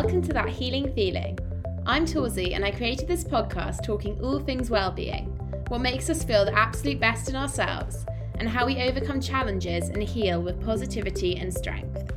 Welcome 0.00 0.22
to 0.22 0.32
That 0.32 0.48
Healing 0.48 0.94
Feeling. 0.94 1.36
I'm 1.84 2.06
Torsey 2.06 2.54
and 2.54 2.64
I 2.64 2.70
created 2.70 3.08
this 3.08 3.24
podcast 3.24 3.82
talking 3.82 4.16
all 4.20 4.38
things 4.38 4.70
well-being, 4.70 5.24
what 5.66 5.80
makes 5.80 6.08
us 6.08 6.22
feel 6.22 6.44
the 6.44 6.56
absolute 6.56 7.00
best 7.00 7.28
in 7.28 7.34
ourselves, 7.34 8.06
and 8.36 8.48
how 8.48 8.64
we 8.64 8.80
overcome 8.80 9.20
challenges 9.20 9.88
and 9.88 10.00
heal 10.00 10.40
with 10.40 10.64
positivity 10.64 11.36
and 11.38 11.52
strength. 11.52 12.12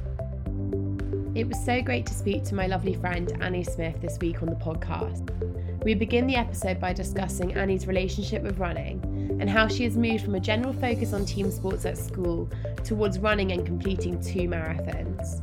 It 1.33 1.47
was 1.47 1.65
so 1.65 1.81
great 1.81 2.05
to 2.05 2.13
speak 2.13 2.43
to 2.45 2.55
my 2.55 2.67
lovely 2.67 2.93
friend 2.93 3.35
Annie 3.41 3.63
Smith 3.63 3.99
this 3.99 4.19
week 4.21 4.43
on 4.43 4.49
the 4.49 4.57
podcast. 4.57 5.83
We 5.83 5.95
begin 5.95 6.27
the 6.27 6.35
episode 6.35 6.79
by 6.79 6.93
discussing 6.93 7.55
Annie's 7.55 7.87
relationship 7.87 8.43
with 8.43 8.59
running 8.59 9.01
and 9.41 9.49
how 9.49 9.67
she 9.67 9.85
has 9.85 9.97
moved 9.97 10.23
from 10.23 10.35
a 10.35 10.39
general 10.39 10.73
focus 10.73 11.13
on 11.13 11.25
team 11.25 11.49
sports 11.49 11.87
at 11.87 11.97
school 11.97 12.47
towards 12.83 13.17
running 13.17 13.53
and 13.53 13.65
completing 13.65 14.21
two 14.21 14.47
marathons. 14.47 15.41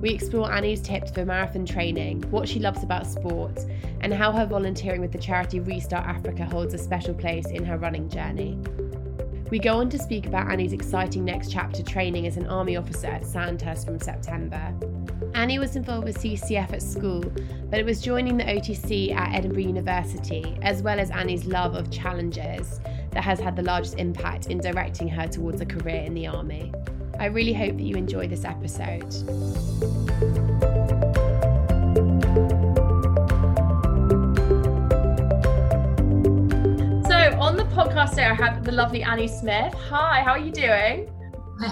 We 0.00 0.10
explore 0.10 0.50
Annie's 0.50 0.80
tips 0.80 1.10
for 1.10 1.26
marathon 1.26 1.66
training, 1.66 2.22
what 2.30 2.48
she 2.48 2.58
loves 2.58 2.82
about 2.82 3.06
sport, 3.06 3.66
and 4.00 4.14
how 4.14 4.32
her 4.32 4.46
volunteering 4.46 5.02
with 5.02 5.12
the 5.12 5.18
charity 5.18 5.60
Restart 5.60 6.06
Africa 6.06 6.46
holds 6.46 6.72
a 6.72 6.78
special 6.78 7.12
place 7.12 7.46
in 7.48 7.66
her 7.66 7.76
running 7.76 8.08
journey. 8.08 8.58
We 9.50 9.58
go 9.58 9.76
on 9.76 9.90
to 9.90 9.98
speak 9.98 10.26
about 10.26 10.50
Annie's 10.50 10.72
exciting 10.72 11.24
next 11.24 11.52
chapter 11.52 11.82
training 11.82 12.26
as 12.26 12.38
an 12.38 12.46
army 12.46 12.76
officer 12.76 13.08
at 13.08 13.26
Sandhurst 13.26 13.84
from 13.84 14.00
September. 14.00 14.72
Annie 15.34 15.58
was 15.58 15.76
involved 15.76 16.04
with 16.04 16.18
CCF 16.18 16.72
at 16.72 16.82
school, 16.82 17.22
but 17.68 17.78
it 17.78 17.84
was 17.84 18.00
joining 18.00 18.38
the 18.38 18.44
OTC 18.44 19.14
at 19.14 19.34
Edinburgh 19.34 19.64
University, 19.64 20.56
as 20.62 20.82
well 20.82 20.98
as 20.98 21.10
Annie's 21.10 21.44
love 21.44 21.74
of 21.74 21.90
challenges, 21.90 22.80
that 23.10 23.22
has 23.22 23.38
had 23.38 23.54
the 23.54 23.62
largest 23.62 23.98
impact 23.98 24.46
in 24.46 24.58
directing 24.58 25.08
her 25.08 25.26
towards 25.26 25.60
a 25.60 25.66
career 25.66 26.00
in 26.00 26.14
the 26.14 26.26
army. 26.26 26.72
I 27.20 27.26
really 27.26 27.52
hope 27.52 27.76
that 27.76 27.82
you 27.82 27.96
enjoy 27.96 28.28
this 28.28 28.46
episode. 28.46 29.12
So, 37.08 37.16
on 37.38 37.56
the 37.56 37.64
podcast 37.74 38.10
today, 38.10 38.26
I 38.26 38.34
have 38.34 38.64
the 38.64 38.72
lovely 38.72 39.02
Annie 39.02 39.26
Smith. 39.28 39.74
Hi, 39.74 40.22
how 40.22 40.32
are 40.32 40.38
you 40.38 40.52
doing? 40.52 41.10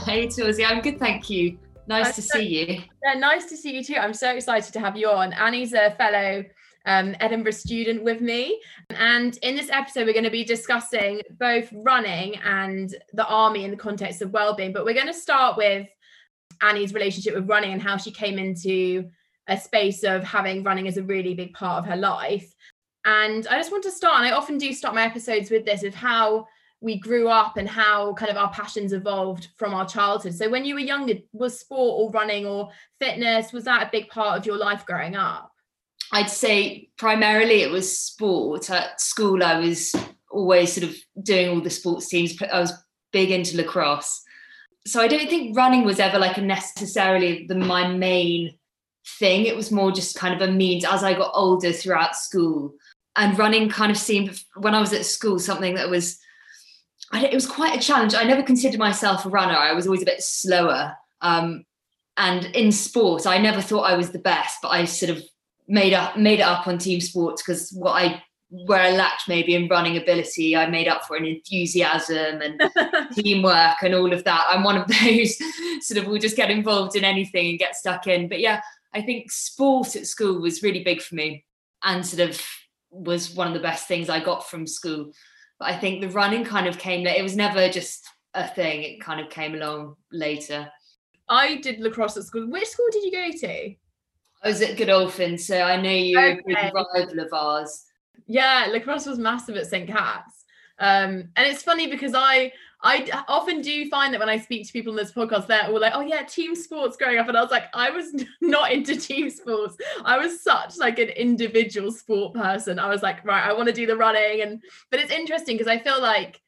Hey, 0.05 0.29
Torsey, 0.29 0.65
I'm 0.65 0.81
good, 0.81 0.99
thank 0.99 1.31
you. 1.31 1.59
Nice 1.87 2.07
I'm 2.09 2.13
to 2.15 2.23
so- 2.23 2.39
see 2.39 2.47
you. 2.47 2.83
Yeah, 3.05 3.15
nice 3.19 3.47
to 3.47 3.57
see 3.57 3.75
you 3.77 3.85
too. 3.85 3.97
I'm 3.97 4.13
so 4.15 4.31
excited 4.35 4.73
to 4.73 4.81
have 4.81 4.97
you 4.97 5.09
on. 5.09 5.33
Annie's 5.33 5.73
a 5.73 5.93
fellow 5.97 6.45
um, 6.87 7.15
Edinburgh 7.21 7.53
student 7.53 8.03
with 8.03 8.21
me. 8.21 8.61
And 8.91 9.37
in 9.43 9.57
this 9.57 9.71
episode, 9.71 10.07
we're 10.07 10.13
going 10.13 10.25
to 10.25 10.31
be 10.31 10.45
discussing 10.45 11.23
both 11.39 11.69
running 11.73 12.37
and 12.37 12.95
the 13.13 13.27
army 13.27 13.65
in 13.65 13.71
the 13.71 13.77
context 13.77 14.23
of 14.23 14.33
well-being. 14.33 14.73
But 14.73 14.85
we're 14.85 14.95
going 14.95 15.07
to 15.07 15.15
start 15.15 15.57
with 15.57 15.89
Annie's 16.61 16.95
relationship 16.95 17.35
with 17.35 17.49
running 17.49 17.73
and 17.73 17.83
how 17.83 17.97
she 17.97 18.11
came 18.11 18.39
into 18.39 19.09
a 19.47 19.59
space 19.59 20.03
of 20.03 20.25
having 20.25 20.63
running 20.63 20.89
as 20.89 20.97
a 20.97 21.03
really 21.03 21.35
big 21.35 21.55
part 21.55 21.79
of 21.79 21.91
her 21.91 21.97
life. 21.97 22.55
And 23.05 23.47
I 23.47 23.57
just 23.57 23.73
want 23.73 23.85
to 23.85 23.91
start, 23.91 24.19
and 24.19 24.27
I 24.27 24.37
often 24.37 24.59
do 24.59 24.73
start 24.73 24.95
my 24.95 25.05
episodes 25.05 25.51
with 25.51 25.65
this 25.65 25.83
of 25.83 25.95
how 25.95 26.47
we 26.81 26.99
grew 26.99 27.29
up 27.29 27.57
and 27.57 27.69
how 27.69 28.13
kind 28.15 28.31
of 28.31 28.37
our 28.37 28.51
passions 28.53 28.93
evolved 28.93 29.49
from 29.57 29.75
our 29.75 29.87
childhood. 29.87 30.35
So 30.35 30.49
when 30.49 30.65
you 30.65 30.75
were 30.75 30.81
younger, 30.81 31.15
was 31.33 31.59
sport 31.59 32.01
or 32.01 32.11
running 32.11 32.47
or 32.47 32.71
fitness, 33.01 33.53
was 33.53 33.65
that 33.65 33.87
a 33.87 33.91
big 33.91 34.09
part 34.09 34.39
of 34.39 34.47
your 34.47 34.59
life 34.59 34.85
growing 34.87 35.17
up? 35.17 35.48
I'd 36.13 36.31
say 36.31 36.89
primarily 36.97 37.63
it 37.63 37.71
was 37.71 37.99
sport. 37.99 38.71
At 38.71 39.01
school, 39.01 39.43
I 39.43 39.59
was 39.59 39.95
always 40.31 40.73
sort 40.73 40.91
of 40.91 40.97
doing 41.23 41.49
all 41.49 41.61
the 41.61 41.71
sports 41.71 42.09
teams. 42.09 42.41
I 42.43 42.61
was 42.61 42.73
big 43.13 43.31
into 43.31 43.57
lacrosse. 43.57 44.23
So 44.87 45.01
I 45.01 45.09
don't 45.09 45.29
think 45.29 45.57
running 45.57 45.85
was 45.85 46.01
ever 46.01 46.19
like 46.19 46.39
a 46.39 46.41
necessarily 46.41 47.47
the 47.47 47.55
my 47.55 47.89
main 47.89 48.59
thing. 49.19 49.47
It 49.47 49.57
was 49.57 49.71
more 49.71 49.93
just 49.93 50.17
kind 50.17 50.35
of 50.35 50.47
a 50.47 50.53
means 50.53 50.85
as 50.85 51.05
I 51.05 51.15
got 51.15 51.33
older 51.35 51.73
throughout 51.73 52.17
school. 52.17 52.75
And 53.17 53.39
running 53.39 53.69
kind 53.69 53.91
of 53.91 53.99
seemed 53.99 54.39
when 54.57 54.75
I 54.75 54.81
was 54.81 54.93
at 54.93 55.05
school 55.05 55.39
something 55.39 55.75
that 55.75 55.91
was 55.91 56.19
it 57.13 57.35
was 57.35 57.47
quite 57.47 57.77
a 57.77 57.83
challenge. 57.83 58.15
I 58.15 58.25
never 58.25 58.43
considered 58.43 58.79
myself 58.79 59.25
a 59.25 59.31
runner. 59.31 59.57
I 59.57 59.73
was 59.73 59.87
always 59.87 60.03
a 60.03 60.07
bit 60.07 60.23
slower. 60.23 60.95
Um, 61.21 61.65
and 62.17 62.45
in 62.47 62.71
sport, 62.71 63.27
I 63.27 63.39
never 63.39 63.63
thought 63.63 63.91
I 63.91 63.97
was 63.97 64.11
the 64.11 64.19
best, 64.19 64.59
but 64.61 64.69
I 64.69 64.85
sort 64.85 65.17
of 65.17 65.23
made 65.69 65.93
up 65.93 66.17
made 66.17 66.41
it 66.41 66.43
up 66.43 66.67
on 66.67 66.79
team 66.79 67.01
sports 67.01 67.43
because 67.43 67.71
what 67.73 67.93
I 67.93 68.23
where 68.51 68.81
I 68.81 68.93
lacked 68.93 69.29
maybe 69.29 69.55
in 69.55 69.69
running 69.69 69.99
ability, 69.99 70.57
I 70.57 70.67
made 70.67 70.89
up 70.89 71.05
for 71.05 71.17
in 71.17 71.27
enthusiasm 71.27 72.41
and 72.41 72.63
teamwork 73.13 73.83
and 73.83 73.95
all 73.95 74.13
of 74.13 74.25
that. 74.25 74.47
I'm 74.49 74.65
one 74.65 74.79
of 74.79 74.89
those 74.89 75.37
sort 75.87 75.99
of 75.99 76.07
will 76.07 76.19
just 76.19 76.37
get 76.37 76.51
involved 76.51 76.97
in 76.97 77.05
anything 77.05 77.51
and 77.51 77.59
get 77.59 77.77
stuck 77.77 78.07
in. 78.07 78.27
But 78.29 78.41
yeah, 78.41 78.63
I 78.95 79.03
think 79.03 79.31
sport 79.31 79.97
at 79.97 80.07
school 80.07 80.41
was 80.41 80.63
really 80.63 80.83
big 80.83 81.03
for 81.03 81.15
me 81.15 81.45
and 81.85 82.05
sort 82.05 82.31
of 82.31 82.43
was 82.91 83.35
one 83.35 83.49
of 83.49 83.53
the 83.53 83.61
best 83.61 83.87
things 83.87 84.09
I 84.09 84.25
got 84.25 84.49
from 84.49 84.67
school. 84.67 85.13
But 85.59 85.69
I 85.69 85.79
think 85.79 86.01
the 86.01 86.09
running 86.09 86.45
kind 86.45 86.67
of 86.67 86.79
came 86.79 87.07
it 87.07 87.23
was 87.23 87.37
never 87.37 87.69
just 87.69 88.09
a 88.33 88.49
thing, 88.49 88.83
it 88.83 89.01
kind 89.01 89.21
of 89.21 89.29
came 89.29 89.55
along 89.55 89.97
later. 90.11 90.71
I 91.29 91.57
did 91.57 91.81
lacrosse 91.81 92.17
at 92.17 92.25
school. 92.25 92.49
Which 92.49 92.69
school 92.69 92.87
did 92.93 93.05
you 93.05 93.13
go 93.13 93.31
to? 93.47 93.75
I 94.43 94.49
was 94.49 94.63
at 94.63 94.77
Godolphin, 94.77 95.37
so 95.37 95.61
I 95.61 95.81
know 95.81 95.91
you're 95.91 96.31
a 96.31 96.41
big 96.47 96.57
rival 96.57 97.21
of 97.21 97.33
ours. 97.33 97.87
Yeah, 98.27 98.69
lacrosse 98.71 99.07
was 99.07 99.19
massive 99.19 99.57
at 99.57 99.67
St. 99.67 99.89
Cat's. 99.89 100.45
Um, 100.79 101.31
and 101.37 101.47
it's 101.47 101.63
funny 101.63 101.89
because 101.89 102.15
I 102.15 102.53
I 102.83 103.25
often 103.27 103.61
do 103.61 103.89
find 103.89 104.15
that 104.15 104.21
when 104.21 104.29
I 104.29 104.39
speak 104.39 104.65
to 104.67 104.73
people 104.73 104.93
on 104.93 104.97
this 104.97 105.11
podcast, 105.11 105.49
they're 105.49 105.67
all 105.67 105.81
like, 105.81 105.95
"Oh 105.97 106.01
yeah, 106.01 106.23
team 106.23 106.55
sports 106.55 106.97
growing 106.97 107.19
up," 107.19 107.27
and 107.27 107.37
I 107.37 107.43
was 107.43 107.51
like, 107.51 107.65
I 107.75 107.91
was 107.91 108.15
not 108.41 108.71
into 108.71 108.97
team 108.97 109.29
sports. 109.31 109.77
I 110.05 110.17
was 110.19 110.41
such 110.41 110.77
like 110.79 111.01
an 111.01 111.09
individual 111.09 111.91
sport 111.91 112.35
person. 112.35 112.79
I 112.79 112.89
was 112.89 113.03
like, 113.03 113.25
right, 113.25 113.45
I 113.45 113.53
want 113.53 113.67
to 113.67 113.75
do 113.75 113.87
the 113.87 113.97
running, 113.97 114.43
and 114.43 114.63
but 114.91 115.01
it's 115.01 115.11
interesting 115.11 115.57
because 115.57 115.71
I 115.71 115.79
feel 115.79 116.01
like 116.01 116.41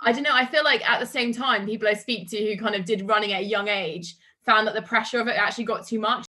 I 0.00 0.12
don't 0.12 0.22
know. 0.22 0.34
I 0.34 0.46
feel 0.46 0.62
like 0.62 0.88
at 0.88 1.00
the 1.00 1.06
same 1.06 1.32
time, 1.32 1.66
people 1.66 1.88
I 1.88 1.94
speak 1.94 2.30
to 2.30 2.38
who 2.38 2.56
kind 2.56 2.76
of 2.76 2.84
did 2.84 3.08
running 3.08 3.32
at 3.32 3.42
a 3.42 3.44
young 3.44 3.66
age 3.66 4.14
found 4.44 4.68
that 4.68 4.74
the 4.74 4.82
pressure 4.82 5.20
of 5.20 5.26
it 5.26 5.36
actually 5.36 5.64
got 5.64 5.84
too 5.84 5.98
much. 5.98 6.26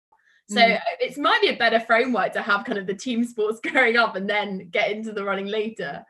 So 0.47 0.61
Mm. 0.61 0.79
it 0.99 1.17
might 1.17 1.41
be 1.41 1.49
a 1.49 1.55
better 1.57 1.79
framework 1.79 2.33
to 2.33 2.41
have 2.41 2.65
kind 2.65 2.77
of 2.77 2.85
the 2.87 2.93
team 2.93 3.23
sports 3.23 3.59
growing 3.71 3.97
up 3.97 4.15
and 4.15 4.29
then 4.29 4.69
get 4.69 4.91
into 4.91 5.11
the 5.11 5.23
running 5.23 5.47
later. 5.47 6.05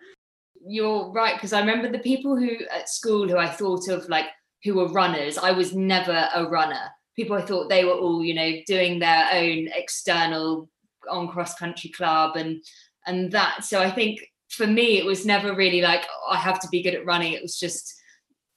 You're 0.67 1.11
right, 1.11 1.35
because 1.35 1.53
I 1.53 1.59
remember 1.59 1.89
the 1.89 1.99
people 1.99 2.35
who 2.35 2.49
at 2.71 2.89
school 2.89 3.27
who 3.27 3.37
I 3.37 3.47
thought 3.47 3.87
of 3.87 4.09
like 4.09 4.25
who 4.63 4.75
were 4.75 4.87
runners, 4.87 5.37
I 5.37 5.51
was 5.51 5.73
never 5.75 6.27
a 6.33 6.45
runner. 6.47 6.89
people 7.15 7.37
I 7.37 7.41
thought 7.43 7.69
they 7.69 7.85
were 7.85 7.93
all, 7.93 8.23
you 8.23 8.33
know, 8.33 8.51
doing 8.67 8.99
their 8.99 9.29
own 9.31 9.69
external 9.73 10.69
on 11.09 11.27
cross 11.29 11.55
country 11.55 11.89
club 11.91 12.35
and 12.35 12.61
and 13.07 13.31
that. 13.31 13.63
So 13.63 13.79
I 13.79 13.91
think 13.91 14.19
for 14.49 14.67
me 14.67 14.97
it 14.97 15.05
was 15.05 15.25
never 15.25 15.55
really 15.55 15.81
like 15.81 16.05
oh, 16.09 16.31
I 16.33 16.37
have 16.37 16.59
to 16.61 16.67
be 16.69 16.81
good 16.81 16.95
at 16.95 17.05
running. 17.05 17.33
It 17.33 17.41
was 17.41 17.57
just 17.59 17.93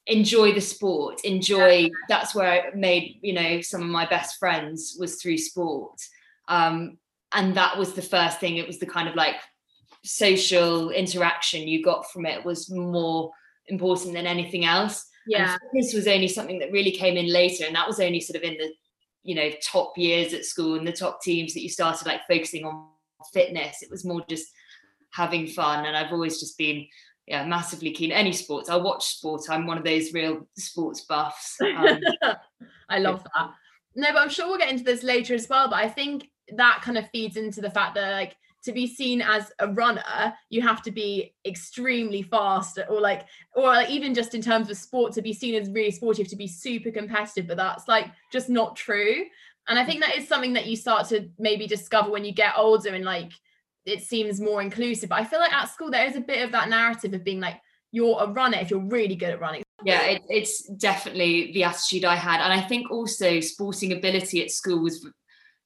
enjoy 0.09 0.53
the 0.53 0.61
sport, 0.61 1.21
enjoy. 1.25 1.77
Yeah. 1.77 1.89
That's 2.09 2.35
where 2.35 2.51
I 2.51 2.75
made 2.75 3.19
you 3.23 3.35
know 3.35 3.61
some 3.61 3.83
of 3.83 3.89
my 3.89 4.07
best 4.07 4.39
friends 4.39 4.97
was 4.99 5.23
through 5.23 5.39
sport. 5.39 6.01
Um, 6.49 6.99
and 7.33 7.55
that 7.57 7.77
was 7.77 7.93
the 7.93 8.03
first 8.03 8.41
thing. 8.41 8.57
It 8.57 8.67
was 8.67 8.79
the 8.79 8.87
kind 8.87 9.09
of 9.09 9.15
like 9.15 9.37
social 10.05 10.91
interaction 10.91 11.69
you 11.69 11.85
got 11.85 12.11
from 12.11 12.25
it 12.25 12.45
was 12.45 12.71
more 12.71 13.31
important 13.67 14.15
than 14.15 14.27
anything 14.27 14.65
else. 14.65 15.07
Yeah, 15.27 15.57
this 15.75 15.93
was 15.93 16.07
only 16.07 16.29
something 16.29 16.59
that 16.61 16.73
really 16.73 16.93
came 16.93 17.17
in 17.17 17.31
later, 17.31 17.65
and 17.67 17.77
that 17.77 17.87
was 17.87 18.01
only 18.01 18.21
sort 18.21 18.37
of 18.37 18.43
in 18.43 18.57
the 18.57 18.73
you 19.23 19.35
know 19.35 19.51
top 19.63 19.93
years 19.97 20.33
at 20.33 20.47
school 20.47 20.77
and 20.77 20.87
the 20.87 20.93
top 20.93 21.21
teams 21.21 21.53
that 21.53 21.63
you 21.63 21.69
started 21.69 22.07
like 22.07 22.23
focusing 22.27 22.65
on 22.65 22.89
fitness. 23.33 23.83
It 23.83 23.91
was 23.91 24.07
more 24.07 24.25
just 24.29 24.47
having 25.13 25.47
fun, 25.47 25.85
and 25.85 25.95
I've 25.95 26.13
always 26.13 26.41
just 26.41 26.57
been 26.57 26.87
yeah 27.29 27.45
massively 27.45 27.93
keen 27.93 28.11
any 28.11 28.33
sports. 28.33 28.69
I 28.69 28.77
watch 28.77 29.07
sport. 29.07 29.43
I'm 29.49 29.67
one 29.67 29.79
of 29.79 29.85
those 29.85 30.13
real 30.13 30.49
sports 30.57 31.03
buffs. 31.03 31.59
Um, 31.69 32.01
I 32.91 32.99
love 32.99 33.23
that. 33.23 33.51
No, 33.95 34.13
but 34.13 34.23
I'm 34.23 34.31
sure 34.31 34.49
we'll 34.49 34.59
get 34.59 34.71
into 34.71 34.85
this 34.85 35.03
later 35.03 35.35
as 35.35 35.49
well. 35.49 35.69
But 35.69 35.77
I 35.77 35.89
think 35.89 36.31
that 36.57 36.81
kind 36.83 36.97
of 36.97 37.09
feeds 37.11 37.37
into 37.37 37.61
the 37.61 37.71
fact 37.71 37.95
that 37.95 38.13
like 38.13 38.37
to 38.65 38.73
be 38.73 38.87
seen 38.87 39.23
as 39.23 39.53
a 39.61 39.69
runner 39.69 40.35
you 40.51 40.61
have 40.61 40.83
to 40.83 40.91
be 40.91 41.35
extremely 41.47 42.23
fast 42.23 42.79
or 42.89 43.01
like 43.01 43.27
or 43.55 43.67
like 43.67 43.91
even 43.91 44.15
just 44.15 44.35
in 44.35 44.43
terms 44.43 44.71
of 44.71 44.77
sport 44.77 45.13
to 45.13 45.23
be 45.23 45.33
seen 45.33 45.55
as 45.55 45.71
really 45.71 45.91
sporty, 45.91 46.25
to 46.25 46.37
be 46.37 46.49
super 46.49 46.91
competitive 46.91 47.47
but 47.47 47.57
that's 47.57 47.87
like 47.87 48.07
just 48.33 48.49
not 48.49 48.77
true 48.77 49.25
and 49.69 49.79
i 49.79 49.85
think 49.85 50.01
that 50.01 50.17
is 50.17 50.27
something 50.27 50.53
that 50.55 50.67
you 50.67 50.77
start 50.77 51.09
to 51.09 51.29
maybe 51.39 51.67
discover 51.67 52.11
when 52.11 52.25
you 52.25 52.33
get 52.33 52.55
older 52.57 52.91
and 52.91 53.05
like 53.05 53.33
it 53.89 54.03
seems 54.03 54.41
more 54.41 54.63
inclusive 54.63 55.09
but 55.09 55.21
i 55.21 55.25
feel 55.25 55.39
like 55.39 55.53
at 55.53 55.69
school 55.69 55.91
there 55.91 56.07
is 56.07 56.17
a 56.17 56.21
bit 56.21 56.45
of 56.45 56.53
that 56.53 56.69
narrative 56.69 57.13
of 57.15 57.25
being 57.25 57.41
like 57.41 57.61
you're 57.91 58.21
a 58.21 58.31
runner 58.31 58.59
if 58.59 58.71
you're 58.71 58.81
really 58.81 59.17
good 59.17 59.31
at 59.31 59.41
running 59.41 59.63
yeah 59.85 60.03
it, 60.03 60.23
it's 60.29 60.67
definitely 60.69 61.53
the 61.53 61.65
attitude 61.65 62.05
i 62.05 62.17
had 62.17 62.41
and 62.41 62.53
i 62.53 62.61
think 62.61 62.91
also 62.91 63.41
sporting 63.41 63.93
ability 63.93 64.43
at 64.43 64.51
school 64.51 64.83
was 64.83 65.07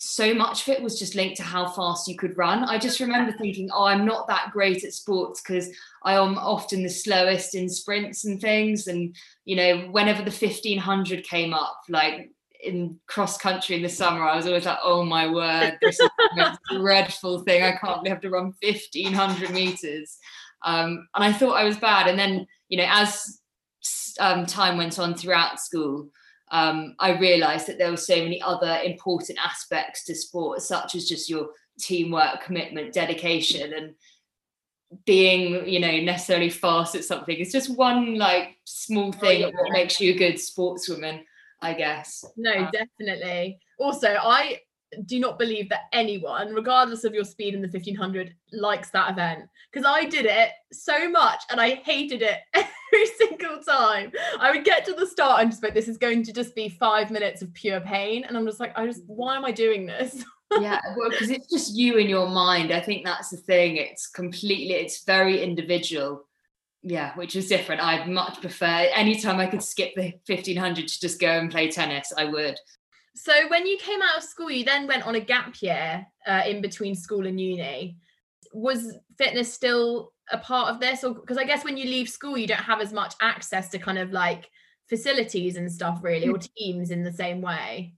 so 0.04 0.34
much 0.34 0.62
of 0.62 0.74
it 0.74 0.82
was 0.82 0.98
just 0.98 1.14
linked 1.14 1.36
to 1.36 1.44
how 1.44 1.64
fast 1.64 2.08
you 2.08 2.16
could 2.16 2.36
run. 2.36 2.64
I 2.64 2.76
just 2.76 2.98
remember 2.98 3.30
thinking, 3.30 3.70
oh, 3.72 3.84
I'm 3.84 4.04
not 4.04 4.26
that 4.26 4.50
great 4.52 4.82
at 4.82 4.92
sports 4.92 5.40
because 5.40 5.68
I 6.02 6.14
am 6.14 6.36
often 6.38 6.82
the 6.82 6.88
slowest 6.88 7.54
in 7.54 7.68
sprints 7.68 8.24
and 8.24 8.40
things. 8.40 8.88
And, 8.88 9.14
you 9.44 9.54
know, 9.54 9.88
whenever 9.92 10.18
the 10.18 10.32
1500 10.32 11.22
came 11.22 11.54
up, 11.54 11.78
like 11.88 12.32
in 12.62 12.98
cross 13.06 13.36
country 13.36 13.76
in 13.76 13.82
the 13.82 13.88
summer, 13.88 14.22
I 14.22 14.36
was 14.36 14.46
always 14.46 14.66
like, 14.66 14.78
oh 14.82 15.04
my 15.04 15.26
word, 15.26 15.78
this 15.80 15.98
is 15.98 16.10
the 16.36 16.58
dreadful 16.70 17.40
thing. 17.40 17.62
I 17.62 17.76
can't 17.76 18.06
have 18.06 18.20
to 18.20 18.30
run 18.30 18.54
1500 18.62 19.50
meters. 19.50 20.18
Um, 20.64 21.06
and 21.14 21.24
I 21.24 21.32
thought 21.32 21.56
I 21.56 21.64
was 21.64 21.76
bad. 21.76 22.06
And 22.08 22.18
then, 22.18 22.46
you 22.68 22.78
know, 22.78 22.86
as 22.88 23.40
um, 24.20 24.46
time 24.46 24.76
went 24.76 24.98
on 24.98 25.14
throughout 25.14 25.60
school, 25.60 26.08
um, 26.52 26.94
I 27.00 27.18
realized 27.18 27.66
that 27.66 27.78
there 27.78 27.90
were 27.90 27.96
so 27.96 28.16
many 28.16 28.40
other 28.42 28.80
important 28.84 29.38
aspects 29.44 30.04
to 30.04 30.14
sport, 30.14 30.62
such 30.62 30.94
as 30.94 31.08
just 31.08 31.30
your 31.30 31.48
teamwork, 31.80 32.42
commitment, 32.44 32.92
dedication, 32.92 33.72
and 33.72 33.94
being, 35.06 35.66
you 35.66 35.80
know, 35.80 35.98
necessarily 36.00 36.50
fast 36.50 36.94
at 36.94 37.04
something. 37.04 37.36
It's 37.38 37.52
just 37.52 37.76
one 37.76 38.16
like 38.16 38.56
small 38.64 39.08
oh, 39.08 39.12
thing 39.12 39.44
oh, 39.44 39.46
yeah. 39.46 39.50
that 39.50 39.72
makes 39.72 39.98
you 40.00 40.12
a 40.12 40.18
good 40.18 40.34
sportswoman, 40.34 41.22
I 41.62 41.74
guess. 41.74 42.24
No, 42.36 42.52
um, 42.52 42.70
definitely. 42.72 43.58
Also, 43.78 44.08
I 44.08 44.58
do 45.06 45.18
not 45.18 45.38
believe 45.38 45.68
that 45.70 45.82
anyone, 45.92 46.52
regardless 46.52 47.04
of 47.04 47.14
your 47.14 47.24
speed 47.24 47.54
in 47.54 47.62
the 47.62 47.68
1500, 47.68 48.34
likes 48.52 48.90
that 48.90 49.10
event 49.10 49.44
because 49.72 49.86
I 49.88 50.04
did 50.04 50.26
it 50.26 50.50
so 50.72 51.08
much 51.08 51.42
and 51.50 51.60
I 51.60 51.76
hated 51.76 52.22
it 52.22 52.38
every 52.54 53.06
single 53.16 53.62
time. 53.62 54.12
I 54.38 54.50
would 54.50 54.64
get 54.64 54.84
to 54.86 54.92
the 54.92 55.06
start 55.06 55.40
and 55.40 55.50
just 55.50 55.62
like, 55.62 55.74
this 55.74 55.88
is 55.88 55.96
going 55.96 56.24
to 56.24 56.32
just 56.32 56.54
be 56.54 56.68
five 56.68 57.10
minutes 57.10 57.42
of 57.42 57.54
pure 57.54 57.80
pain. 57.80 58.24
And 58.24 58.36
I'm 58.36 58.46
just 58.46 58.60
like, 58.60 58.76
I 58.76 58.86
just, 58.86 59.02
why 59.06 59.36
am 59.36 59.44
I 59.44 59.52
doing 59.52 59.86
this? 59.86 60.24
yeah, 60.60 60.80
well, 60.96 61.10
because 61.10 61.30
it's 61.30 61.50
just 61.50 61.74
you 61.74 61.96
in 61.96 62.08
your 62.08 62.28
mind. 62.28 62.72
I 62.72 62.80
think 62.80 63.04
that's 63.04 63.30
the 63.30 63.38
thing. 63.38 63.76
It's 63.76 64.08
completely, 64.08 64.74
it's 64.74 65.04
very 65.04 65.42
individual. 65.42 66.28
Yeah, 66.82 67.14
which 67.14 67.36
is 67.36 67.48
different. 67.48 67.80
I'd 67.80 68.08
much 68.08 68.40
prefer 68.40 68.88
anytime 68.94 69.38
I 69.38 69.46
could 69.46 69.62
skip 69.62 69.94
the 69.94 70.14
1500 70.26 70.88
to 70.88 71.00
just 71.00 71.20
go 71.20 71.28
and 71.28 71.50
play 71.50 71.70
tennis, 71.70 72.12
I 72.16 72.24
would. 72.24 72.58
So 73.14 73.32
when 73.48 73.66
you 73.66 73.76
came 73.78 74.02
out 74.02 74.16
of 74.16 74.24
school, 74.24 74.50
you 74.50 74.64
then 74.64 74.86
went 74.86 75.06
on 75.06 75.14
a 75.14 75.20
gap 75.20 75.60
year 75.60 76.06
uh, 76.26 76.42
in 76.46 76.60
between 76.60 76.94
school 76.94 77.26
and 77.26 77.40
uni. 77.40 77.98
Was 78.52 78.96
fitness 79.16 79.52
still 79.52 80.12
a 80.30 80.38
part 80.38 80.70
of 80.70 80.80
this, 80.80 81.04
or 81.04 81.14
because 81.14 81.38
I 81.38 81.44
guess 81.44 81.64
when 81.64 81.76
you 81.76 81.84
leave 81.84 82.08
school, 82.08 82.36
you 82.36 82.46
don't 82.46 82.58
have 82.58 82.80
as 82.80 82.92
much 82.92 83.14
access 83.20 83.68
to 83.70 83.78
kind 83.78 83.98
of 83.98 84.10
like 84.10 84.50
facilities 84.88 85.56
and 85.56 85.70
stuff, 85.70 86.00
really, 86.02 86.28
or 86.28 86.38
teams 86.38 86.90
in 86.90 87.02
the 87.02 87.12
same 87.12 87.40
way. 87.40 87.94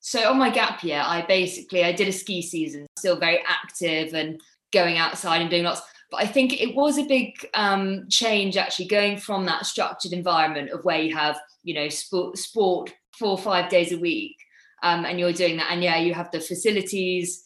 So 0.00 0.30
on 0.30 0.38
my 0.38 0.50
gap 0.50 0.82
year, 0.82 1.02
I 1.04 1.22
basically 1.22 1.84
I 1.84 1.92
did 1.92 2.08
a 2.08 2.12
ski 2.12 2.42
season, 2.42 2.86
still 2.98 3.18
very 3.18 3.42
active 3.46 4.14
and 4.14 4.40
going 4.72 4.98
outside 4.98 5.40
and 5.40 5.50
doing 5.50 5.64
lots. 5.64 5.82
But 6.10 6.22
I 6.22 6.26
think 6.26 6.58
it 6.58 6.74
was 6.74 6.96
a 6.96 7.04
big 7.04 7.34
um, 7.54 8.06
change 8.08 8.56
actually 8.56 8.86
going 8.86 9.18
from 9.18 9.44
that 9.46 9.66
structured 9.66 10.12
environment 10.12 10.70
of 10.70 10.84
where 10.84 11.00
you 11.00 11.14
have 11.14 11.38
you 11.62 11.74
know 11.74 11.88
sport, 11.88 12.38
sport 12.38 12.94
four 13.18 13.30
or 13.30 13.38
five 13.38 13.68
days 13.68 13.92
a 13.92 13.98
week 13.98 14.36
um, 14.82 15.04
and 15.04 15.18
you're 15.18 15.32
doing 15.32 15.56
that. 15.58 15.70
And 15.70 15.82
yeah 15.82 15.98
you 15.98 16.14
have 16.14 16.30
the 16.30 16.40
facilities 16.40 17.44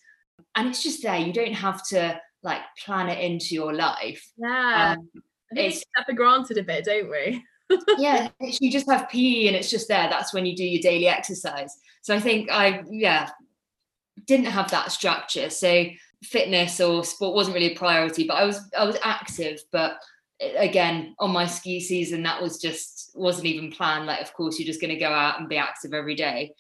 and 0.54 0.68
it's 0.68 0.82
just 0.82 1.02
there. 1.02 1.18
You 1.18 1.32
don't 1.32 1.54
have 1.54 1.86
to 1.88 2.20
like 2.42 2.62
plan 2.84 3.08
it 3.08 3.18
into 3.18 3.54
your 3.54 3.72
life. 3.72 4.24
Yeah. 4.36 4.96
Um, 4.98 5.10
it's 5.50 5.84
for 6.06 6.14
granted 6.14 6.58
a 6.58 6.62
bit 6.62 6.84
don't 6.84 7.10
we? 7.10 7.44
Yeah 7.98 8.28
you 8.40 8.70
just 8.70 8.90
have 8.90 9.08
PE 9.08 9.46
and 9.46 9.56
it's 9.56 9.70
just 9.70 9.88
there. 9.88 10.08
That's 10.08 10.34
when 10.34 10.46
you 10.46 10.54
do 10.54 10.64
your 10.64 10.82
daily 10.82 11.08
exercise. 11.08 11.74
So 12.02 12.14
I 12.14 12.20
think 12.20 12.50
I 12.50 12.84
yeah 12.90 13.30
didn't 14.26 14.46
have 14.46 14.70
that 14.70 14.92
structure. 14.92 15.50
So 15.50 15.86
fitness 16.22 16.80
or 16.80 17.04
sport 17.04 17.34
wasn't 17.34 17.54
really 17.54 17.74
a 17.74 17.78
priority 17.78 18.24
but 18.26 18.34
I 18.34 18.44
was 18.44 18.60
I 18.76 18.84
was 18.84 18.96
active 19.02 19.60
but 19.72 19.98
again 20.56 21.14
on 21.18 21.30
my 21.30 21.46
ski 21.46 21.80
season 21.80 22.22
that 22.22 22.42
was 22.42 22.58
just 22.58 23.10
wasn't 23.14 23.46
even 23.46 23.70
planned. 23.70 24.06
Like 24.06 24.20
of 24.20 24.32
course 24.32 24.58
you're 24.58 24.66
just 24.66 24.80
going 24.80 24.92
to 24.92 25.00
go 25.00 25.10
out 25.10 25.38
and 25.38 25.48
be 25.48 25.56
active 25.56 25.94
every 25.94 26.14
day. 26.14 26.52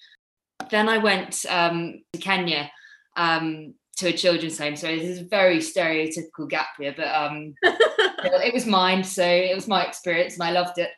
Then 0.70 0.88
i 0.88 0.98
went 0.98 1.44
um, 1.48 2.02
to 2.12 2.18
kenya 2.20 2.70
um, 3.16 3.74
to 3.96 4.08
a 4.08 4.12
children's 4.12 4.58
home. 4.58 4.76
So 4.76 4.86
this 4.86 5.08
is 5.08 5.20
a 5.20 5.24
very 5.24 5.58
stereotypical 5.58 6.48
gap 6.48 6.68
year 6.78 6.94
but 6.96 7.08
um, 7.08 7.54
it 7.62 8.54
was 8.54 8.66
mine. 8.66 9.04
So 9.04 9.24
it 9.24 9.54
was 9.54 9.68
my 9.68 9.84
experience 9.84 10.34
and 10.34 10.44
i 10.44 10.50
loved 10.50 10.78
it. 10.78 10.90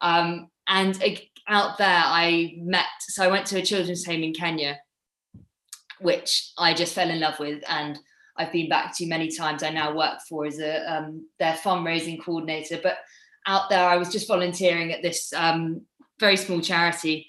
Um, 0.00 0.48
and 0.66 0.96
out 1.48 1.76
there 1.78 2.02
i 2.04 2.54
met 2.58 2.86
so 3.00 3.24
i 3.24 3.26
went 3.26 3.44
to 3.44 3.58
a 3.58 3.62
children's 3.62 4.06
home 4.06 4.22
in 4.22 4.32
kenya 4.32 4.78
which 6.00 6.52
i 6.58 6.72
just 6.74 6.94
fell 6.94 7.10
in 7.10 7.20
love 7.20 7.38
with 7.38 7.62
and 7.68 7.98
I've 8.40 8.52
been 8.52 8.70
back 8.70 8.96
to 8.96 9.06
many 9.06 9.30
times. 9.30 9.62
I 9.62 9.68
now 9.68 9.94
work 9.94 10.20
for 10.26 10.46
as 10.46 10.58
a 10.58 10.90
um, 10.90 11.26
their 11.38 11.54
fundraising 11.54 12.24
coordinator. 12.24 12.80
But 12.82 12.98
out 13.46 13.68
there, 13.68 13.86
I 13.86 13.98
was 13.98 14.08
just 14.08 14.28
volunteering 14.28 14.92
at 14.92 15.02
this 15.02 15.32
um, 15.34 15.82
very 16.18 16.38
small 16.38 16.62
charity, 16.62 17.28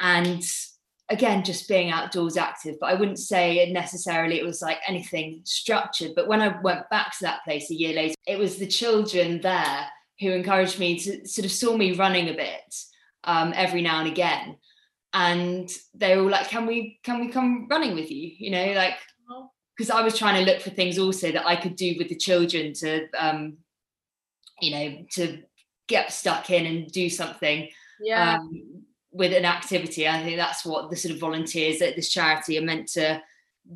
and 0.00 0.42
again, 1.10 1.44
just 1.44 1.68
being 1.68 1.90
outdoors 1.90 2.38
active. 2.38 2.76
But 2.80 2.86
I 2.86 2.94
wouldn't 2.94 3.18
say 3.18 3.70
necessarily 3.70 4.38
it 4.38 4.46
was 4.46 4.62
like 4.62 4.78
anything 4.88 5.42
structured. 5.44 6.12
But 6.16 6.26
when 6.26 6.40
I 6.40 6.58
went 6.62 6.88
back 6.88 7.12
to 7.18 7.24
that 7.24 7.44
place 7.44 7.70
a 7.70 7.74
year 7.74 7.94
later, 7.94 8.14
it 8.26 8.38
was 8.38 8.56
the 8.56 8.66
children 8.66 9.42
there 9.42 9.86
who 10.20 10.30
encouraged 10.30 10.78
me 10.78 10.98
to 11.00 11.28
sort 11.28 11.44
of 11.44 11.52
saw 11.52 11.76
me 11.76 11.92
running 11.92 12.30
a 12.30 12.34
bit 12.34 12.74
um, 13.24 13.52
every 13.54 13.82
now 13.82 14.00
and 14.00 14.08
again 14.08 14.56
and 15.16 15.70
they 15.94 16.14
were 16.14 16.22
all 16.24 16.30
like 16.30 16.48
can 16.48 16.66
we 16.66 17.00
can 17.02 17.20
we 17.20 17.28
come 17.28 17.66
running 17.70 17.94
with 17.94 18.10
you 18.10 18.32
you 18.38 18.50
know 18.50 18.72
like 18.72 18.94
because 19.76 19.90
I 19.90 20.02
was 20.02 20.16
trying 20.16 20.42
to 20.42 20.50
look 20.50 20.62
for 20.62 20.70
things 20.70 20.98
also 20.98 21.30
that 21.32 21.46
I 21.46 21.56
could 21.56 21.76
do 21.76 21.96
with 21.98 22.08
the 22.08 22.16
children 22.16 22.72
to, 22.74 23.08
um, 23.18 23.58
you 24.60 24.70
know, 24.70 25.04
to 25.12 25.42
get 25.86 26.12
stuck 26.12 26.50
in 26.50 26.66
and 26.66 26.90
do 26.90 27.10
something 27.10 27.68
yeah. 28.00 28.38
um, 28.38 28.84
with 29.12 29.34
an 29.34 29.44
activity. 29.44 30.08
I 30.08 30.22
think 30.22 30.38
that's 30.38 30.64
what 30.64 30.90
the 30.90 30.96
sort 30.96 31.14
of 31.14 31.20
volunteers 31.20 31.82
at 31.82 31.94
this 31.94 32.10
charity 32.10 32.58
are 32.58 32.62
meant 32.62 32.88
to 32.92 33.20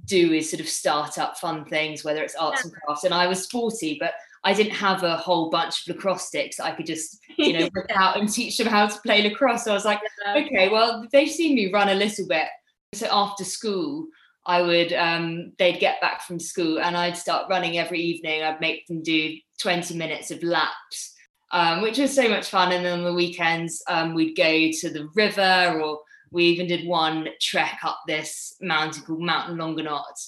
do 0.07 0.33
is 0.33 0.51
sort 0.51 0.61
of 0.61 0.69
start 0.69 1.19
up 1.19 1.37
fun 1.37 1.67
things, 1.67 2.03
whether 2.03 2.23
it's 2.23 2.35
arts 2.35 2.63
yeah. 2.65 2.71
and 2.71 2.83
crafts. 2.83 3.05
And 3.05 3.13
I 3.13 3.27
was 3.27 3.43
sporty, 3.43 3.99
but 4.01 4.15
I 4.43 4.55
didn't 4.55 4.73
have 4.73 5.03
a 5.03 5.17
whole 5.17 5.51
bunch 5.51 5.87
of 5.87 5.95
lacrosse 5.95 6.27
sticks 6.27 6.61
I 6.61 6.73
could 6.73 6.87
just, 6.87 7.19
you 7.37 7.53
know, 7.53 7.69
whip 7.75 7.91
out 7.95 8.19
and 8.19 8.33
teach 8.33 8.57
them 8.57 8.69
how 8.69 8.87
to 8.87 9.01
play 9.01 9.23
lacrosse. 9.23 9.65
So 9.65 9.73
I 9.73 9.75
was 9.75 9.85
like, 9.85 10.01
okay, 10.35 10.69
well, 10.69 11.07
they've 11.13 11.31
seen 11.31 11.55
me 11.55 11.73
run 11.73 11.91
a 11.91 11.95
little 11.95 12.27
bit. 12.27 12.47
So 12.95 13.07
after 13.11 13.45
school, 13.45 14.07
I 14.47 14.63
would 14.63 14.93
um, 14.93 15.53
they'd 15.59 15.79
get 15.79 16.01
back 16.01 16.23
from 16.23 16.41
school 16.41 16.81
and 16.81 16.97
I'd 16.97 17.17
start 17.17 17.51
running 17.51 17.79
every 17.79 18.01
evening. 18.01 18.43
I'd 18.43 18.61
make 18.61 18.87
them 18.87 19.03
do 19.03 19.37
20 19.61 19.95
minutes 19.97 20.31
of 20.31 20.43
laps, 20.43 21.15
um, 21.53 21.83
which 21.83 21.99
was 21.99 22.15
so 22.15 22.29
much 22.29 22.49
fun. 22.49 22.73
And 22.73 22.85
then 22.85 23.01
on 23.01 23.05
the 23.05 23.15
weekends, 23.15 23.83
um, 23.89 24.15
we'd 24.15 24.35
go 24.35 24.71
to 24.81 24.91
the 24.91 25.09
river 25.15 25.81
or 25.83 26.01
We 26.33 26.45
even 26.47 26.67
did 26.67 26.87
one 26.87 27.29
trek 27.41 27.81
up 27.85 28.01
this 28.07 28.57
mountain 28.61 29.03
called 29.05 29.21
Mountain 29.21 29.59
Longonot, 29.59 30.19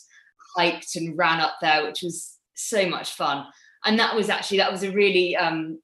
hiked 0.57 0.97
and 0.97 1.17
ran 1.17 1.41
up 1.41 1.55
there, 1.63 1.85
which 1.85 2.03
was 2.03 2.39
so 2.55 2.87
much 2.87 3.13
fun. 3.13 3.47
And 3.85 3.99
that 3.99 4.15
was 4.15 4.29
actually 4.29 4.59
that 4.59 4.73
was 4.73 4.83
a 4.83 4.93
really 4.93 5.37
um, 5.37 5.79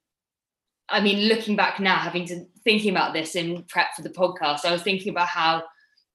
I 0.88 1.00
mean, 1.00 1.28
looking 1.28 1.56
back 1.56 1.80
now, 1.80 1.96
having 1.96 2.26
to 2.26 2.46
thinking 2.64 2.90
about 2.90 3.12
this 3.12 3.34
in 3.34 3.62
prep 3.64 3.94
for 3.94 4.02
the 4.02 4.10
podcast, 4.10 4.64
I 4.64 4.72
was 4.72 4.82
thinking 4.82 5.10
about 5.10 5.28
how 5.28 5.62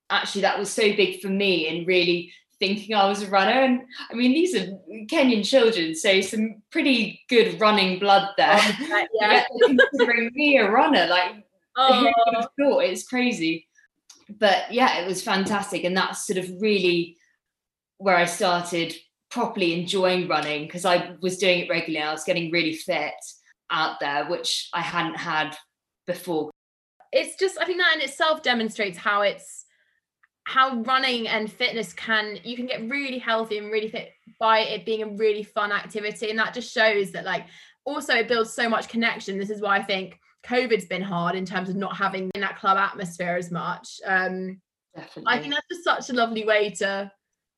actually 0.09 0.41
that 0.41 0.57
was 0.57 0.69
so 0.69 0.83
big 0.95 1.21
for 1.21 1.29
me 1.29 1.67
and 1.67 1.87
really 1.87 2.31
thinking 2.59 2.95
I 2.95 3.07
was 3.07 3.21
a 3.21 3.29
runner. 3.29 3.51
And 3.51 3.81
I 4.09 4.13
mean, 4.13 4.33
these 4.33 4.55
are 4.55 4.67
Kenyan 5.07 5.47
children, 5.47 5.95
so 5.95 6.21
some 6.21 6.61
pretty 6.71 7.21
good 7.29 7.59
running 7.59 7.99
blood 7.99 8.29
there. 8.37 8.59
Oh, 8.59 9.05
yeah. 9.19 9.45
considering 9.65 10.31
me 10.33 10.57
a 10.57 10.69
runner, 10.69 11.07
like 11.07 11.45
oh. 11.77 11.99
who 11.99 12.05
would 12.05 12.35
have 12.35 12.49
thought? 12.59 12.83
It's 12.83 13.07
crazy. 13.07 13.67
But 14.29 14.71
yeah, 14.71 14.99
it 15.01 15.07
was 15.07 15.21
fantastic. 15.21 15.83
And 15.83 15.95
that's 15.95 16.25
sort 16.25 16.39
of 16.39 16.49
really 16.59 17.17
where 17.97 18.15
I 18.15 18.25
started 18.25 18.95
properly 19.33 19.73
enjoying 19.79 20.27
running 20.27 20.65
because 20.65 20.85
I 20.85 21.15
was 21.21 21.39
doing 21.39 21.61
it 21.61 21.69
regularly. 21.69 22.05
I 22.05 22.11
was 22.11 22.23
getting 22.23 22.51
really 22.51 22.75
fit 22.75 23.13
out 23.71 23.99
there, 23.99 24.27
which 24.27 24.69
I 24.73 24.81
hadn't 24.81 25.15
had 25.15 25.57
before. 26.05 26.51
It's 27.11 27.35
just, 27.37 27.59
I 27.59 27.65
think 27.65 27.79
that 27.79 27.95
in 27.95 28.01
itself 28.01 28.43
demonstrates 28.43 28.97
how 28.97 29.23
it's 29.23 29.65
how 30.45 30.81
running 30.81 31.27
and 31.27 31.51
fitness 31.51 31.93
can 31.93 32.37
you 32.43 32.57
can 32.57 32.65
get 32.65 32.89
really 32.89 33.17
healthy 33.17 33.57
and 33.57 33.71
really 33.71 33.87
fit 33.87 34.11
by 34.41 34.59
it 34.59 34.85
being 34.85 35.01
a 35.01 35.07
really 35.07 35.41
fun 35.41 35.71
activity 35.71 36.29
and 36.29 36.37
that 36.37 36.53
just 36.53 36.73
shows 36.73 37.11
that 37.11 37.23
like 37.23 37.45
also 37.85 38.13
it 38.13 38.27
builds 38.27 38.53
so 38.53 38.67
much 38.67 38.89
connection 38.89 39.39
this 39.39 39.49
is 39.49 39.61
why 39.61 39.77
i 39.77 39.81
think 39.81 40.19
covid's 40.43 40.83
been 40.83 41.01
hard 41.01 41.35
in 41.35 41.45
terms 41.45 41.69
of 41.69 41.77
not 41.77 41.95
having 41.95 42.29
in 42.35 42.41
that 42.41 42.59
club 42.59 42.77
atmosphere 42.77 43.37
as 43.37 43.51
much 43.51 44.01
um 44.05 44.59
Definitely. 44.93 45.23
i 45.27 45.39
think 45.39 45.53
that's 45.53 45.67
just 45.71 45.85
such 45.85 46.09
a 46.09 46.19
lovely 46.19 46.43
way 46.43 46.71
to 46.71 47.09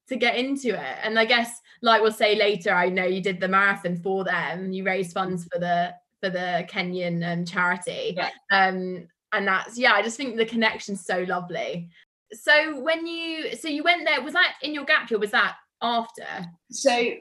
to 0.08 0.16
get 0.16 0.36
into 0.36 0.70
it. 0.70 0.98
And 1.04 1.18
i 1.20 1.26
guess 1.26 1.62
like 1.82 2.02
we'll 2.02 2.12
say 2.12 2.36
later 2.36 2.72
i 2.72 2.90
know 2.90 3.06
you 3.06 3.22
did 3.22 3.40
the 3.40 3.48
marathon 3.48 3.98
for 3.98 4.24
them. 4.24 4.72
You 4.72 4.84
raised 4.84 5.14
funds 5.14 5.48
for 5.52 5.60
the 5.60 5.94
for 6.22 6.30
the 6.30 6.68
kenyan 6.70 7.24
um, 7.32 7.46
charity. 7.46 8.16
Yeah. 8.18 8.30
um 8.52 9.08
and 9.32 9.48
that's 9.48 9.78
yeah 9.78 9.94
i 9.94 10.02
just 10.02 10.18
think 10.18 10.38
the 10.38 10.46
connection's 10.46 11.06
so 11.06 11.24
lovely. 11.28 11.90
So 12.34 12.80
when 12.82 13.06
you 13.08 13.56
so 13.56 13.68
you 13.68 13.84
went 13.84 14.06
there 14.06 14.22
was 14.22 14.34
that 14.34 14.56
in 14.62 14.74
your 14.74 14.86
gap 14.86 15.10
year 15.10 15.20
was 15.20 15.32
that 15.32 15.56
after? 15.82 16.26
So 16.72 17.12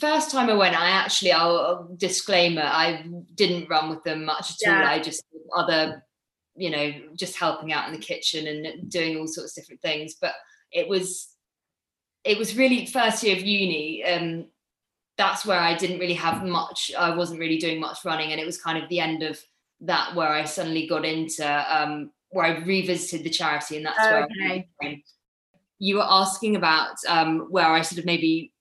first 0.00 0.30
time 0.30 0.48
i 0.48 0.54
went 0.54 0.74
i 0.74 0.88
actually 0.88 1.30
i'll 1.30 1.94
disclaimer 1.98 2.62
i 2.62 3.04
didn't 3.34 3.68
run 3.68 3.90
with 3.90 4.02
them 4.02 4.24
much 4.24 4.52
at 4.52 4.56
yeah. 4.62 4.80
all 4.80 4.86
i 4.86 4.98
just 4.98 5.22
other 5.54 6.02
you 6.56 6.70
know 6.70 6.92
just 7.16 7.36
helping 7.36 7.72
out 7.72 7.88
in 7.88 7.94
the 7.94 8.00
kitchen 8.00 8.46
and 8.46 8.90
doing 8.90 9.16
all 9.16 9.26
sorts 9.26 9.56
of 9.56 9.62
different 9.62 9.82
things. 9.82 10.14
But 10.20 10.34
it 10.72 10.88
was 10.88 11.33
it 12.24 12.38
was 12.38 12.56
really 12.56 12.86
first 12.86 13.22
year 13.22 13.36
of 13.36 13.42
uni 13.42 14.04
um 14.04 14.46
that's 15.16 15.46
where 15.46 15.60
i 15.60 15.74
didn't 15.74 15.98
really 15.98 16.14
have 16.14 16.44
much 16.44 16.90
i 16.98 17.14
wasn't 17.14 17.38
really 17.38 17.58
doing 17.58 17.80
much 17.80 18.04
running 18.04 18.32
and 18.32 18.40
it 18.40 18.46
was 18.46 18.60
kind 18.60 18.82
of 18.82 18.88
the 18.88 19.00
end 19.00 19.22
of 19.22 19.38
that 19.80 20.14
where 20.14 20.28
i 20.28 20.44
suddenly 20.44 20.86
got 20.86 21.04
into 21.04 21.44
um 21.74 22.10
where 22.34 22.46
I 22.46 22.58
revisited 22.64 23.24
the 23.24 23.30
charity, 23.30 23.76
and 23.76 23.86
that's 23.86 23.98
where 23.98 24.26
okay. 24.82 25.02
you 25.78 25.96
were 25.96 26.06
asking 26.06 26.56
about 26.56 26.96
um, 27.08 27.46
where 27.48 27.68
I 27.68 27.82
sort 27.82 28.00
of 28.00 28.04
maybe 28.04 28.52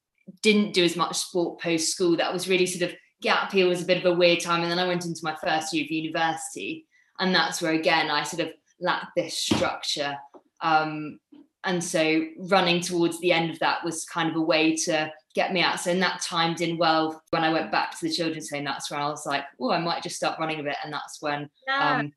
didn't 0.43 0.73
do 0.73 0.83
as 0.83 0.95
much 0.95 1.17
sport 1.17 1.59
post 1.59 1.89
school. 1.89 2.15
That 2.15 2.31
was 2.31 2.47
really 2.47 2.67
sort 2.67 2.91
of 2.91 2.95
gap 3.21 3.53
year 3.53 3.67
was 3.67 3.81
a 3.81 3.85
bit 3.85 3.97
of 3.97 4.05
a 4.05 4.15
weird 4.15 4.41
time, 4.41 4.61
and 4.61 4.71
then 4.71 4.77
I 4.77 4.87
went 4.87 5.05
into 5.05 5.21
my 5.23 5.35
first 5.43 5.73
year 5.73 5.85
of 5.85 5.91
university, 5.91 6.85
and 7.19 7.33
that's 7.33 7.61
where 7.61 7.73
again 7.73 8.11
I 8.11 8.23
sort 8.23 8.47
of 8.47 8.53
lacked 8.79 9.15
this 9.15 9.39
structure. 9.39 10.15
Um, 10.61 11.19
and 11.65 11.83
so 11.83 12.25
running 12.37 12.81
towards 12.81 13.19
the 13.19 13.31
end 13.31 13.49
of 13.49 13.59
that 13.59 13.83
was 13.83 14.05
kind 14.05 14.29
of 14.29 14.35
a 14.35 14.41
way 14.41 14.75
to 14.75 15.11
get 15.33 15.53
me 15.53 15.61
out. 15.61 15.79
So 15.79 15.91
in 15.91 15.99
that 16.01 16.21
timed 16.21 16.61
in 16.61 16.77
well 16.77 17.21
when 17.31 17.43
I 17.43 17.51
went 17.51 17.71
back 17.71 17.91
to 17.91 18.07
the 18.07 18.13
children's 18.13 18.49
home, 18.49 18.65
that's 18.65 18.91
when 18.91 18.99
I 18.99 19.07
was 19.07 19.25
like, 19.25 19.45
oh, 19.59 19.71
I 19.71 19.79
might 19.79 20.03
just 20.03 20.15
start 20.15 20.39
running 20.39 20.59
a 20.59 20.63
bit. 20.63 20.75
And 20.83 20.93
that's 20.93 21.21
when 21.21 21.49
yeah. 21.67 21.99
um, 21.99 22.11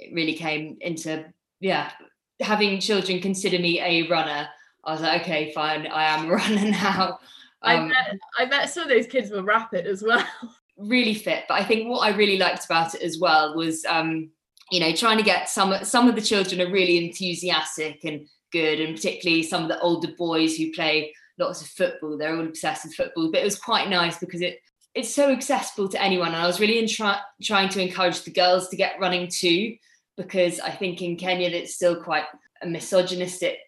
it 0.00 0.14
really 0.14 0.34
came 0.34 0.76
into 0.80 1.24
yeah 1.60 1.90
having 2.40 2.80
children 2.80 3.20
consider 3.20 3.58
me 3.58 3.80
a 3.80 4.08
runner 4.08 4.48
i 4.84 4.92
was 4.92 5.02
like 5.02 5.20
okay 5.20 5.52
fine 5.52 5.86
i 5.86 6.04
am 6.04 6.26
a 6.26 6.34
runner 6.34 6.70
now 6.70 7.18
um, 7.62 7.84
I, 7.84 7.88
bet, 7.88 8.18
I 8.38 8.44
bet 8.46 8.70
some 8.70 8.84
of 8.84 8.88
those 8.88 9.06
kids 9.06 9.30
were 9.30 9.42
rapid 9.42 9.86
as 9.86 10.02
well 10.02 10.24
really 10.78 11.14
fit 11.14 11.44
but 11.48 11.54
i 11.54 11.64
think 11.64 11.88
what 11.88 12.00
i 12.00 12.16
really 12.16 12.38
liked 12.38 12.64
about 12.64 12.94
it 12.94 13.02
as 13.02 13.18
well 13.18 13.54
was 13.54 13.84
um 13.84 14.30
you 14.70 14.80
know 14.80 14.92
trying 14.92 15.18
to 15.18 15.24
get 15.24 15.48
some 15.48 15.84
some 15.84 16.08
of 16.08 16.14
the 16.14 16.22
children 16.22 16.60
are 16.60 16.72
really 16.72 17.04
enthusiastic 17.04 18.02
and 18.04 18.26
good 18.52 18.80
and 18.80 18.96
particularly 18.96 19.42
some 19.42 19.62
of 19.62 19.68
the 19.68 19.80
older 19.80 20.08
boys 20.18 20.56
who 20.56 20.72
play 20.72 21.12
lots 21.38 21.62
of 21.62 21.68
football 21.68 22.18
they're 22.18 22.36
all 22.36 22.46
obsessed 22.46 22.84
with 22.84 22.94
football 22.94 23.30
but 23.30 23.40
it 23.40 23.44
was 23.44 23.58
quite 23.58 23.88
nice 23.88 24.18
because 24.18 24.40
it 24.40 24.58
it's 24.94 25.14
so 25.14 25.30
accessible 25.30 25.88
to 25.88 26.02
anyone 26.02 26.28
and 26.28 26.36
i 26.36 26.46
was 26.46 26.60
really 26.60 26.78
in 26.78 26.88
try, 26.88 27.18
trying 27.42 27.68
to 27.68 27.80
encourage 27.80 28.22
the 28.22 28.30
girls 28.30 28.68
to 28.68 28.76
get 28.76 28.98
running 29.00 29.28
too 29.28 29.74
because 30.20 30.60
I 30.60 30.70
think 30.70 31.02
in 31.02 31.16
Kenya 31.16 31.48
it's 31.48 31.74
still 31.74 32.02
quite 32.02 32.24
a 32.62 32.66
misogynistic 32.66 33.58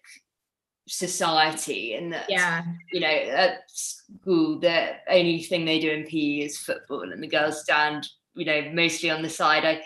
society 0.87 1.95
and 1.95 2.11
that 2.11 2.25
yeah. 2.29 2.61
you 2.91 2.99
know 2.99 3.07
at 3.07 3.61
school 3.67 4.59
the 4.59 4.91
only 5.09 5.41
thing 5.41 5.63
they 5.65 5.79
do 5.79 5.89
in 5.89 6.03
PE 6.03 6.39
is 6.39 6.57
football 6.57 7.11
and 7.11 7.23
the 7.23 7.27
girls 7.27 7.61
stand 7.61 8.07
you 8.35 8.45
know 8.45 8.69
mostly 8.73 9.09
on 9.09 9.21
the 9.21 9.29
side. 9.29 9.65
I 9.65 9.81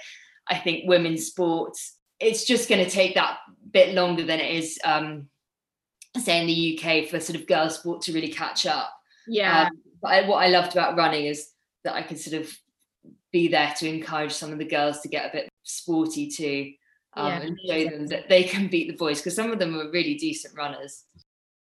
I 0.48 0.58
think 0.58 0.88
women's 0.88 1.28
sports 1.28 1.96
it's 2.20 2.46
just 2.46 2.68
going 2.68 2.84
to 2.84 2.90
take 2.90 3.14
that 3.14 3.38
bit 3.72 3.94
longer 3.94 4.24
than 4.24 4.40
it 4.40 4.56
is 4.56 4.80
um 4.84 5.28
say 6.18 6.42
in 6.42 6.48
the 6.48 6.80
UK 6.80 7.08
for 7.08 7.20
sort 7.20 7.40
of 7.40 7.48
girls 7.48 7.76
sport 7.76 8.02
to 8.02 8.14
really 8.14 8.32
catch 8.32 8.66
up 8.66 8.92
yeah 9.28 9.64
um, 9.64 9.70
but 10.02 10.12
I, 10.12 10.28
what 10.28 10.38
I 10.38 10.48
loved 10.48 10.72
about 10.72 10.98
running 10.98 11.26
is 11.26 11.50
that 11.84 11.94
I 11.94 12.02
could 12.02 12.20
sort 12.20 12.42
of 12.42 12.52
be 13.32 13.48
there 13.48 13.74
to 13.78 13.88
encourage 13.88 14.32
some 14.32 14.52
of 14.52 14.58
the 14.58 14.66
girls 14.66 15.02
to 15.02 15.10
get 15.10 15.30
a 15.30 15.32
bit 15.32 15.50
sporty 15.64 16.28
too 16.30 16.74
um, 17.18 17.28
yeah, 17.28 17.42
and 17.42 17.60
show 17.68 17.90
them 17.90 18.08
that 18.08 18.30
they 18.30 18.44
can 18.44 18.68
beat 18.68 18.88
the 18.88 18.96
boys 18.96 19.20
because 19.20 19.36
some 19.36 19.52
of 19.52 19.60
them 19.60 19.76
are 19.76 19.90
really 19.92 20.16
decent 20.16 20.56
runners. 20.56 21.04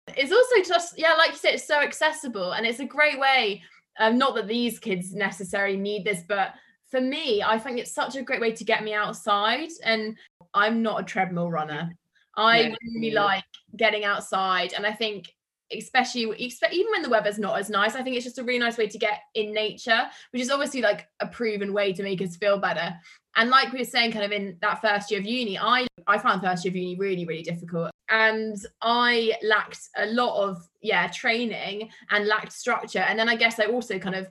It's 0.08 0.32
also 0.32 0.68
just 0.68 0.98
yeah, 0.98 1.14
like 1.14 1.30
you 1.30 1.36
said, 1.36 1.54
it's 1.54 1.66
so 1.66 1.80
accessible 1.80 2.52
and 2.52 2.66
it's 2.66 2.78
a 2.78 2.84
great 2.84 3.18
way. 3.18 3.62
Um, 3.98 4.18
not 4.18 4.34
that 4.34 4.46
these 4.46 4.78
kids 4.78 5.14
necessarily 5.14 5.78
need 5.78 6.04
this, 6.04 6.22
but 6.28 6.52
for 6.90 7.00
me, 7.00 7.42
I 7.42 7.58
think 7.58 7.78
it's 7.78 7.92
such 7.92 8.16
a 8.16 8.22
great 8.22 8.40
way 8.40 8.52
to 8.52 8.64
get 8.64 8.84
me 8.84 8.94
outside. 8.94 9.70
And 9.82 10.16
I'm 10.54 10.82
not 10.82 11.00
a 11.00 11.04
treadmill 11.04 11.50
runner. 11.50 11.90
I 12.36 12.74
really 12.94 13.12
like 13.12 13.44
getting 13.76 14.04
outside, 14.04 14.74
and 14.74 14.84
I 14.84 14.92
think 14.92 15.32
especially 15.72 16.22
even 16.38 16.92
when 16.92 17.02
the 17.02 17.08
weather's 17.08 17.38
not 17.38 17.58
as 17.58 17.68
nice 17.68 17.96
i 17.96 18.02
think 18.02 18.14
it's 18.14 18.24
just 18.24 18.38
a 18.38 18.44
really 18.44 18.58
nice 18.58 18.78
way 18.78 18.86
to 18.86 18.98
get 18.98 19.22
in 19.34 19.52
nature 19.52 20.02
which 20.30 20.40
is 20.40 20.50
obviously 20.50 20.80
like 20.80 21.08
a 21.20 21.26
proven 21.26 21.72
way 21.72 21.92
to 21.92 22.02
make 22.02 22.22
us 22.22 22.36
feel 22.36 22.58
better 22.58 22.94
and 23.36 23.50
like 23.50 23.72
we 23.72 23.80
were 23.80 23.84
saying 23.84 24.12
kind 24.12 24.24
of 24.24 24.30
in 24.30 24.56
that 24.60 24.80
first 24.80 25.10
year 25.10 25.18
of 25.18 25.26
uni 25.26 25.58
i 25.58 25.86
i 26.06 26.16
found 26.16 26.40
first 26.40 26.64
year 26.64 26.70
of 26.70 26.76
uni 26.76 26.94
really 26.96 27.24
really 27.24 27.42
difficult 27.42 27.90
and 28.10 28.56
i 28.82 29.32
lacked 29.42 29.88
a 29.96 30.06
lot 30.06 30.40
of 30.40 30.56
yeah 30.82 31.08
training 31.08 31.90
and 32.10 32.28
lacked 32.28 32.52
structure 32.52 33.00
and 33.00 33.18
then 33.18 33.28
i 33.28 33.34
guess 33.34 33.58
i 33.58 33.64
also 33.64 33.98
kind 33.98 34.14
of 34.14 34.28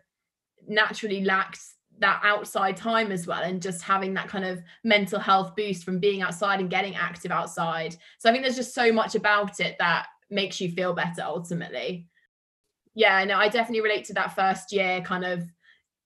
naturally 0.67 1.23
lacked 1.25 1.59
that 1.99 2.21
outside 2.23 2.75
time 2.75 3.11
as 3.11 3.25
well 3.27 3.41
and 3.43 3.61
just 3.61 3.81
having 3.81 4.13
that 4.13 4.27
kind 4.27 4.45
of 4.45 4.61
mental 4.83 5.19
health 5.19 5.55
boost 5.55 5.83
from 5.83 5.99
being 5.99 6.21
outside 6.21 6.59
and 6.59 6.69
getting 6.69 6.95
active 6.95 7.31
outside. 7.31 7.95
So 8.17 8.29
i 8.29 8.31
think 8.31 8.43
there's 8.43 8.55
just 8.55 8.73
so 8.73 8.91
much 8.91 9.15
about 9.15 9.59
it 9.59 9.75
that 9.79 10.07
makes 10.29 10.59
you 10.59 10.69
feel 10.71 10.93
better 10.93 11.21
ultimately. 11.21 12.07
Yeah 12.93 13.23
no 13.25 13.37
i 13.37 13.47
definitely 13.47 13.81
relate 13.81 14.05
to 14.05 14.13
that 14.13 14.35
first 14.35 14.71
year 14.71 15.01
kind 15.01 15.25
of 15.25 15.43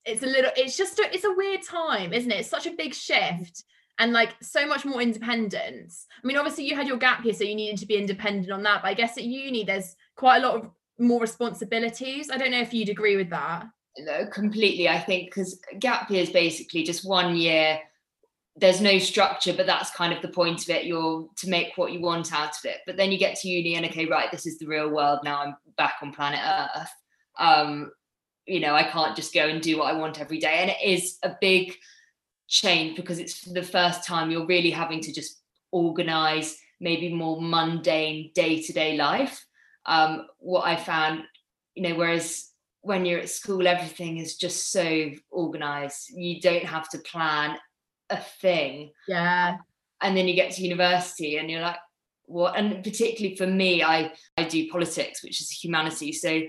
it's 0.04 0.22
a 0.22 0.26
little 0.26 0.50
it's 0.56 0.76
just 0.76 0.98
a, 0.98 1.14
it's 1.14 1.24
a 1.24 1.32
weird 1.32 1.62
time 1.62 2.12
isn't 2.12 2.30
it? 2.30 2.40
It's 2.40 2.48
such 2.48 2.66
a 2.66 2.72
big 2.72 2.94
shift 2.94 3.64
and 3.98 4.12
like 4.12 4.34
so 4.42 4.66
much 4.66 4.86
more 4.86 5.02
independence. 5.02 6.06
I 6.22 6.26
mean 6.26 6.36
obviously 6.36 6.66
you 6.66 6.76
had 6.76 6.88
your 6.88 6.96
gap 6.96 7.22
here 7.22 7.34
so 7.34 7.44
you 7.44 7.54
needed 7.54 7.78
to 7.78 7.86
be 7.86 7.96
independent 7.96 8.50
on 8.50 8.62
that 8.62 8.82
but 8.82 8.88
i 8.88 8.94
guess 8.94 9.18
at 9.18 9.24
uni 9.24 9.64
there's 9.64 9.96
quite 10.16 10.42
a 10.42 10.46
lot 10.46 10.56
of 10.56 10.70
more 10.98 11.20
responsibilities. 11.20 12.30
I 12.30 12.36
don't 12.36 12.50
know 12.50 12.60
if 12.60 12.74
you'd 12.74 12.90
agree 12.90 13.16
with 13.16 13.30
that 13.30 13.66
completely 14.30 14.88
i 14.88 14.98
think 14.98 15.26
because 15.30 15.60
gap 15.78 16.10
year 16.10 16.22
is 16.22 16.30
basically 16.30 16.82
just 16.82 17.04
one 17.04 17.36
year. 17.36 17.78
There's 18.56 18.80
no 18.80 18.98
structure 18.98 19.54
but 19.54 19.66
that's 19.66 19.90
kind 19.92 20.12
of 20.12 20.20
the 20.22 20.28
point 20.28 20.62
of 20.62 20.70
it. 20.70 20.84
You're 20.84 21.28
to 21.36 21.48
make 21.48 21.72
what 21.76 21.92
you 21.92 22.00
want 22.00 22.34
out 22.34 22.56
of 22.58 22.64
it. 22.64 22.78
But 22.84 22.96
then 22.96 23.10
you 23.12 23.18
get 23.18 23.36
to 23.36 23.48
uni 23.48 23.76
and 23.76 23.86
okay 23.86 24.06
right 24.06 24.30
this 24.30 24.44
is 24.44 24.58
the 24.58 24.66
real 24.66 24.90
world. 24.90 25.20
Now 25.24 25.42
i'm 25.42 25.56
back 25.76 25.94
on 26.02 26.12
planet 26.12 26.40
earth. 26.44 26.90
Um 27.38 27.92
you 28.46 28.60
know 28.60 28.74
i 28.74 28.82
can't 28.82 29.16
just 29.16 29.32
go 29.32 29.46
and 29.46 29.62
do 29.62 29.78
what 29.78 29.92
i 29.92 29.96
want 29.96 30.20
every 30.20 30.38
day. 30.38 30.58
And 30.60 30.70
it 30.70 30.82
is 30.84 31.18
a 31.22 31.36
big 31.40 31.74
change 32.48 32.96
because 32.96 33.18
it's 33.18 33.42
the 33.42 33.62
first 33.62 34.04
time 34.04 34.30
you're 34.30 34.46
really 34.46 34.70
having 34.70 35.00
to 35.02 35.12
just 35.12 35.40
organize 35.70 36.58
maybe 36.80 37.14
more 37.14 37.40
mundane 37.40 38.32
day-to-day 38.34 38.96
life. 38.96 39.46
Um 39.86 40.26
what 40.38 40.66
i 40.66 40.76
found 40.76 41.22
you 41.74 41.82
know 41.84 41.94
whereas 41.94 42.49
when 42.82 43.04
you're 43.04 43.20
at 43.20 43.28
school 43.28 43.66
everything 43.66 44.18
is 44.18 44.36
just 44.36 44.70
so 44.72 45.10
organized. 45.30 46.10
You 46.10 46.40
don't 46.40 46.64
have 46.64 46.88
to 46.90 46.98
plan 46.98 47.56
a 48.08 48.18
thing. 48.18 48.92
Yeah. 49.06 49.58
and 50.02 50.16
then 50.16 50.26
you 50.26 50.34
get 50.34 50.52
to 50.52 50.62
university 50.62 51.36
and 51.36 51.50
you're 51.50 51.60
like 51.60 51.76
what? 52.24 52.56
And 52.56 52.82
particularly 52.84 53.36
for 53.36 53.46
me 53.46 53.82
i 53.82 54.12
i 54.36 54.44
do 54.44 54.70
politics 54.70 55.22
which 55.22 55.40
is 55.40 55.50
humanity. 55.50 56.12
So 56.12 56.42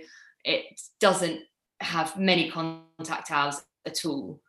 it 0.43 0.81
doesn't 0.99 1.41
have 1.79 2.17
many 2.17 2.49
contact 2.49 3.31
hours 3.31 3.61
at 3.85 4.05
all. 4.05 4.39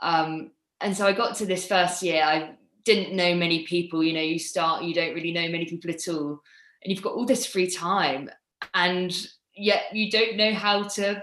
Um, 0.00 0.52
and 0.80 0.96
so 0.96 1.06
i 1.06 1.12
got 1.12 1.36
to 1.36 1.46
this 1.46 1.66
first 1.66 2.02
year 2.02 2.22
i 2.24 2.56
didn't 2.84 3.14
know 3.16 3.34
many 3.34 3.64
people. 3.64 4.02
You 4.02 4.12
know 4.12 4.20
you 4.20 4.38
start 4.38 4.84
you 4.84 4.94
don't 4.94 5.14
really 5.14 5.32
know 5.32 5.48
many 5.48 5.66
people 5.66 5.90
at 5.90 6.08
all. 6.08 6.40
And 6.82 6.92
you've 6.92 7.02
got 7.02 7.14
all 7.14 7.26
this 7.26 7.46
free 7.46 7.70
time. 7.70 8.30
And 8.74 9.14
yet 9.54 9.84
you 9.92 10.10
don't 10.10 10.36
know 10.36 10.52
how 10.54 10.84
to 10.84 11.22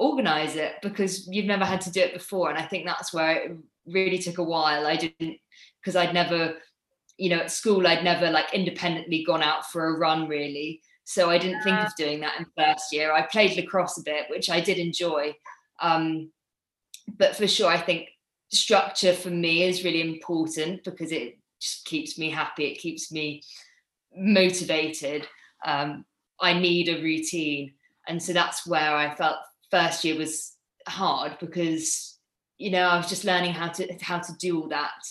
organize 0.00 0.56
it 0.56 0.76
because 0.80 1.28
you've 1.28 1.44
never 1.44 1.64
had 1.64 1.82
to 1.82 1.92
do 1.92 2.00
it 2.00 2.14
before. 2.14 2.48
And 2.48 2.58
i 2.58 2.62
think 2.62 2.86
that's 2.86 3.12
where 3.12 3.32
it 3.36 3.56
really 3.86 4.18
took 4.18 4.38
a 4.38 4.42
while. 4.42 4.86
I 4.86 4.96
didn't 4.96 5.38
because 5.80 5.94
i'd 5.94 6.14
never 6.14 6.54
you 7.16 7.28
know 7.28 7.40
at 7.40 7.50
school 7.50 7.86
i'd 7.86 8.04
never 8.04 8.30
like 8.30 8.52
independently 8.54 9.24
gone 9.24 9.42
out 9.42 9.70
for 9.70 9.86
a 9.86 9.98
run 9.98 10.26
really. 10.26 10.80
So 11.04 11.28
i 11.30 11.38
didn't 11.38 11.62
think 11.62 11.78
of 11.78 11.94
doing 11.96 12.20
that 12.20 12.38
in 12.40 12.46
first 12.56 12.92
year. 12.92 13.12
I 13.12 13.22
played 13.22 13.56
lacrosse 13.56 13.98
a 13.98 14.02
bit 14.02 14.30
which 14.30 14.48
i 14.50 14.60
did 14.60 14.78
enjoy. 14.78 15.34
Um, 15.80 16.32
but 17.18 17.36
for 17.36 17.46
sure 17.46 17.70
i 17.70 17.78
think 17.78 18.08
structure 18.52 19.12
for 19.12 19.30
me 19.30 19.64
is 19.64 19.84
really 19.84 20.00
important 20.00 20.82
because 20.82 21.12
it 21.12 21.38
just 21.60 21.84
keeps 21.84 22.18
me 22.18 22.30
happy. 22.30 22.64
It 22.64 22.78
keeps 22.78 23.12
me 23.12 23.42
motivated. 24.16 25.28
Um, 25.64 26.06
i 26.40 26.58
need 26.58 26.88
a 26.88 27.02
routine. 27.02 27.74
And 28.08 28.22
so 28.22 28.32
that's 28.32 28.66
where 28.66 28.96
i 28.96 29.14
felt 29.14 29.36
first 29.70 30.04
year 30.04 30.16
was 30.16 30.56
hard 30.88 31.38
because 31.40 32.18
you 32.58 32.70
know 32.70 32.82
I 32.82 32.96
was 32.96 33.08
just 33.08 33.24
learning 33.24 33.52
how 33.52 33.68
to 33.68 33.92
how 34.00 34.18
to 34.18 34.32
do 34.38 34.60
all 34.60 34.68
that. 34.68 35.02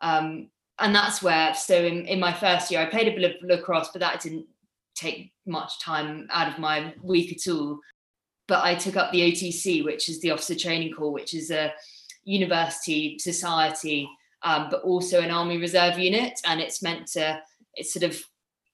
Um, 0.00 0.50
and 0.78 0.94
that's 0.94 1.22
where 1.22 1.54
so 1.54 1.84
in, 1.84 2.06
in 2.06 2.20
my 2.20 2.32
first 2.32 2.70
year 2.70 2.80
I 2.80 2.86
played 2.86 3.08
a 3.08 3.18
bit 3.18 3.36
of 3.36 3.48
lacrosse 3.48 3.90
but 3.92 4.00
that 4.00 4.20
didn't 4.20 4.46
take 4.94 5.32
much 5.46 5.80
time 5.80 6.26
out 6.30 6.52
of 6.52 6.58
my 6.58 6.94
week 7.02 7.32
at 7.32 7.50
all. 7.50 7.80
But 8.48 8.64
I 8.64 8.74
took 8.74 8.96
up 8.96 9.12
the 9.12 9.32
OTC 9.32 9.84
which 9.84 10.08
is 10.08 10.20
the 10.20 10.30
officer 10.30 10.54
training 10.54 10.92
corps 10.92 11.12
which 11.12 11.34
is 11.34 11.50
a 11.50 11.72
university 12.24 13.18
society 13.18 14.08
um, 14.42 14.68
but 14.70 14.82
also 14.82 15.20
an 15.20 15.30
army 15.30 15.58
reserve 15.58 15.98
unit. 15.98 16.40
And 16.44 16.60
it's 16.60 16.82
meant 16.82 17.06
to 17.08 17.40
it's 17.74 17.92
sort 17.92 18.04
of 18.04 18.20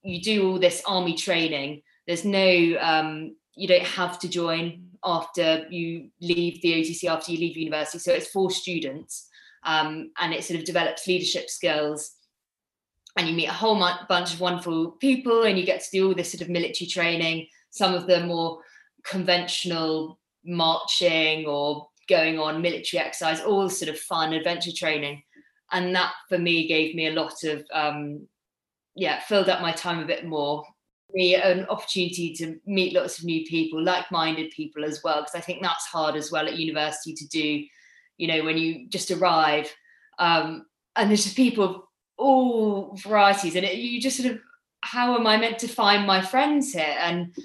you 0.01 0.21
do 0.21 0.49
all 0.49 0.59
this 0.59 0.83
army 0.85 1.15
training. 1.15 1.81
There's 2.05 2.25
no 2.25 2.77
um, 2.79 3.35
you 3.55 3.67
don't 3.67 3.85
have 3.85 4.19
to 4.19 4.27
join 4.27 4.92
after 5.05 5.65
you 5.69 6.09
leave 6.21 6.61
the 6.61 6.73
OTC, 6.73 7.09
after 7.09 7.31
you 7.31 7.39
leave 7.39 7.57
university. 7.57 7.99
So 7.99 8.13
it's 8.13 8.27
for 8.27 8.51
students 8.51 9.29
um, 9.63 10.11
and 10.19 10.33
it 10.33 10.43
sort 10.43 10.59
of 10.59 10.65
develops 10.65 11.07
leadership 11.07 11.49
skills. 11.49 12.11
And 13.17 13.27
you 13.27 13.35
meet 13.35 13.47
a 13.47 13.53
whole 13.53 13.79
bunch 14.09 14.33
of 14.33 14.39
wonderful 14.39 14.91
people 14.99 15.43
and 15.43 15.57
you 15.57 15.65
get 15.65 15.81
to 15.81 15.91
do 15.91 16.07
all 16.07 16.15
this 16.15 16.31
sort 16.31 16.41
of 16.41 16.49
military 16.49 16.87
training, 16.87 17.47
some 17.69 17.93
of 17.93 18.07
the 18.07 18.25
more 18.25 18.59
conventional 19.03 20.19
marching 20.43 21.45
or 21.45 21.87
going 22.09 22.39
on 22.39 22.61
military 22.61 23.03
exercise, 23.03 23.41
all 23.41 23.69
sort 23.69 23.89
of 23.89 23.99
fun 23.99 24.33
adventure 24.33 24.71
training. 24.75 25.21
And 25.71 25.95
that 25.95 26.13
for 26.27 26.37
me 26.37 26.67
gave 26.67 26.95
me 26.95 27.07
a 27.07 27.13
lot 27.13 27.43
of, 27.43 27.63
um, 27.71 28.27
yeah, 28.95 29.19
filled 29.21 29.49
up 29.49 29.61
my 29.61 29.71
time 29.71 29.99
a 29.99 30.07
bit 30.07 30.25
more 30.25 30.65
me 31.13 31.35
an 31.35 31.65
opportunity 31.65 32.33
to 32.35 32.59
meet 32.65 32.93
lots 32.93 33.19
of 33.19 33.25
new 33.25 33.45
people, 33.45 33.83
like-minded 33.83 34.51
people 34.51 34.83
as 34.83 35.01
well, 35.03 35.21
because 35.21 35.35
I 35.35 35.41
think 35.41 35.61
that's 35.61 35.85
hard 35.85 36.15
as 36.15 36.31
well 36.31 36.47
at 36.47 36.57
university 36.57 37.13
to 37.13 37.27
do. 37.27 37.65
You 38.17 38.27
know, 38.27 38.43
when 38.43 38.57
you 38.57 38.87
just 38.89 39.11
arrive, 39.11 39.73
um, 40.19 40.65
and 40.95 41.09
there's 41.09 41.23
just 41.23 41.35
people 41.35 41.63
of 41.63 41.81
all 42.17 42.95
varieties, 42.97 43.55
and 43.55 43.65
it, 43.65 43.75
you 43.75 43.99
just 43.99 44.17
sort 44.17 44.31
of, 44.33 44.39
how 44.81 45.15
am 45.15 45.25
I 45.25 45.37
meant 45.37 45.59
to 45.59 45.67
find 45.67 46.05
my 46.05 46.21
friends 46.21 46.73
here? 46.73 46.95
And 46.99 47.35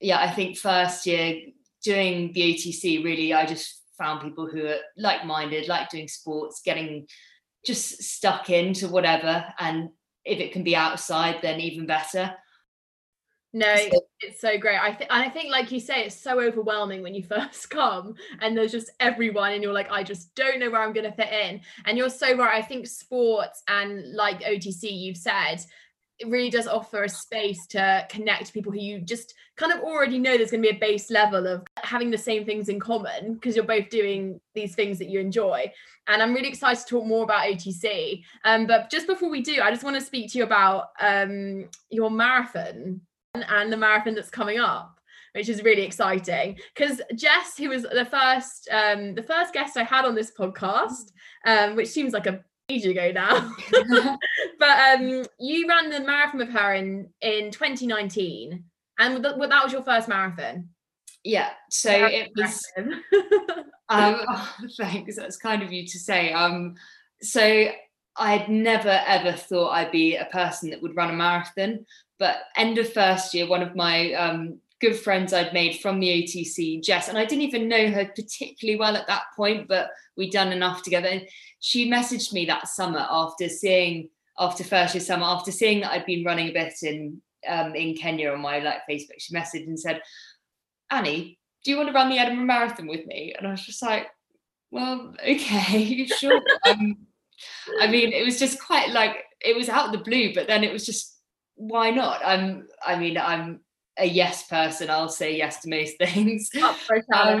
yeah, 0.00 0.20
I 0.20 0.30
think 0.30 0.58
first 0.58 1.06
year 1.06 1.40
doing 1.82 2.32
the 2.32 2.54
OTC, 2.54 3.04
really, 3.04 3.32
I 3.32 3.46
just 3.46 3.82
found 3.96 4.22
people 4.22 4.46
who 4.46 4.66
are 4.66 4.78
like-minded, 4.96 5.68
like 5.68 5.90
doing 5.90 6.08
sports, 6.08 6.62
getting 6.64 7.06
just 7.64 8.02
stuck 8.02 8.50
into 8.50 8.88
whatever, 8.88 9.44
and 9.58 9.90
if 10.24 10.38
it 10.38 10.52
can 10.52 10.62
be 10.62 10.76
outside, 10.76 11.36
then 11.42 11.60
even 11.60 11.86
better. 11.86 12.34
No, 13.52 13.74
it's 14.20 14.40
so 14.40 14.56
great. 14.58 14.78
I 14.78 14.92
think 14.92 15.10
and 15.10 15.22
I 15.22 15.28
think 15.28 15.50
like 15.50 15.72
you 15.72 15.80
say, 15.80 16.04
it's 16.04 16.14
so 16.14 16.40
overwhelming 16.40 17.02
when 17.02 17.14
you 17.14 17.22
first 17.28 17.68
come 17.70 18.14
and 18.40 18.56
there's 18.56 18.72
just 18.72 18.90
everyone 19.00 19.52
and 19.52 19.62
you're 19.62 19.72
like, 19.72 19.90
I 19.90 20.02
just 20.02 20.34
don't 20.34 20.60
know 20.60 20.70
where 20.70 20.82
I'm 20.82 20.92
gonna 20.92 21.12
fit 21.12 21.32
in. 21.32 21.60
And 21.84 21.98
you're 21.98 22.10
so 22.10 22.36
right. 22.36 22.62
I 22.62 22.62
think 22.62 22.86
sports 22.86 23.62
and 23.66 24.12
like 24.14 24.40
OTC, 24.42 24.82
you've 24.82 25.16
said, 25.16 25.64
it 26.20 26.28
really 26.28 26.50
does 26.50 26.66
offer 26.66 27.04
a 27.04 27.08
space 27.08 27.66
to 27.68 28.06
connect 28.10 28.52
people 28.52 28.70
who 28.70 28.78
you 28.78 29.00
just 29.00 29.34
kind 29.56 29.72
of 29.72 29.80
already 29.80 30.18
know 30.18 30.36
there's 30.36 30.50
going 30.50 30.62
to 30.62 30.70
be 30.70 30.76
a 30.76 30.78
base 30.78 31.10
level 31.10 31.46
of 31.46 31.62
having 31.78 32.10
the 32.10 32.18
same 32.18 32.44
things 32.44 32.68
in 32.68 32.78
common 32.78 33.34
because 33.34 33.56
you're 33.56 33.64
both 33.64 33.88
doing 33.88 34.38
these 34.54 34.74
things 34.74 34.98
that 34.98 35.08
you 35.08 35.18
enjoy. 35.18 35.70
And 36.08 36.22
I'm 36.22 36.34
really 36.34 36.48
excited 36.48 36.80
to 36.80 36.86
talk 36.86 37.06
more 37.06 37.24
about 37.24 37.46
OTC. 37.46 38.22
Um, 38.44 38.66
but 38.66 38.90
just 38.90 39.06
before 39.06 39.30
we 39.30 39.40
do, 39.40 39.62
I 39.62 39.70
just 39.70 39.82
want 39.82 39.96
to 39.96 40.02
speak 40.02 40.30
to 40.32 40.38
you 40.38 40.44
about 40.44 40.88
um, 41.00 41.70
your 41.88 42.10
marathon 42.10 43.00
and 43.34 43.72
the 43.72 43.76
marathon 43.76 44.14
that's 44.14 44.30
coming 44.30 44.58
up 44.58 45.00
which 45.34 45.48
is 45.48 45.62
really 45.62 45.82
exciting 45.82 46.58
because 46.74 47.00
Jess, 47.14 47.56
who 47.56 47.68
was 47.68 47.82
the 47.82 48.04
first 48.10 48.68
um, 48.72 49.14
the 49.14 49.22
first 49.22 49.52
guest 49.52 49.76
I 49.76 49.84
had 49.84 50.04
on 50.04 50.14
this 50.14 50.32
podcast, 50.36 51.12
um, 51.46 51.76
which 51.76 51.88
seems 51.88 52.12
like 52.12 52.26
a 52.26 52.44
age 52.68 52.86
ago 52.86 53.12
now, 53.12 53.52
but 54.58 55.00
um, 55.00 55.24
you 55.38 55.68
ran 55.68 55.90
the 55.90 56.00
marathon 56.00 56.38
with 56.38 56.50
her 56.50 56.74
in 56.74 57.08
in 57.20 57.50
2019, 57.50 58.64
and 58.98 59.24
that, 59.24 59.38
was 59.38 59.72
your 59.72 59.82
first 59.82 60.08
marathon. 60.08 60.68
Yeah, 61.22 61.50
so 61.70 61.92
it 61.92 62.30
was. 62.36 62.60
um, 62.78 64.20
oh, 64.28 64.54
thanks. 64.78 65.16
That's 65.16 65.36
kind 65.36 65.62
of 65.62 65.72
you 65.72 65.86
to 65.86 65.98
say. 65.98 66.32
Um, 66.32 66.74
so 67.22 67.68
I'd 68.16 68.48
never 68.48 69.00
ever 69.06 69.32
thought 69.32 69.70
I'd 69.70 69.92
be 69.92 70.16
a 70.16 70.26
person 70.26 70.70
that 70.70 70.82
would 70.82 70.96
run 70.96 71.10
a 71.10 71.14
marathon. 71.14 71.86
But 72.18 72.36
end 72.56 72.78
of 72.78 72.92
first 72.92 73.32
year, 73.32 73.48
one 73.48 73.62
of 73.62 73.74
my 73.74 74.12
um, 74.12 74.58
good 74.80 74.96
friends 74.96 75.32
I'd 75.32 75.52
made 75.52 75.80
from 75.80 76.00
the 76.00 76.08
OTC, 76.08 76.82
Jess, 76.82 77.08
and 77.08 77.16
I 77.16 77.24
didn't 77.24 77.44
even 77.44 77.68
know 77.68 77.90
her 77.90 78.06
particularly 78.06 78.78
well 78.78 78.96
at 78.96 79.06
that 79.06 79.24
point, 79.36 79.68
but 79.68 79.90
we'd 80.16 80.32
done 80.32 80.52
enough 80.52 80.82
together. 80.82 81.08
And 81.08 81.26
she 81.60 81.90
messaged 81.90 82.32
me 82.32 82.44
that 82.46 82.68
summer 82.68 83.06
after 83.10 83.48
seeing, 83.48 84.08
after 84.38 84.64
first 84.64 84.94
year 84.94 85.02
summer, 85.02 85.24
after 85.24 85.52
seeing 85.52 85.80
that 85.80 85.92
I'd 85.92 86.06
been 86.06 86.24
running 86.24 86.48
a 86.48 86.52
bit 86.52 86.74
in 86.82 87.20
um, 87.48 87.74
in 87.74 87.96
Kenya 87.96 88.32
on 88.32 88.40
my 88.40 88.58
like 88.58 88.80
Facebook. 88.90 89.18
She 89.18 89.34
messaged 89.34 89.66
and 89.66 89.78
said, 89.78 90.02
"Annie, 90.90 91.38
do 91.64 91.70
you 91.70 91.76
want 91.76 91.88
to 91.88 91.94
run 91.94 92.10
the 92.10 92.18
Edinburgh 92.18 92.46
Marathon 92.46 92.86
with 92.86 93.06
me?" 93.06 93.34
And 93.36 93.46
I 93.46 93.50
was 93.50 93.64
just 93.64 93.82
like, 93.82 94.08
"Well, 94.70 95.14
okay, 95.22 96.06
sure." 96.18 96.40
um, 96.66 97.06
I 97.80 97.86
mean, 97.86 98.12
it 98.12 98.24
was 98.24 98.38
just 98.38 98.60
quite 98.64 98.90
like 98.90 99.24
it 99.40 99.56
was 99.56 99.68
out 99.68 99.86
of 99.86 99.92
the 99.92 100.04
blue, 100.04 100.34
but 100.34 100.46
then 100.46 100.64
it 100.64 100.72
was 100.72 100.86
just 100.86 101.16
why 101.56 101.90
not? 101.90 102.20
I'm 102.24 102.68
I 102.84 102.96
mean, 102.96 103.18
I'm 103.18 103.60
a 103.98 104.06
yes 104.06 104.46
person. 104.46 104.90
I'll 104.90 105.08
say 105.08 105.36
yes 105.36 105.60
to 105.62 105.70
most 105.70 105.98
things. 106.00 106.50
Um, 107.12 107.40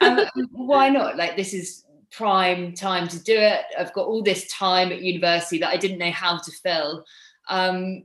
um, 0.00 0.26
why 0.52 0.88
not? 0.88 1.16
Like 1.16 1.36
this 1.36 1.54
is 1.54 1.84
prime 2.10 2.72
time 2.72 3.08
to 3.08 3.22
do 3.22 3.36
it. 3.36 3.64
I've 3.78 3.92
got 3.92 4.06
all 4.06 4.22
this 4.22 4.50
time 4.50 4.92
at 4.92 5.02
university 5.02 5.58
that 5.58 5.70
I 5.70 5.76
didn't 5.76 5.98
know 5.98 6.10
how 6.10 6.38
to 6.38 6.50
fill. 6.50 7.04
Um, 7.48 8.04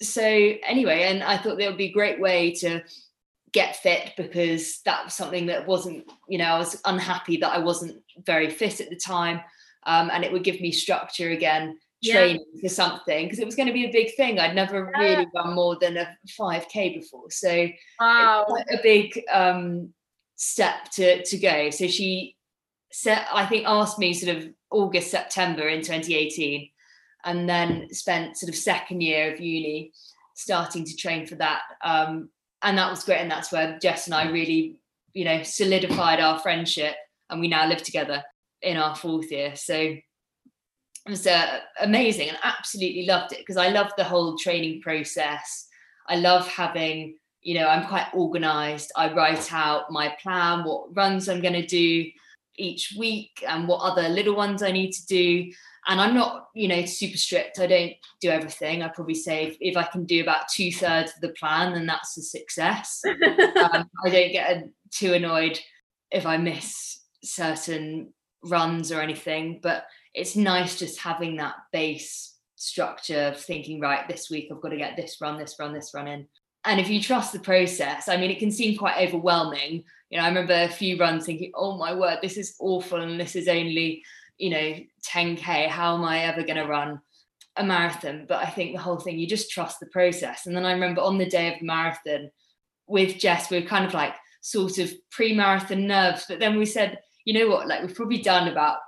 so 0.00 0.22
anyway, 0.22 1.04
and 1.04 1.22
I 1.22 1.36
thought 1.36 1.58
that 1.58 1.68
would 1.68 1.78
be 1.78 1.86
a 1.86 1.92
great 1.92 2.20
way 2.20 2.52
to 2.56 2.82
get 3.52 3.76
fit 3.76 4.12
because 4.16 4.80
that 4.84 5.04
was 5.04 5.14
something 5.14 5.46
that 5.46 5.66
wasn't, 5.66 6.04
you 6.28 6.38
know, 6.38 6.44
I 6.44 6.58
was 6.58 6.80
unhappy 6.84 7.38
that 7.38 7.52
I 7.52 7.58
wasn't 7.58 8.02
very 8.24 8.50
fit 8.50 8.80
at 8.80 8.90
the 8.90 8.96
time. 8.96 9.40
Um, 9.86 10.10
and 10.12 10.24
it 10.24 10.32
would 10.32 10.44
give 10.44 10.60
me 10.60 10.72
structure 10.72 11.30
again 11.30 11.78
training 12.04 12.44
yeah. 12.54 12.60
for 12.60 12.68
something 12.68 13.26
because 13.26 13.38
it 13.38 13.46
was 13.46 13.56
going 13.56 13.66
to 13.66 13.72
be 13.72 13.86
a 13.86 13.92
big 13.92 14.14
thing. 14.14 14.38
I'd 14.38 14.54
never 14.54 14.90
yeah. 14.94 15.00
really 15.00 15.26
run 15.34 15.54
more 15.54 15.76
than 15.80 15.96
a 15.96 16.16
5k 16.38 16.94
before. 16.94 17.30
So 17.30 17.68
wow. 18.00 18.46
a 18.70 18.82
big 18.82 19.20
um, 19.32 19.92
step 20.36 20.90
to 20.92 21.24
to 21.24 21.38
go. 21.38 21.70
So 21.70 21.86
she 21.86 22.36
said 22.92 23.24
I 23.32 23.46
think 23.46 23.66
asked 23.66 23.98
me 23.98 24.12
sort 24.14 24.36
of 24.36 24.48
August, 24.70 25.10
September 25.10 25.68
in 25.68 25.80
2018, 25.80 26.70
and 27.24 27.48
then 27.48 27.92
spent 27.92 28.36
sort 28.36 28.50
of 28.50 28.56
second 28.56 29.00
year 29.00 29.32
of 29.32 29.40
uni 29.40 29.92
starting 30.34 30.84
to 30.84 30.96
train 30.96 31.26
for 31.26 31.34
that. 31.36 31.62
Um, 31.82 32.30
and 32.62 32.78
that 32.78 32.90
was 32.90 33.04
great. 33.04 33.18
And 33.18 33.30
that's 33.30 33.52
where 33.52 33.78
Jess 33.80 34.06
and 34.06 34.14
I 34.14 34.30
really, 34.30 34.80
you 35.12 35.24
know, 35.24 35.42
solidified 35.42 36.20
our 36.20 36.38
friendship 36.38 36.94
and 37.30 37.40
we 37.40 37.48
now 37.48 37.68
live 37.68 37.82
together 37.82 38.22
in 38.62 38.76
our 38.76 38.94
fourth 38.94 39.30
year. 39.30 39.54
So 39.56 39.74
it 41.08 41.12
was 41.12 41.26
uh, 41.26 41.60
amazing 41.80 42.28
and 42.28 42.38
absolutely 42.42 43.06
loved 43.06 43.32
it 43.32 43.38
because 43.38 43.56
I 43.56 43.68
love 43.68 43.90
the 43.96 44.04
whole 44.04 44.36
training 44.36 44.82
process. 44.82 45.66
I 46.08 46.16
love 46.16 46.46
having, 46.48 47.16
you 47.42 47.54
know, 47.54 47.66
I'm 47.66 47.86
quite 47.86 48.08
organized. 48.12 48.92
I 48.96 49.12
write 49.12 49.52
out 49.52 49.90
my 49.90 50.14
plan, 50.20 50.64
what 50.64 50.94
runs 50.94 51.28
I'm 51.28 51.40
going 51.40 51.54
to 51.54 51.66
do 51.66 52.06
each 52.56 52.94
week, 52.98 53.42
and 53.46 53.68
what 53.68 53.80
other 53.80 54.08
little 54.08 54.34
ones 54.34 54.62
I 54.62 54.72
need 54.72 54.92
to 54.92 55.06
do. 55.06 55.50
and 55.86 56.00
I'm 56.00 56.14
not, 56.14 56.48
you 56.54 56.68
know, 56.68 56.84
super 56.84 57.16
strict. 57.16 57.58
I 57.58 57.66
don't 57.66 57.92
do 58.20 58.28
everything. 58.28 58.82
I 58.82 58.88
probably 58.88 59.14
say 59.14 59.46
if, 59.46 59.56
if 59.60 59.76
I 59.76 59.84
can 59.84 60.04
do 60.04 60.20
about 60.20 60.48
two 60.48 60.72
thirds 60.72 61.12
of 61.14 61.20
the 61.22 61.34
plan, 61.40 61.72
then 61.72 61.86
that's 61.86 62.18
a 62.18 62.22
success. 62.22 63.00
um, 63.06 63.88
I 64.04 64.10
don't 64.10 64.32
get 64.32 64.68
too 64.90 65.14
annoyed 65.14 65.58
if 66.10 66.26
I 66.26 66.36
miss 66.36 67.00
certain 67.22 68.12
runs 68.44 68.92
or 68.92 69.00
anything, 69.00 69.60
but 69.62 69.86
it's 70.14 70.36
nice 70.36 70.78
just 70.78 70.98
having 70.98 71.36
that 71.36 71.56
base 71.72 72.34
structure 72.56 73.28
of 73.28 73.40
thinking, 73.40 73.80
right, 73.80 74.08
this 74.08 74.30
week 74.30 74.48
I've 74.50 74.60
got 74.60 74.70
to 74.70 74.76
get 74.76 74.96
this 74.96 75.20
run, 75.20 75.38
this 75.38 75.56
run, 75.58 75.72
this 75.72 75.92
run 75.94 76.08
in. 76.08 76.26
And 76.64 76.80
if 76.80 76.88
you 76.88 77.00
trust 77.00 77.32
the 77.32 77.38
process, 77.38 78.08
I 78.08 78.16
mean, 78.16 78.30
it 78.30 78.38
can 78.38 78.50
seem 78.50 78.76
quite 78.76 79.06
overwhelming. 79.06 79.84
You 80.10 80.18
know, 80.18 80.24
I 80.24 80.28
remember 80.28 80.54
a 80.54 80.68
few 80.68 80.98
runs 80.98 81.24
thinking, 81.24 81.52
oh 81.54 81.76
my 81.76 81.94
word, 81.94 82.18
this 82.20 82.36
is 82.36 82.56
awful. 82.58 83.00
And 83.00 83.20
this 83.20 83.36
is 83.36 83.48
only 83.48 84.02
you 84.38 84.50
know 84.50 84.74
10k 85.06 85.68
how 85.68 85.94
am 85.94 86.04
i 86.04 86.20
ever 86.20 86.42
going 86.42 86.56
to 86.56 86.66
run 86.66 87.00
a 87.56 87.64
marathon 87.64 88.24
but 88.28 88.42
i 88.42 88.46
think 88.46 88.72
the 88.72 88.80
whole 88.80 88.98
thing 88.98 89.18
you 89.18 89.26
just 89.26 89.50
trust 89.50 89.80
the 89.80 89.86
process 89.86 90.46
and 90.46 90.56
then 90.56 90.64
i 90.64 90.72
remember 90.72 91.00
on 91.00 91.18
the 91.18 91.26
day 91.26 91.52
of 91.52 91.58
the 91.58 91.66
marathon 91.66 92.30
with 92.86 93.18
jess 93.18 93.50
we 93.50 93.60
were 93.60 93.66
kind 93.66 93.84
of 93.84 93.92
like 93.92 94.14
sort 94.40 94.78
of 94.78 94.92
pre-marathon 95.10 95.86
nerves 95.86 96.24
but 96.28 96.38
then 96.38 96.56
we 96.56 96.64
said 96.64 96.98
you 97.28 97.34
know 97.34 97.48
what 97.48 97.68
like 97.68 97.82
we've 97.82 97.94
probably 97.94 98.22
done 98.22 98.48
about 98.48 98.78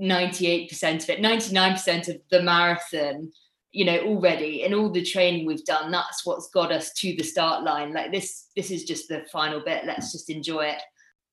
98% 0.00 1.02
of 1.02 1.10
it 1.10 1.20
99% 1.20 2.08
of 2.08 2.16
the 2.30 2.42
marathon 2.42 3.30
you 3.72 3.84
know 3.84 3.98
already 3.98 4.64
and 4.64 4.74
all 4.74 4.90
the 4.90 5.04
training 5.04 5.44
we've 5.44 5.66
done 5.66 5.90
that's 5.90 6.24
what's 6.24 6.48
got 6.48 6.72
us 6.72 6.94
to 6.94 7.14
the 7.14 7.22
start 7.22 7.62
line. 7.62 7.92
Like 7.92 8.10
this 8.10 8.46
this 8.56 8.70
is 8.70 8.84
just 8.84 9.08
the 9.08 9.26
final 9.30 9.60
bit 9.60 9.84
let's 9.84 10.12
just 10.12 10.30
enjoy 10.30 10.62
it. 10.62 10.80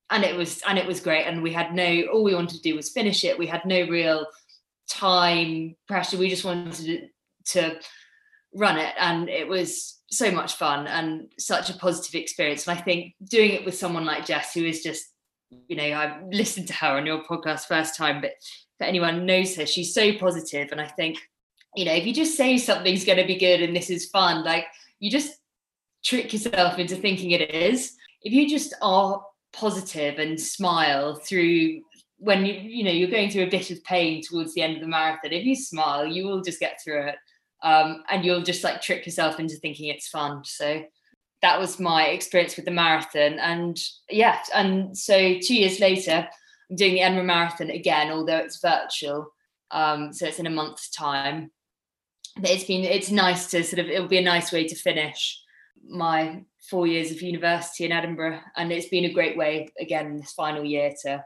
And 0.09 0.25
it 0.25 0.35
was 0.35 0.61
and 0.67 0.77
it 0.77 0.85
was 0.85 0.99
great 0.99 1.23
and 1.23 1.41
we 1.41 1.53
had 1.53 1.73
no 1.73 2.01
all 2.11 2.25
we 2.25 2.35
wanted 2.35 2.57
to 2.57 2.69
do 2.69 2.75
was 2.75 2.89
finish 2.89 3.23
it. 3.23 3.39
We 3.39 3.47
had 3.47 3.63
no 3.63 3.87
real 3.87 4.27
time 4.89 5.77
pressure 5.87 6.17
we 6.17 6.29
just 6.29 6.43
wanted 6.43 7.09
to, 7.45 7.59
to 7.59 7.79
run 8.53 8.77
it 8.77 8.93
and 8.99 9.29
it 9.29 9.47
was 9.47 10.01
so 10.11 10.31
much 10.31 10.55
fun 10.55 10.85
and 10.87 11.31
such 11.39 11.69
a 11.69 11.77
positive 11.77 12.15
experience. 12.15 12.67
And 12.67 12.77
i 12.77 12.81
think 12.81 13.15
doing 13.23 13.51
it 13.51 13.63
with 13.63 13.77
someone 13.77 14.03
like 14.03 14.25
jess 14.25 14.53
who 14.53 14.65
is 14.65 14.83
just 14.83 15.05
you 15.67 15.75
know 15.75 15.83
i 15.83 16.21
listened 16.31 16.67
to 16.67 16.73
her 16.73 16.97
on 16.97 17.05
your 17.05 17.23
podcast 17.23 17.65
first 17.65 17.95
time 17.95 18.21
but 18.21 18.31
for 18.77 18.83
anyone 18.83 19.25
knows 19.25 19.55
her 19.55 19.65
she's 19.65 19.93
so 19.93 20.13
positive 20.13 20.69
and 20.71 20.81
i 20.81 20.87
think 20.87 21.17
you 21.75 21.85
know 21.85 21.93
if 21.93 22.05
you 22.05 22.13
just 22.13 22.35
say 22.35 22.57
something's 22.57 23.05
going 23.05 23.17
to 23.17 23.25
be 23.25 23.37
good 23.37 23.61
and 23.61 23.75
this 23.75 23.89
is 23.89 24.09
fun 24.09 24.43
like 24.43 24.65
you 24.99 25.11
just 25.11 25.39
trick 26.03 26.31
yourself 26.31 26.79
into 26.79 26.95
thinking 26.95 27.31
it 27.31 27.53
is. 27.53 27.95
If 28.21 28.33
you 28.33 28.47
just 28.49 28.73
are 28.81 29.21
positive 29.53 30.19
and 30.19 30.39
smile 30.39 31.15
through 31.15 31.81
when 32.19 32.45
you 32.45 32.53
you 32.53 32.83
know 32.83 32.91
you're 32.91 33.11
going 33.11 33.29
through 33.29 33.43
a 33.43 33.49
bit 33.49 33.69
of 33.69 33.83
pain 33.83 34.21
towards 34.23 34.53
the 34.55 34.61
end 34.61 34.75
of 34.75 34.81
the 34.81 34.87
marathon 34.87 35.31
if 35.31 35.45
you 35.45 35.55
smile 35.55 36.05
you 36.05 36.25
will 36.25 36.41
just 36.41 36.59
get 36.59 36.79
through 36.83 37.07
it. 37.07 37.15
Um, 37.63 38.03
and 38.09 38.23
you'll 38.23 38.43
just 38.43 38.63
like 38.63 38.81
trick 38.81 39.05
yourself 39.05 39.39
into 39.39 39.55
thinking 39.55 39.87
it's 39.87 40.09
fun 40.09 40.43
so 40.45 40.83
that 41.41 41.59
was 41.59 41.79
my 41.79 42.07
experience 42.07 42.55
with 42.55 42.65
the 42.65 42.71
marathon. 42.71 43.39
And 43.39 43.77
yeah 44.09 44.39
and 44.53 44.97
so 44.97 45.37
two 45.39 45.55
years 45.55 45.79
later 45.79 46.27
i'm 46.69 46.75
doing 46.75 46.95
the 46.95 47.01
edinburgh 47.01 47.25
marathon 47.25 47.69
again 47.69 48.11
although 48.11 48.37
it's 48.37 48.61
virtual. 48.61 49.33
Um, 49.69 50.13
so 50.13 50.27
it's 50.27 50.39
in 50.39 50.47
a 50.47 50.51
month's 50.51 50.89
time. 50.89 51.51
But 52.37 52.51
it's 52.51 52.63
been 52.63 52.83
it's 52.83 53.11
nice 53.11 53.47
to 53.51 53.63
sort 53.63 53.79
of 53.79 53.89
it'll 53.89 54.07
be 54.07 54.19
a 54.19 54.21
nice 54.21 54.51
way 54.51 54.67
to 54.67 54.75
finish 54.75 55.41
my 55.89 56.43
four 56.69 56.85
years 56.85 57.11
of 57.11 57.21
university 57.21 57.85
in 57.85 57.91
Edinburgh, 57.91 58.39
and 58.55 58.71
it's 58.71 58.89
been 58.89 59.05
a 59.05 59.13
great 59.13 59.37
way 59.37 59.69
again 59.79 60.17
this 60.17 60.33
final 60.33 60.63
year 60.63 60.93
to 61.03 61.23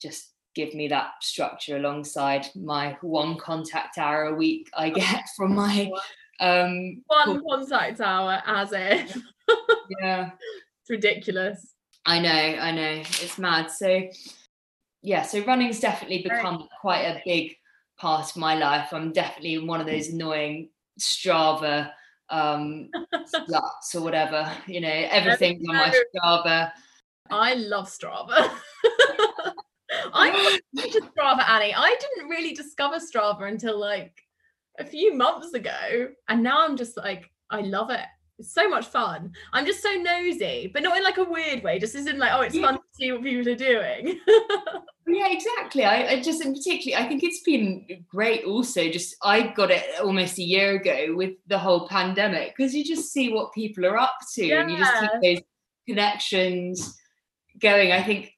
just 0.00 0.32
give 0.54 0.74
me 0.74 0.88
that 0.88 1.10
structure 1.20 1.76
alongside 1.76 2.46
my 2.54 2.96
one 3.02 3.36
contact 3.36 3.98
hour 3.98 4.24
a 4.24 4.34
week 4.34 4.68
I 4.74 4.88
get 4.88 5.24
from 5.36 5.54
my 5.54 5.90
um 6.40 7.02
one 7.06 7.42
contact 7.48 8.00
hour 8.00 8.42
as 8.46 8.72
it 8.72 9.14
yeah. 10.00 10.30
It's 10.80 10.90
ridiculous. 10.90 11.74
I 12.04 12.20
know 12.20 12.30
I 12.30 12.70
know. 12.72 13.00
It's 13.00 13.38
mad. 13.38 13.70
So 13.70 14.08
yeah 15.02 15.22
so 15.22 15.44
running's 15.44 15.80
definitely 15.80 16.22
become 16.22 16.68
quite 16.80 17.02
a 17.02 17.22
big 17.24 17.56
part 17.98 18.30
of 18.30 18.36
my 18.36 18.54
life. 18.54 18.92
I'm 18.92 19.12
definitely 19.12 19.58
one 19.58 19.80
of 19.80 19.86
those 19.86 20.08
annoying 20.08 20.70
Strava 21.00 21.90
um 22.30 22.88
sluts 23.14 23.94
or 23.94 24.00
whatever 24.00 24.50
you 24.66 24.80
know 24.80 24.88
everything's 24.88 25.66
on 25.68 25.76
my 25.76 25.94
strava. 26.16 26.72
I 27.30 27.54
love 27.54 27.88
strava. 27.88 28.50
I'm 30.12 30.32
to 30.76 31.00
strava 31.00 31.48
annie 31.48 31.74
i 31.74 31.96
didn't 32.00 32.28
really 32.28 32.52
discover 32.52 32.96
strava 32.96 33.48
until 33.48 33.78
like 33.78 34.20
a 34.78 34.84
few 34.84 35.14
months 35.14 35.54
ago 35.54 36.08
and 36.28 36.42
now 36.42 36.64
i'm 36.64 36.76
just 36.76 36.96
like 36.96 37.30
i 37.50 37.60
love 37.60 37.90
it 37.90 38.04
it's 38.38 38.52
so 38.52 38.68
much 38.68 38.86
fun. 38.86 39.32
I'm 39.52 39.64
just 39.64 39.82
so 39.82 39.92
nosy, 39.92 40.70
but 40.72 40.82
not 40.82 40.96
in 40.96 41.02
like 41.02 41.18
a 41.18 41.24
weird 41.24 41.62
way. 41.62 41.78
Just 41.78 41.94
isn't 41.94 42.18
like, 42.18 42.32
oh, 42.34 42.42
it's 42.42 42.54
yeah. 42.54 42.66
fun 42.66 42.74
to 42.74 42.80
see 42.92 43.12
what 43.12 43.22
people 43.22 43.52
are 43.52 43.56
doing. 43.56 44.20
Oh, 44.28 45.12
yeah, 45.12 45.28
exactly. 45.30 45.84
I, 45.84 46.08
I, 46.08 46.20
just, 46.20 46.44
in 46.44 46.52
particularly, 46.52 47.02
I 47.02 47.08
think 47.08 47.22
it's 47.22 47.40
been 47.42 48.04
great. 48.08 48.44
Also, 48.44 48.90
just 48.90 49.14
I 49.22 49.48
got 49.54 49.70
it 49.70 49.84
almost 50.02 50.38
a 50.38 50.42
year 50.42 50.76
ago 50.76 51.14
with 51.14 51.34
the 51.46 51.58
whole 51.58 51.88
pandemic 51.88 52.54
because 52.56 52.74
you 52.74 52.84
just 52.84 53.12
see 53.12 53.32
what 53.32 53.54
people 53.54 53.86
are 53.86 53.96
up 53.96 54.16
to, 54.34 54.44
yeah. 54.44 54.60
and 54.60 54.70
you 54.70 54.76
just 54.76 54.92
keep 55.00 55.10
those 55.22 55.44
connections 55.88 56.98
going. 57.60 57.92
I 57.92 58.02
think 58.02 58.32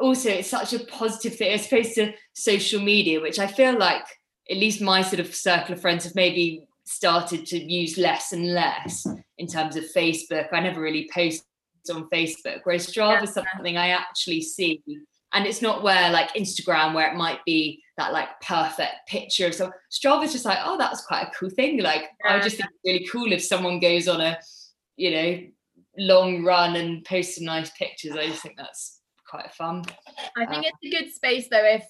also 0.00 0.30
it's 0.30 0.48
such 0.48 0.72
a 0.72 0.80
positive 0.80 1.36
thing 1.36 1.52
as 1.52 1.66
opposed 1.66 1.94
to 1.96 2.14
social 2.32 2.80
media, 2.80 3.20
which 3.20 3.38
I 3.38 3.46
feel 3.46 3.78
like 3.78 4.04
at 4.50 4.56
least 4.56 4.80
my 4.80 5.02
sort 5.02 5.20
of 5.20 5.34
circle 5.34 5.74
of 5.74 5.80
friends 5.80 6.04
have 6.04 6.14
maybe 6.14 6.65
started 6.86 7.44
to 7.46 7.58
use 7.58 7.98
less 7.98 8.32
and 8.32 8.54
less 8.54 9.06
in 9.38 9.46
terms 9.46 9.76
of 9.76 9.84
Facebook. 9.94 10.48
I 10.52 10.60
never 10.60 10.80
really 10.80 11.08
post 11.12 11.44
on 11.92 12.08
Facebook, 12.10 12.60
whereas 12.64 12.86
Strava 12.86 13.22
is 13.24 13.34
something 13.34 13.76
I 13.76 13.90
actually 13.90 14.40
see. 14.40 14.82
And 15.32 15.46
it's 15.46 15.62
not 15.62 15.82
where 15.82 16.10
like 16.10 16.32
Instagram, 16.34 16.94
where 16.94 17.10
it 17.10 17.16
might 17.16 17.44
be 17.44 17.82
that 17.98 18.12
like 18.12 18.28
perfect 18.40 18.94
picture. 19.08 19.52
So 19.52 19.70
Strava's 19.90 20.32
just 20.32 20.44
like, 20.44 20.58
oh, 20.64 20.78
that's 20.78 21.04
quite 21.06 21.22
a 21.22 21.30
cool 21.38 21.50
thing. 21.50 21.82
Like. 21.82 22.04
I 22.24 22.40
just 22.40 22.56
think 22.56 22.70
it's 22.70 22.80
really 22.84 23.06
cool 23.10 23.32
if 23.32 23.44
someone 23.44 23.80
goes 23.80 24.08
on 24.08 24.20
a, 24.20 24.38
you 24.96 25.10
know, 25.10 25.40
long 25.98 26.44
run 26.44 26.76
and 26.76 27.04
posts 27.04 27.36
some 27.36 27.44
nice 27.44 27.70
pictures. 27.70 28.16
I 28.16 28.26
just 28.26 28.42
think 28.42 28.56
that's 28.56 29.00
quite 29.28 29.52
fun. 29.52 29.84
I 30.36 30.46
think 30.46 30.64
uh, 30.64 30.68
it's 30.68 30.94
a 30.94 31.02
good 31.02 31.12
space 31.12 31.48
though 31.50 31.64
if 31.64 31.84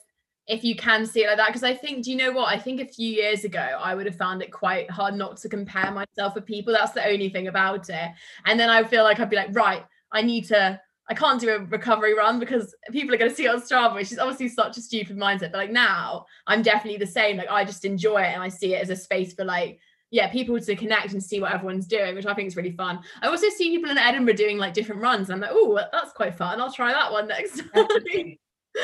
if 0.48 0.62
you 0.62 0.76
can 0.76 1.04
see 1.04 1.24
it 1.24 1.28
like 1.28 1.36
that 1.36 1.48
because 1.48 1.62
i 1.62 1.74
think 1.74 2.04
do 2.04 2.10
you 2.10 2.16
know 2.16 2.32
what 2.32 2.48
i 2.48 2.58
think 2.58 2.80
a 2.80 2.86
few 2.86 3.08
years 3.08 3.44
ago 3.44 3.78
i 3.80 3.94
would 3.94 4.06
have 4.06 4.16
found 4.16 4.42
it 4.42 4.52
quite 4.52 4.90
hard 4.90 5.14
not 5.14 5.36
to 5.36 5.48
compare 5.48 5.90
myself 5.90 6.34
with 6.34 6.46
people 6.46 6.72
that's 6.72 6.92
the 6.92 7.06
only 7.06 7.28
thing 7.28 7.48
about 7.48 7.88
it 7.88 8.10
and 8.44 8.58
then 8.58 8.70
i 8.70 8.82
feel 8.82 9.04
like 9.04 9.18
i'd 9.20 9.30
be 9.30 9.36
like 9.36 9.54
right 9.54 9.84
i 10.12 10.22
need 10.22 10.44
to 10.44 10.80
i 11.08 11.14
can't 11.14 11.40
do 11.40 11.50
a 11.50 11.58
recovery 11.58 12.14
run 12.14 12.38
because 12.38 12.74
people 12.92 13.14
are 13.14 13.18
going 13.18 13.30
to 13.30 13.36
see 13.36 13.44
it 13.44 13.48
on 13.48 13.60
strava 13.60 13.94
which 13.94 14.12
is 14.12 14.18
obviously 14.18 14.48
such 14.48 14.76
a 14.76 14.80
stupid 14.80 15.16
mindset 15.16 15.52
but 15.52 15.58
like 15.58 15.72
now 15.72 16.24
i'm 16.46 16.62
definitely 16.62 16.98
the 16.98 17.06
same 17.06 17.36
like 17.36 17.50
i 17.50 17.64
just 17.64 17.84
enjoy 17.84 18.18
it 18.18 18.32
and 18.32 18.42
i 18.42 18.48
see 18.48 18.74
it 18.74 18.82
as 18.82 18.90
a 18.90 18.96
space 18.96 19.34
for 19.34 19.44
like 19.44 19.78
yeah, 20.12 20.30
people 20.30 20.58
to 20.58 20.76
connect 20.76 21.12
and 21.12 21.22
see 21.22 21.40
what 21.40 21.52
everyone's 21.52 21.88
doing, 21.88 22.14
which 22.14 22.26
I 22.26 22.32
think 22.32 22.46
is 22.46 22.56
really 22.56 22.70
fun. 22.70 23.00
I 23.22 23.26
also 23.26 23.48
see 23.48 23.70
people 23.70 23.90
in 23.90 23.98
Edinburgh 23.98 24.34
doing 24.34 24.56
like 24.56 24.72
different 24.72 25.02
runs. 25.02 25.28
And 25.28 25.34
I'm 25.34 25.40
like, 25.40 25.50
oh, 25.52 25.80
that's 25.92 26.12
quite 26.12 26.36
fun. 26.36 26.60
I'll 26.60 26.72
try 26.72 26.92
that 26.92 27.10
one 27.10 27.26
next 27.26 27.60
time 27.74 28.36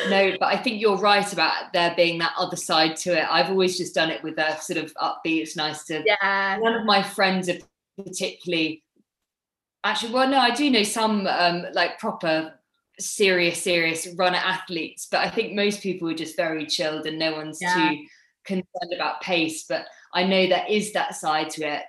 no, 0.09 0.33
but 0.39 0.47
I 0.47 0.57
think 0.57 0.81
you're 0.81 0.97
right 0.97 1.31
about 1.33 1.73
there 1.73 1.95
being 1.97 2.19
that 2.19 2.33
other 2.39 2.57
side 2.57 2.97
to 2.99 3.19
it. 3.19 3.27
I've 3.31 3.51
always 3.51 3.77
just 3.77 3.95
done 3.95 4.11
it 4.11 4.23
with 4.23 4.39
a 4.39 4.59
sort 4.61 4.79
of 4.79 4.93
upbeat. 4.95 5.43
It's 5.43 5.57
nice 5.57 5.85
to. 5.85 6.03
Yeah. 6.05 6.59
One 6.59 6.75
of 6.75 6.85
my 6.85 7.03
friends 7.03 7.49
are 7.49 7.59
particularly. 7.97 8.83
Actually, 9.85 10.13
well, 10.13 10.29
no, 10.29 10.39
I 10.39 10.51
do 10.55 10.71
know 10.71 10.85
some 10.85 11.27
um, 11.27 11.67
like 11.75 11.99
proper 11.99 12.55
serious, 13.01 13.63
serious 13.63 14.07
runner 14.17 14.39
athletes, 14.39 15.09
but 15.11 15.21
I 15.21 15.31
think 15.31 15.55
most 15.55 15.83
people 15.83 16.09
are 16.09 16.15
just 16.15 16.37
very 16.37 16.67
chilled 16.67 17.07
and 17.07 17.19
no 17.19 17.33
one's 17.33 17.59
yeah. 17.61 17.91
too 17.91 18.05
concerned 18.45 18.95
about 18.95 19.21
pace. 19.23 19.65
But 19.69 19.87
I 20.15 20.25
know 20.25 20.47
there 20.47 20.67
is 20.69 20.93
that 20.93 21.17
side 21.17 21.51
to 21.51 21.65
it 21.65 21.83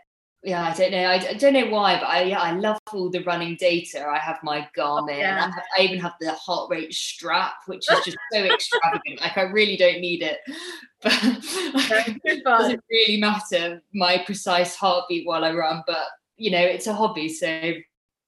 yeah, 0.43 0.65
I 0.65 0.73
don't 0.73 0.91
know. 0.91 1.06
I, 1.06 1.29
I, 1.29 1.34
don't 1.36 1.53
know 1.53 1.67
why, 1.67 1.97
but 1.97 2.08
I 2.08 2.23
yeah, 2.23 2.41
I 2.41 2.51
love 2.51 2.77
all 2.91 3.10
the 3.10 3.23
running 3.23 3.56
data. 3.56 4.06
I 4.06 4.17
have 4.17 4.39
my 4.43 4.67
Garmin. 4.77 5.19
Yeah. 5.19 5.38
I, 5.38 5.56
have, 5.56 5.63
I, 5.79 5.82
even 5.84 5.99
have 5.99 6.15
the 6.19 6.34
heart 6.34 6.69
rate 6.69 6.93
strap, 6.93 7.53
which 7.65 7.89
is 7.89 8.06
just 8.06 8.17
so 8.34 8.43
extravagant. 8.43 9.21
Like 9.21 9.38
I 9.38 9.43
really 9.43 9.77
don't 9.77 10.01
need 10.01 10.21
it, 10.21 10.39
but 11.01 11.13
it 12.25 12.43
doesn't 12.43 12.84
really 12.91 13.21
matter 13.21 13.82
my 13.93 14.21
precise 14.25 14.75
heartbeat 14.75 15.25
while 15.25 15.45
I 15.45 15.53
run. 15.53 15.82
But 15.88 16.08
you 16.36 16.51
know, 16.51 16.62
it's 16.62 16.88
a 16.88 16.93
hobby, 16.93 17.29
so. 17.29 17.73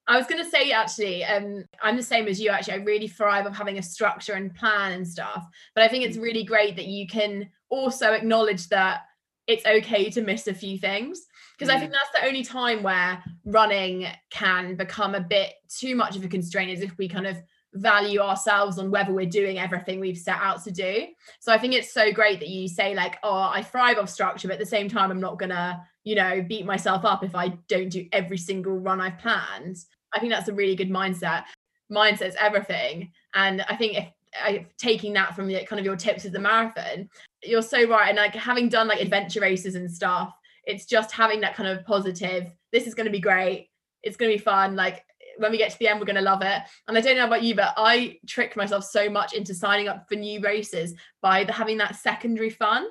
I 0.08 0.16
was 0.16 0.28
going 0.28 0.42
to 0.42 0.48
say 0.48 0.70
actually, 0.70 1.24
um, 1.24 1.64
I'm 1.82 1.96
the 1.96 2.02
same 2.02 2.28
as 2.28 2.40
you. 2.40 2.48
Actually, 2.50 2.74
I 2.74 2.84
really 2.84 3.08
thrive 3.08 3.44
of 3.44 3.56
having 3.56 3.78
a 3.78 3.82
structure 3.82 4.34
and 4.34 4.54
plan 4.54 4.92
and 4.92 5.06
stuff. 5.06 5.44
But 5.74 5.82
I 5.82 5.88
think 5.88 6.04
it's 6.04 6.16
really 6.16 6.44
great 6.44 6.76
that 6.76 6.86
you 6.86 7.08
can 7.08 7.50
also 7.70 8.12
acknowledge 8.12 8.68
that 8.68 9.00
it's 9.48 9.66
okay 9.66 10.08
to 10.10 10.22
miss 10.22 10.46
a 10.46 10.54
few 10.54 10.78
things 10.78 11.26
because 11.56 11.72
mm. 11.72 11.76
I 11.76 11.80
think 11.80 11.92
that's 11.92 12.10
the 12.12 12.26
only 12.26 12.42
time 12.42 12.82
where 12.82 13.22
running 13.44 14.06
can 14.30 14.76
become 14.76 15.14
a 15.14 15.20
bit 15.20 15.54
too 15.68 15.94
much 15.94 16.16
of 16.16 16.24
a 16.24 16.28
constraint 16.28 16.70
is 16.70 16.82
if 16.82 16.96
we 16.98 17.08
kind 17.08 17.26
of 17.26 17.36
value 17.74 18.20
ourselves 18.20 18.78
on 18.78 18.90
whether 18.90 19.12
we're 19.12 19.26
doing 19.26 19.58
everything 19.58 20.00
we've 20.00 20.18
set 20.18 20.38
out 20.40 20.62
to 20.64 20.70
do. 20.70 21.06
So 21.40 21.52
I 21.52 21.58
think 21.58 21.74
it's 21.74 21.92
so 21.92 22.12
great 22.12 22.40
that 22.40 22.48
you 22.48 22.68
say 22.68 22.94
like, 22.94 23.18
oh, 23.22 23.50
I 23.52 23.62
thrive 23.62 23.98
off 23.98 24.08
structure, 24.08 24.48
but 24.48 24.54
at 24.54 24.60
the 24.60 24.66
same 24.66 24.88
time, 24.88 25.10
I'm 25.10 25.20
not 25.20 25.38
gonna, 25.38 25.82
you 26.04 26.14
know, 26.14 26.42
beat 26.42 26.64
myself 26.64 27.04
up 27.04 27.22
if 27.22 27.34
I 27.34 27.48
don't 27.68 27.90
do 27.90 28.06
every 28.12 28.38
single 28.38 28.78
run 28.78 29.00
I've 29.00 29.18
planned. 29.18 29.76
I 30.14 30.20
think 30.20 30.32
that's 30.32 30.48
a 30.48 30.54
really 30.54 30.74
good 30.74 30.90
mindset. 30.90 31.44
Mindset's 31.90 32.36
everything. 32.38 33.12
And 33.34 33.62
I 33.68 33.76
think 33.76 33.98
if 33.98 34.08
I, 34.42 34.66
taking 34.78 35.12
that 35.14 35.34
from 35.34 35.46
the 35.46 35.64
kind 35.64 35.78
of 35.78 35.86
your 35.86 35.96
tips 35.96 36.24
of 36.24 36.32
the 36.32 36.38
marathon, 36.38 37.08
you're 37.42 37.62
so 37.62 37.86
right. 37.88 38.08
And 38.08 38.16
like 38.16 38.34
having 38.34 38.68
done 38.68 38.88
like 38.88 39.00
adventure 39.00 39.40
races 39.40 39.74
and 39.74 39.90
stuff, 39.90 40.32
it's 40.66 40.84
just 40.84 41.12
having 41.12 41.40
that 41.40 41.54
kind 41.54 41.68
of 41.68 41.84
positive, 41.84 42.50
this 42.72 42.86
is 42.86 42.94
going 42.94 43.06
to 43.06 43.12
be 43.12 43.20
great. 43.20 43.70
It's 44.02 44.16
going 44.16 44.30
to 44.30 44.36
be 44.36 44.42
fun. 44.42 44.76
Like 44.76 45.04
when 45.38 45.50
we 45.50 45.58
get 45.58 45.70
to 45.70 45.78
the 45.78 45.88
end, 45.88 46.00
we're 46.00 46.06
going 46.06 46.16
to 46.16 46.22
love 46.22 46.42
it. 46.42 46.62
And 46.88 46.96
I 46.96 47.00
don't 47.00 47.16
know 47.16 47.26
about 47.26 47.42
you, 47.42 47.54
but 47.54 47.74
I 47.76 48.18
tricked 48.26 48.56
myself 48.56 48.84
so 48.84 49.08
much 49.08 49.32
into 49.32 49.54
signing 49.54 49.88
up 49.88 50.08
for 50.08 50.16
new 50.16 50.40
races 50.40 50.94
by 51.22 51.44
the, 51.44 51.52
having 51.52 51.78
that 51.78 51.96
secondary 51.96 52.50
fun 52.50 52.86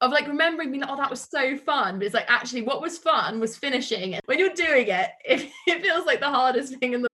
of 0.00 0.12
like 0.12 0.28
remembering 0.28 0.70
being 0.70 0.82
like, 0.82 0.90
oh, 0.90 0.96
that 0.96 1.10
was 1.10 1.26
so 1.28 1.56
fun. 1.56 1.98
But 1.98 2.06
it's 2.06 2.14
like 2.14 2.30
actually 2.30 2.62
what 2.62 2.80
was 2.80 2.98
fun 2.98 3.40
was 3.40 3.56
finishing. 3.56 4.14
And 4.14 4.22
when 4.26 4.38
you're 4.38 4.54
doing 4.54 4.88
it, 4.88 5.10
it, 5.24 5.48
it 5.66 5.82
feels 5.82 6.06
like 6.06 6.20
the 6.20 6.30
hardest 6.30 6.76
thing 6.78 6.94
in 6.94 7.02
the 7.02 7.08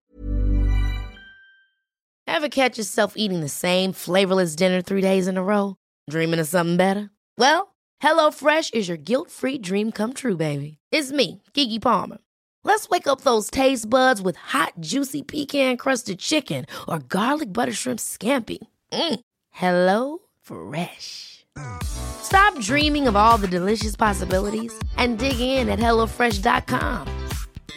Ever 2.27 2.49
catch 2.49 2.79
yourself 2.79 3.12
eating 3.17 3.43
the 3.43 3.49
same 3.49 3.93
flavorless 3.93 4.57
dinner 4.57 4.81
three 4.81 5.01
days 5.01 5.29
in 5.29 5.37
a 5.37 5.43
row? 5.43 5.77
Dreaming 6.11 6.40
of 6.40 6.49
something 6.49 6.77
better? 6.77 7.11
Well, 7.38 7.74
HelloFresh 8.05 8.75
is 8.75 8.87
your 8.87 8.99
guilt-free 8.99 9.59
dream 9.59 9.90
come 9.90 10.12
true, 10.12 10.37
baby. 10.37 10.77
It's 10.93 11.11
me, 11.11 11.40
Keke 11.55 11.81
Palmer. 11.81 12.19
Let's 12.62 12.88
wake 12.90 13.07
up 13.07 13.23
those 13.23 13.51
taste 13.51 13.88
buds 13.88 14.21
with 14.21 14.37
hot, 14.37 14.75
juicy 14.81 15.23
pecan 15.23 15.79
crusted 15.79 16.19
chicken 16.19 16.67
or 16.87 16.99
garlic 16.99 17.51
butter 17.51 17.73
shrimp 17.73 18.01
scampi. 18.01 18.59
Mm. 18.93 19.21
Hello 19.51 20.19
Fresh. 20.43 21.47
Stop 21.83 22.59
dreaming 22.61 23.09
of 23.09 23.17
all 23.17 23.38
the 23.38 23.49
delicious 23.49 23.97
possibilities 23.97 24.79
and 24.99 25.19
dig 25.19 25.40
in 25.40 25.71
at 25.71 25.79
HelloFresh.com. 25.79 27.09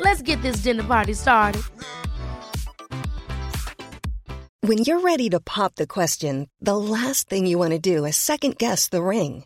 Let's 0.01 0.21
get 0.21 0.41
this 0.41 0.57
dinner 0.57 0.83
party 0.83 1.13
started. 1.13 1.61
When 4.59 4.79
you're 4.79 4.99
ready 4.99 5.29
to 5.29 5.39
pop 5.39 5.75
the 5.75 5.87
question, 5.87 6.49
the 6.59 6.75
last 6.75 7.29
thing 7.29 7.45
you 7.47 7.57
want 7.57 7.71
to 7.71 7.79
do 7.79 8.03
is 8.03 8.17
second 8.17 8.57
guess 8.57 8.89
the 8.89 9.01
ring. 9.01 9.45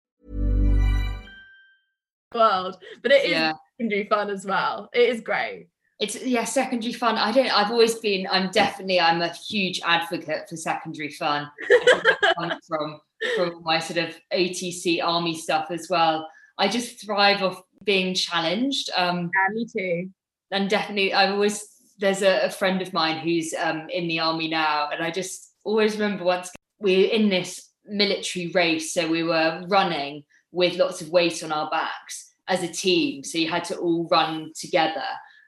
World. 2.33 2.77
But 3.01 3.11
it 3.11 3.25
is 3.25 3.31
Yeah. 3.31 3.53
secondary 3.77 4.05
fun 4.07 4.29
as 4.29 4.45
well. 4.45 4.89
It 4.93 5.09
is 5.09 5.21
great. 5.21 5.67
It's 5.99 6.21
yeah, 6.23 6.45
secondary 6.45 6.93
fun. 6.93 7.17
I 7.17 7.31
don't. 7.31 7.51
I've 7.55 7.69
always 7.71 7.95
been. 7.95 8.27
I'm 8.31 8.49
definitely. 8.51 8.99
I'm 8.99 9.21
a 9.21 9.29
huge 9.33 9.81
advocate 9.85 10.49
for 10.49 10.55
secondary 10.55 11.09
fun. 11.11 11.47
I 11.63 11.67
think 11.85 12.03
that 12.21 12.35
comes 12.39 12.53
from 12.67 12.99
from 13.35 13.61
my 13.63 13.77
sort 13.79 13.99
of 13.99 14.15
OTC 14.33 15.03
army 15.03 15.37
stuff 15.37 15.67
as 15.69 15.87
well. 15.89 16.27
I 16.57 16.67
just 16.69 17.05
thrive 17.05 17.43
off 17.43 17.61
being 17.83 18.15
challenged. 18.15 18.89
Um, 18.95 19.29
Yeah, 19.35 19.53
me 19.53 19.65
too. 19.67 20.09
and 20.51 20.69
definitely, 20.69 21.13
I've 21.13 21.33
always. 21.33 21.67
There's 21.99 22.23
a, 22.23 22.45
a 22.45 22.49
friend 22.49 22.81
of 22.81 22.93
mine 22.93 23.19
who's 23.19 23.53
um, 23.53 23.87
in 23.91 24.07
the 24.07 24.19
army 24.21 24.47
now, 24.47 24.89
and 24.91 25.03
I 25.03 25.11
just 25.11 25.53
always 25.63 25.93
remember 25.99 26.23
once 26.23 26.49
we 26.79 26.97
were 27.03 27.13
in 27.13 27.29
this 27.29 27.69
military 27.85 28.47
race, 28.55 28.91
so 28.91 29.07
we 29.07 29.21
were 29.21 29.63
running 29.67 30.23
with 30.51 30.75
lots 30.75 31.01
of 31.01 31.09
weight 31.09 31.43
on 31.43 31.51
our 31.51 31.69
backs 31.69 32.33
as 32.47 32.63
a 32.63 32.67
team. 32.67 33.23
So 33.23 33.37
you 33.37 33.49
had 33.49 33.63
to 33.65 33.77
all 33.77 34.07
run 34.09 34.51
together. 34.55 35.03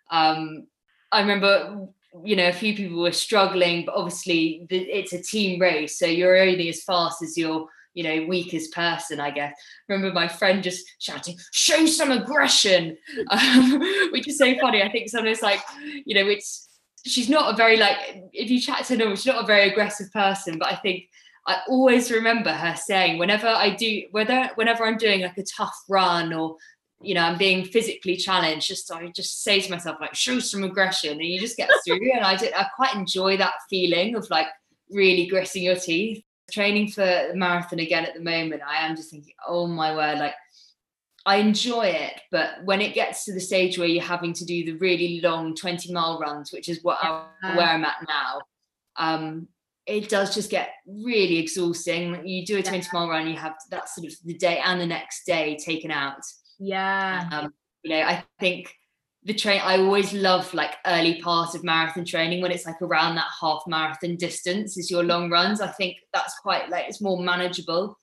Um, 0.09 0.67
I 1.11 1.21
remember, 1.21 1.87
you 2.23 2.35
know, 2.35 2.47
a 2.47 2.53
few 2.53 2.75
people 2.75 3.01
were 3.01 3.11
struggling, 3.11 3.85
but 3.85 3.95
obviously 3.95 4.65
it's 4.69 5.13
a 5.13 5.21
team 5.21 5.59
race, 5.59 5.99
so 5.99 6.05
you're 6.05 6.37
only 6.37 6.69
as 6.69 6.83
fast 6.83 7.21
as 7.21 7.37
your, 7.37 7.67
you 7.93 8.03
know, 8.03 8.25
weakest 8.27 8.73
person. 8.73 9.19
I 9.19 9.31
guess. 9.31 9.53
Remember 9.87 10.13
my 10.13 10.27
friend 10.27 10.63
just 10.63 10.85
shouting, 10.99 11.37
"Show 11.51 11.85
some 11.85 12.11
aggression," 12.11 12.97
um, 13.29 13.79
which 14.11 14.27
is 14.27 14.37
so 14.37 14.53
funny. 14.59 14.81
I 14.81 14.91
think 14.91 15.09
sometimes 15.09 15.41
like, 15.41 15.61
you 16.05 16.15
know, 16.15 16.27
it's 16.27 16.69
she's 17.05 17.29
not 17.29 17.53
a 17.53 17.57
very 17.57 17.77
like 17.77 17.97
if 18.31 18.49
you 18.49 18.59
chat 18.59 18.85
to 18.85 18.97
her, 18.97 19.15
she's 19.15 19.25
not 19.25 19.43
a 19.43 19.47
very 19.47 19.69
aggressive 19.69 20.11
person, 20.11 20.57
but 20.57 20.71
I 20.71 20.75
think 20.77 21.03
I 21.45 21.61
always 21.67 22.11
remember 22.11 22.51
her 22.51 22.75
saying 22.75 23.17
whenever 23.19 23.47
I 23.47 23.75
do 23.75 24.03
whether 24.11 24.49
whenever 24.55 24.85
I'm 24.85 24.97
doing 24.97 25.21
like 25.21 25.37
a 25.37 25.43
tough 25.43 25.77
run 25.89 26.33
or 26.33 26.57
you 27.01 27.13
know 27.13 27.21
I'm 27.21 27.37
being 27.37 27.65
physically 27.65 28.15
challenged, 28.15 28.67
just 28.67 28.91
I 28.91 29.07
just 29.07 29.43
say 29.43 29.59
to 29.59 29.71
myself 29.71 29.97
like 29.99 30.15
show 30.15 30.39
some 30.39 30.63
aggression 30.63 31.11
and 31.11 31.25
you 31.25 31.39
just 31.39 31.57
get 31.57 31.69
through. 31.85 31.99
and 32.13 32.25
I 32.25 32.37
did 32.37 32.53
I 32.53 32.67
quite 32.75 32.95
enjoy 32.95 33.37
that 33.37 33.55
feeling 33.69 34.15
of 34.15 34.29
like 34.29 34.47
really 34.89 35.27
gritting 35.27 35.63
your 35.63 35.75
teeth. 35.75 36.23
Training 36.51 36.89
for 36.89 37.05
the 37.05 37.31
marathon 37.35 37.79
again 37.79 38.05
at 38.05 38.13
the 38.13 38.21
moment, 38.21 38.61
I 38.67 38.85
am 38.85 38.95
just 38.95 39.11
thinking, 39.11 39.33
oh 39.47 39.65
my 39.65 39.95
word, 39.95 40.19
like 40.19 40.35
I 41.25 41.37
enjoy 41.37 41.83
it, 41.83 42.19
but 42.31 42.63
when 42.65 42.81
it 42.81 42.93
gets 42.93 43.23
to 43.25 43.33
the 43.33 43.39
stage 43.39 43.77
where 43.77 43.87
you're 43.87 44.03
having 44.03 44.33
to 44.33 44.45
do 44.45 44.65
the 44.65 44.73
really 44.73 45.21
long 45.21 45.55
20 45.55 45.93
mile 45.93 46.19
runs, 46.19 46.51
which 46.51 46.67
is 46.67 46.83
what 46.83 46.97
I, 47.01 47.25
where 47.55 47.67
I'm 47.67 47.85
at 47.85 48.05
now, 48.07 48.41
um, 48.97 49.47
it 49.85 50.09
does 50.09 50.33
just 50.33 50.49
get 50.49 50.69
really 50.87 51.37
exhausting. 51.37 52.25
You 52.25 52.45
do 52.45 52.57
a 52.57 52.63
20 52.63 52.87
mile 52.93 53.09
run, 53.09 53.27
you 53.27 53.37
have 53.37 53.55
that 53.69 53.89
sort 53.89 54.07
of 54.07 54.13
the 54.23 54.33
day 54.33 54.59
and 54.63 54.79
the 54.79 54.87
next 54.87 55.25
day 55.25 55.57
taken 55.57 55.91
out. 55.91 56.21
Yeah. 56.59 57.27
Um, 57.31 57.53
you 57.83 57.91
know, 57.91 58.01
I 58.01 58.23
think 58.39 58.73
the 59.25 59.33
train 59.33 59.61
I 59.63 59.77
always 59.77 60.13
love 60.13 60.53
like 60.53 60.75
early 60.85 61.21
part 61.21 61.55
of 61.55 61.63
marathon 61.63 62.05
training 62.05 62.41
when 62.41 62.51
it's 62.51 62.65
like 62.65 62.81
around 62.81 63.15
that 63.15 63.29
half 63.39 63.63
marathon 63.67 64.15
distance 64.17 64.77
is 64.77 64.91
your 64.91 65.03
long 65.03 65.29
runs. 65.29 65.61
I 65.61 65.67
think 65.67 65.97
that's 66.13 66.37
quite 66.39 66.69
like 66.69 66.85
it's 66.87 67.01
more 67.01 67.21
manageable. 67.21 67.97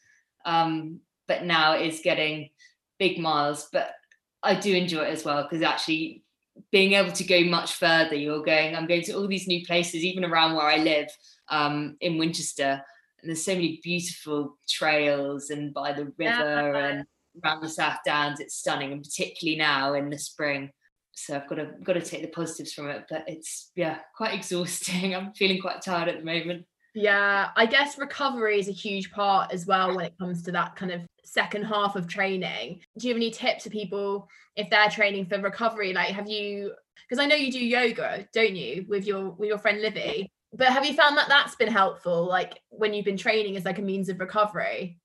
Um, 0.44 1.00
but 1.28 1.44
now 1.44 1.74
it's 1.74 2.00
getting 2.00 2.50
big 2.98 3.18
miles. 3.18 3.68
But 3.72 3.90
I 4.42 4.54
do 4.54 4.74
enjoy 4.74 5.02
it 5.02 5.12
as 5.12 5.24
well 5.24 5.42
because 5.42 5.62
actually 5.62 6.24
being 6.72 6.92
able 6.92 7.12
to 7.12 7.24
go 7.24 7.42
much 7.44 7.74
further, 7.74 8.14
you're 8.14 8.42
going, 8.42 8.74
I'm 8.74 8.86
going 8.86 9.02
to 9.02 9.12
all 9.12 9.28
these 9.28 9.46
new 9.46 9.64
places, 9.64 10.04
even 10.04 10.24
around 10.24 10.54
where 10.54 10.66
I 10.66 10.76
live 10.76 11.08
um, 11.50 11.96
in 12.00 12.18
Winchester. 12.18 12.82
And 13.20 13.28
there's 13.28 13.44
so 13.44 13.54
many 13.54 13.80
beautiful 13.82 14.56
trails 14.68 15.50
and 15.50 15.74
by 15.74 15.92
the 15.92 16.04
river 16.04 16.14
Yeah. 16.22 16.76
and 16.86 17.04
around 17.44 17.60
the 17.60 17.68
South 17.68 17.98
Downs. 18.04 18.40
It's 18.40 18.56
stunning, 18.56 18.92
and 18.92 19.02
particularly 19.02 19.58
now 19.58 19.94
in 19.94 20.08
the 20.10 20.18
spring. 20.18 20.70
So 21.12 21.36
I've 21.36 21.48
got 21.48 21.56
to 21.56 21.66
got 21.82 21.94
to 21.94 22.00
take 22.00 22.22
the 22.22 22.28
positives 22.28 22.72
from 22.72 22.88
it, 22.88 23.04
but 23.10 23.24
it's 23.26 23.72
yeah 23.76 23.98
quite 24.16 24.32
exhausting. 24.38 25.14
I'm 25.14 25.32
feeling 25.34 25.60
quite 25.60 25.82
tired 25.82 26.08
at 26.08 26.18
the 26.18 26.24
moment. 26.24 26.64
Yeah, 26.94 27.50
I 27.54 27.66
guess 27.66 27.98
recovery 27.98 28.58
is 28.58 28.68
a 28.68 28.72
huge 28.72 29.12
part 29.12 29.52
as 29.52 29.64
well 29.64 29.94
when 29.94 30.06
it 30.06 30.18
comes 30.18 30.42
to 30.44 30.52
that 30.52 30.74
kind 30.74 30.90
of 30.90 31.02
second 31.24 31.64
half 31.64 31.94
of 31.94 32.08
training. 32.08 32.80
Do 32.98 33.06
you 33.06 33.14
have 33.14 33.18
any 33.18 33.30
tips 33.30 33.62
for 33.64 33.70
people 33.70 34.28
if 34.56 34.68
they're 34.70 34.88
training 34.90 35.26
for 35.26 35.38
recovery? 35.40 35.92
Like, 35.92 36.08
have 36.08 36.28
you? 36.28 36.72
Because 37.08 37.22
I 37.22 37.26
know 37.26 37.36
you 37.36 37.52
do 37.52 37.64
yoga, 37.64 38.26
don't 38.32 38.56
you, 38.56 38.86
with 38.88 39.06
your 39.06 39.30
with 39.30 39.48
your 39.48 39.58
friend 39.58 39.80
Livy? 39.82 40.32
But 40.52 40.68
have 40.68 40.84
you 40.84 40.94
found 40.94 41.16
that 41.16 41.28
that's 41.28 41.54
been 41.54 41.70
helpful, 41.70 42.26
like 42.26 42.60
when 42.70 42.92
you've 42.92 43.04
been 43.04 43.16
training 43.16 43.56
as 43.56 43.64
like 43.64 43.78
a 43.78 43.82
means 43.82 44.08
of 44.08 44.18
recovery? 44.18 44.98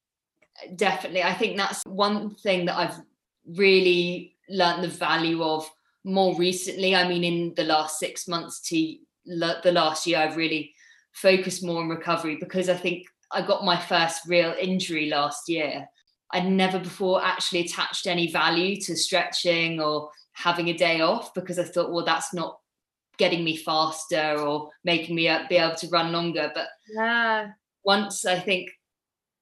Definitely, 0.75 1.23
I 1.23 1.33
think 1.33 1.57
that's 1.57 1.83
one 1.85 2.33
thing 2.35 2.65
that 2.65 2.77
I've 2.77 2.99
really 3.45 4.35
learned 4.49 4.83
the 4.83 4.87
value 4.87 5.43
of 5.43 5.69
more 6.03 6.35
recently. 6.35 6.95
I 6.95 7.07
mean, 7.07 7.23
in 7.23 7.53
the 7.55 7.63
last 7.63 7.99
six 7.99 8.27
months 8.27 8.59
to 8.69 8.95
the 9.25 9.71
last 9.71 10.07
year, 10.07 10.19
I've 10.19 10.37
really 10.37 10.73
focused 11.11 11.63
more 11.63 11.81
on 11.81 11.89
recovery 11.89 12.37
because 12.39 12.69
I 12.69 12.75
think 12.75 13.05
I 13.31 13.41
got 13.41 13.65
my 13.65 13.79
first 13.79 14.21
real 14.27 14.53
injury 14.59 15.09
last 15.09 15.49
year. 15.49 15.87
I'd 16.31 16.47
never 16.47 16.79
before 16.79 17.23
actually 17.23 17.61
attached 17.61 18.07
any 18.07 18.31
value 18.31 18.79
to 18.81 18.95
stretching 18.95 19.79
or 19.79 20.09
having 20.33 20.69
a 20.69 20.77
day 20.77 21.01
off 21.01 21.33
because 21.33 21.59
I 21.59 21.63
thought, 21.63 21.91
well, 21.91 22.05
that's 22.05 22.33
not 22.33 22.59
getting 23.17 23.43
me 23.43 23.55
faster 23.55 24.35
or 24.39 24.69
making 24.83 25.15
me 25.15 25.29
be 25.49 25.57
able 25.57 25.75
to 25.75 25.87
run 25.89 26.11
longer. 26.11 26.51
But 26.53 26.67
yeah. 26.93 27.51
once 27.83 28.25
I 28.25 28.39
think 28.39 28.69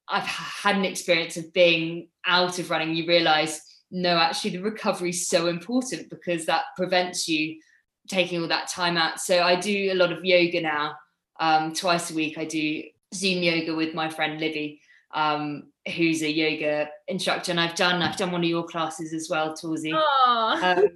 I've 0.08 0.24
had 0.24 0.76
an 0.76 0.84
experience 0.84 1.36
of 1.36 1.52
being 1.52 2.08
out 2.26 2.58
of 2.58 2.70
running, 2.70 2.94
you 2.94 3.06
realize 3.06 3.60
no, 3.90 4.16
actually, 4.16 4.50
the 4.50 4.62
recovery 4.62 5.10
is 5.10 5.28
so 5.28 5.46
important 5.46 6.10
because 6.10 6.46
that 6.46 6.64
prevents 6.76 7.28
you 7.28 7.60
taking 8.08 8.42
all 8.42 8.48
that 8.48 8.68
time 8.68 8.96
out. 8.96 9.20
So 9.20 9.42
I 9.42 9.54
do 9.54 9.92
a 9.92 9.94
lot 9.94 10.12
of 10.12 10.24
yoga 10.24 10.60
now. 10.60 10.96
Um, 11.38 11.72
twice 11.72 12.10
a 12.10 12.14
week, 12.14 12.36
I 12.36 12.44
do 12.44 12.82
Zoom 13.14 13.42
yoga 13.42 13.74
with 13.74 13.94
my 13.94 14.08
friend 14.08 14.40
Livy, 14.40 14.80
um, 15.14 15.70
who's 15.96 16.22
a 16.22 16.30
yoga 16.30 16.88
instructor, 17.08 17.50
and 17.50 17.60
I've 17.60 17.74
done 17.74 18.02
I've 18.02 18.16
done 18.16 18.32
one 18.32 18.42
of 18.42 18.48
your 18.48 18.64
classes 18.64 19.12
as 19.12 19.28
well, 19.28 19.54
Torsey. 19.54 19.92
Um, 19.92 20.88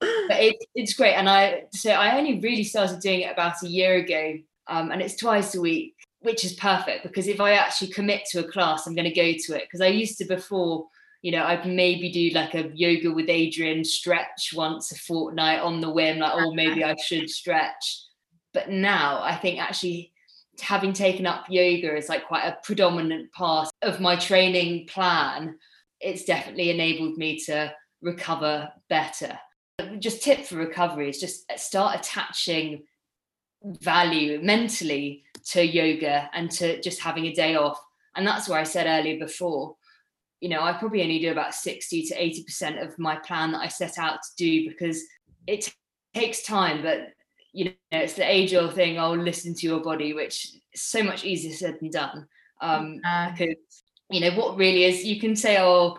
but 0.00 0.40
it, 0.40 0.56
it's 0.74 0.94
great, 0.94 1.14
and 1.14 1.28
I 1.28 1.64
so 1.72 1.90
I 1.90 2.16
only 2.16 2.40
really 2.40 2.64
started 2.64 3.00
doing 3.00 3.20
it 3.20 3.32
about 3.32 3.62
a 3.62 3.68
year 3.68 3.96
ago, 3.96 4.34
um, 4.68 4.90
and 4.90 5.02
it's 5.02 5.16
twice 5.16 5.54
a 5.54 5.60
week, 5.60 5.94
which 6.20 6.44
is 6.44 6.54
perfect 6.54 7.02
because 7.02 7.26
if 7.26 7.40
I 7.40 7.52
actually 7.52 7.88
commit 7.88 8.24
to 8.30 8.40
a 8.40 8.50
class, 8.50 8.86
I'm 8.86 8.94
going 8.94 9.08
to 9.08 9.14
go 9.14 9.32
to 9.32 9.56
it 9.56 9.64
because 9.64 9.80
I 9.80 9.88
used 9.88 10.18
to 10.18 10.24
before 10.24 10.86
you 11.24 11.30
know, 11.30 11.42
I'd 11.42 11.66
maybe 11.66 12.12
do 12.12 12.28
like 12.38 12.52
a 12.52 12.70
yoga 12.74 13.10
with 13.10 13.28
Adriene 13.28 13.86
stretch 13.86 14.52
once 14.54 14.92
a 14.92 14.94
fortnight 14.94 15.60
on 15.60 15.80
the 15.80 15.88
whim, 15.90 16.18
like, 16.18 16.32
oh, 16.34 16.52
maybe 16.54 16.84
I 16.84 16.94
should 16.96 17.30
stretch. 17.30 18.02
But 18.52 18.68
now 18.68 19.22
I 19.22 19.34
think 19.34 19.58
actually 19.58 20.12
having 20.60 20.92
taken 20.92 21.26
up 21.26 21.46
yoga 21.48 21.96
is 21.96 22.08
like 22.08 22.26
quite 22.26 22.44
a 22.44 22.58
predominant 22.62 23.32
part 23.32 23.68
of 23.82 24.00
my 24.00 24.16
training 24.16 24.86
plan. 24.86 25.58
It's 26.00 26.24
definitely 26.24 26.70
enabled 26.70 27.16
me 27.16 27.38
to 27.46 27.72
recover 28.02 28.70
better. 28.88 29.38
Just 29.98 30.22
tip 30.22 30.44
for 30.44 30.56
recovery 30.56 31.08
is 31.08 31.18
just 31.18 31.50
start 31.56 31.98
attaching 31.98 32.84
value 33.64 34.40
mentally 34.42 35.24
to 35.46 35.64
yoga 35.64 36.28
and 36.32 36.50
to 36.50 36.80
just 36.80 37.00
having 37.00 37.26
a 37.26 37.34
day 37.34 37.56
off. 37.56 37.80
And 38.14 38.26
that's 38.26 38.48
where 38.48 38.60
I 38.60 38.64
said 38.64 38.86
earlier 38.86 39.18
before, 39.18 39.76
you 40.40 40.48
know, 40.48 40.62
I 40.62 40.74
probably 40.74 41.02
only 41.02 41.18
do 41.18 41.32
about 41.32 41.54
60 41.54 42.02
to 42.06 42.14
80% 42.14 42.86
of 42.86 42.98
my 42.98 43.16
plan 43.16 43.52
that 43.52 43.60
I 43.60 43.68
set 43.68 43.98
out 43.98 44.20
to 44.22 44.30
do 44.36 44.68
because 44.68 45.02
it 45.46 45.72
takes 46.14 46.42
time, 46.42 46.82
but 46.82 47.13
you 47.54 47.66
know, 47.66 47.72
it's 47.92 48.14
the 48.14 48.28
age 48.28 48.52
old 48.52 48.74
thing, 48.74 48.98
I'll 48.98 49.16
listen 49.16 49.54
to 49.54 49.66
your 49.66 49.80
body, 49.80 50.12
which 50.12 50.56
is 50.72 50.82
so 50.82 51.02
much 51.02 51.24
easier 51.24 51.54
said 51.54 51.78
than 51.80 51.90
done. 51.90 52.26
Um, 52.60 53.00
because 53.30 53.56
you 54.10 54.20
know, 54.20 54.32
what 54.32 54.56
really 54.56 54.84
is 54.84 55.04
you 55.04 55.20
can 55.20 55.34
say, 55.36 55.58
Oh, 55.58 55.96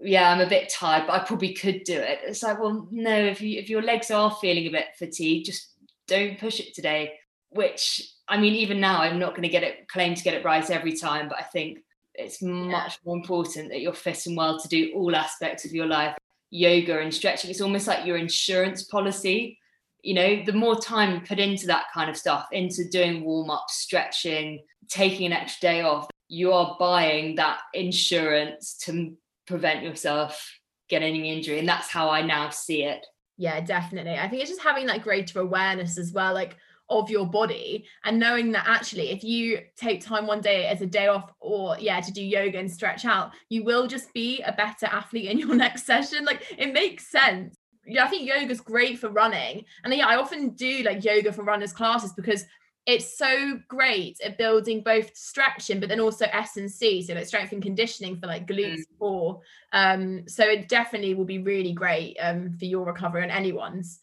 yeah, 0.00 0.30
I'm 0.30 0.40
a 0.40 0.48
bit 0.48 0.68
tired, 0.68 1.06
but 1.06 1.20
I 1.20 1.24
probably 1.24 1.52
could 1.54 1.84
do 1.84 1.96
it. 1.96 2.20
It's 2.24 2.42
like, 2.42 2.58
well, 2.58 2.88
no, 2.90 3.16
if 3.16 3.40
you 3.40 3.58
if 3.58 3.68
your 3.68 3.82
legs 3.82 4.10
are 4.10 4.30
feeling 4.40 4.66
a 4.66 4.70
bit 4.70 4.86
fatigued, 4.96 5.46
just 5.46 5.74
don't 6.06 6.38
push 6.38 6.60
it 6.60 6.74
today. 6.74 7.14
Which 7.50 8.14
I 8.28 8.38
mean, 8.38 8.54
even 8.54 8.80
now 8.80 9.02
I'm 9.02 9.18
not 9.18 9.30
going 9.30 9.42
to 9.42 9.48
get 9.48 9.64
it 9.64 9.88
claim 9.88 10.14
to 10.14 10.22
get 10.22 10.34
it 10.34 10.44
right 10.44 10.68
every 10.70 10.96
time, 10.96 11.28
but 11.28 11.38
I 11.38 11.42
think 11.42 11.80
it's 12.14 12.42
much 12.42 12.98
more 13.04 13.16
important 13.16 13.70
that 13.70 13.80
you're 13.80 13.92
fit 13.92 14.26
and 14.26 14.36
well 14.36 14.58
to 14.60 14.68
do 14.68 14.92
all 14.94 15.16
aspects 15.16 15.64
of 15.64 15.72
your 15.72 15.86
life 15.86 16.16
yoga 16.50 16.98
and 16.98 17.14
stretching 17.14 17.50
it's 17.50 17.62
almost 17.62 17.86
like 17.86 18.04
your 18.04 18.18
insurance 18.18 18.82
policy 18.82 19.58
you 20.02 20.14
know 20.14 20.42
the 20.44 20.52
more 20.52 20.78
time 20.78 21.14
you 21.14 21.20
put 21.20 21.38
into 21.38 21.66
that 21.66 21.84
kind 21.94 22.10
of 22.10 22.16
stuff 22.16 22.46
into 22.52 22.88
doing 22.88 23.24
warm 23.24 23.50
up 23.50 23.66
stretching 23.68 24.60
taking 24.88 25.26
an 25.26 25.32
extra 25.32 25.68
day 25.68 25.80
off 25.82 26.08
you 26.28 26.52
are 26.52 26.76
buying 26.78 27.34
that 27.36 27.60
insurance 27.74 28.74
to 28.74 29.14
prevent 29.46 29.82
yourself 29.82 30.58
getting 30.88 31.16
an 31.16 31.24
injury 31.24 31.58
and 31.58 31.68
that's 31.68 31.88
how 31.88 32.10
i 32.10 32.22
now 32.22 32.48
see 32.50 32.84
it. 32.84 33.06
Yeah 33.38 33.60
definitely. 33.60 34.14
I 34.14 34.28
think 34.28 34.42
it's 34.42 34.50
just 34.50 34.62
having 34.62 34.86
that 34.86 35.02
greater 35.02 35.40
awareness 35.40 35.98
as 35.98 36.12
well 36.12 36.34
like 36.34 36.56
of 36.88 37.10
your 37.10 37.26
body 37.26 37.86
and 38.04 38.18
knowing 38.18 38.52
that 38.52 38.66
actually 38.66 39.10
if 39.10 39.24
you 39.24 39.60
take 39.76 40.04
time 40.04 40.26
one 40.26 40.40
day 40.40 40.66
as 40.66 40.82
a 40.82 40.86
day 40.86 41.06
off 41.06 41.32
or 41.40 41.76
yeah 41.78 42.00
to 42.00 42.12
do 42.12 42.22
yoga 42.22 42.58
and 42.58 42.70
stretch 42.70 43.04
out 43.04 43.32
you 43.48 43.64
will 43.64 43.86
just 43.86 44.12
be 44.12 44.42
a 44.42 44.52
better 44.52 44.86
athlete 44.86 45.30
in 45.30 45.38
your 45.38 45.54
next 45.64 45.84
session. 45.84 46.24
Like 46.24 46.54
it 46.58 46.72
makes 46.72 47.08
sense 47.08 47.56
yeah 47.86 48.04
i 48.04 48.08
think 48.08 48.28
yoga's 48.28 48.60
great 48.60 48.98
for 48.98 49.08
running. 49.08 49.64
And 49.84 49.92
yeah 49.94 50.06
i 50.06 50.16
often 50.16 50.50
do 50.50 50.82
like 50.82 51.04
yoga 51.04 51.32
for 51.32 51.42
runners 51.42 51.72
classes 51.72 52.12
because 52.12 52.44
it's 52.86 53.16
so 53.16 53.60
great 53.68 54.20
at 54.24 54.38
building 54.38 54.82
both 54.82 55.16
stretching 55.16 55.78
but 55.78 55.88
then 55.88 56.00
also 56.00 56.26
S 56.32 56.56
and 56.56 56.70
C 56.70 57.02
so 57.02 57.14
like 57.14 57.26
strength 57.26 57.52
and 57.52 57.62
conditioning 57.62 58.16
for 58.16 58.26
like 58.26 58.46
glutes 58.46 58.80
mm. 58.80 58.98
core. 58.98 59.40
Um 59.72 60.26
so 60.26 60.44
it 60.44 60.68
definitely 60.68 61.14
will 61.14 61.24
be 61.24 61.38
really 61.38 61.72
great 61.72 62.16
um 62.20 62.52
for 62.58 62.64
your 62.64 62.84
recovery 62.84 63.22
and 63.22 63.30
anyone's. 63.30 64.00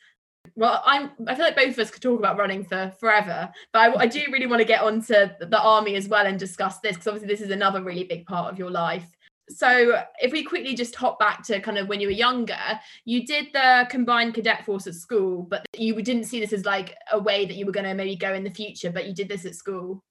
Well 0.55 0.81
i'm 0.85 1.11
i 1.27 1.35
feel 1.35 1.45
like 1.45 1.57
both 1.57 1.73
of 1.73 1.79
us 1.79 1.91
could 1.91 2.01
talk 2.01 2.17
about 2.17 2.37
running 2.37 2.63
for 2.63 2.91
forever 2.99 3.51
but 3.73 3.79
i, 3.79 4.03
I 4.03 4.07
do 4.07 4.21
really 4.31 4.47
want 4.47 4.61
to 4.61 4.65
get 4.65 4.81
onto 4.81 5.13
the 5.13 5.61
army 5.61 5.95
as 5.95 6.07
well 6.07 6.25
and 6.25 6.39
discuss 6.39 6.79
this 6.79 6.93
because 6.93 7.07
obviously 7.07 7.27
this 7.27 7.41
is 7.41 7.51
another 7.51 7.83
really 7.83 8.05
big 8.05 8.25
part 8.25 8.51
of 8.51 8.57
your 8.57 8.71
life 8.71 9.05
so 9.49 10.01
if 10.21 10.31
we 10.31 10.43
quickly 10.43 10.75
just 10.75 10.95
hop 10.95 11.19
back 11.19 11.43
to 11.43 11.59
kind 11.59 11.77
of 11.77 11.87
when 11.87 11.99
you 11.99 12.07
were 12.07 12.13
younger 12.13 12.79
you 13.05 13.25
did 13.25 13.47
the 13.53 13.87
combined 13.89 14.33
cadet 14.33 14.65
force 14.65 14.87
at 14.87 14.93
school 14.93 15.43
but 15.43 15.65
you 15.77 15.99
didn't 16.01 16.25
see 16.25 16.39
this 16.39 16.53
as 16.53 16.65
like 16.65 16.95
a 17.11 17.19
way 17.19 17.45
that 17.45 17.55
you 17.55 17.65
were 17.65 17.71
going 17.71 17.85
to 17.85 17.93
maybe 17.93 18.15
go 18.15 18.33
in 18.33 18.43
the 18.43 18.49
future 18.49 18.91
but 18.91 19.07
you 19.07 19.13
did 19.13 19.29
this 19.29 19.45
at 19.45 19.55
school 19.55 20.03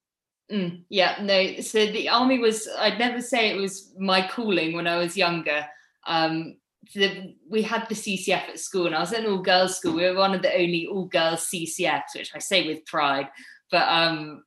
mm, 0.51 0.83
yeah 0.89 1.17
no 1.21 1.59
so 1.61 1.85
the 1.85 2.09
army 2.09 2.39
was 2.39 2.67
i'd 2.79 2.99
never 2.99 3.21
say 3.21 3.49
it 3.49 3.59
was 3.59 3.93
my 3.97 4.27
calling 4.27 4.73
when 4.73 4.87
i 4.87 4.97
was 4.97 5.17
younger 5.17 5.65
um, 6.07 6.55
the, 6.93 7.35
we 7.47 7.61
had 7.61 7.87
the 7.87 7.95
CCF 7.95 8.49
at 8.49 8.59
school, 8.59 8.87
and 8.87 8.95
I 8.95 8.99
was 8.99 9.13
at 9.13 9.23
an 9.23 9.31
all 9.31 9.39
girls 9.39 9.77
school. 9.77 9.93
We 9.93 10.09
were 10.09 10.15
one 10.15 10.33
of 10.33 10.41
the 10.41 10.53
only 10.53 10.87
all 10.87 11.05
girls 11.05 11.49
CCFs, 11.49 12.15
which 12.15 12.31
I 12.33 12.39
say 12.39 12.65
with 12.65 12.85
pride. 12.85 13.27
But 13.71 13.87
um, 13.87 14.43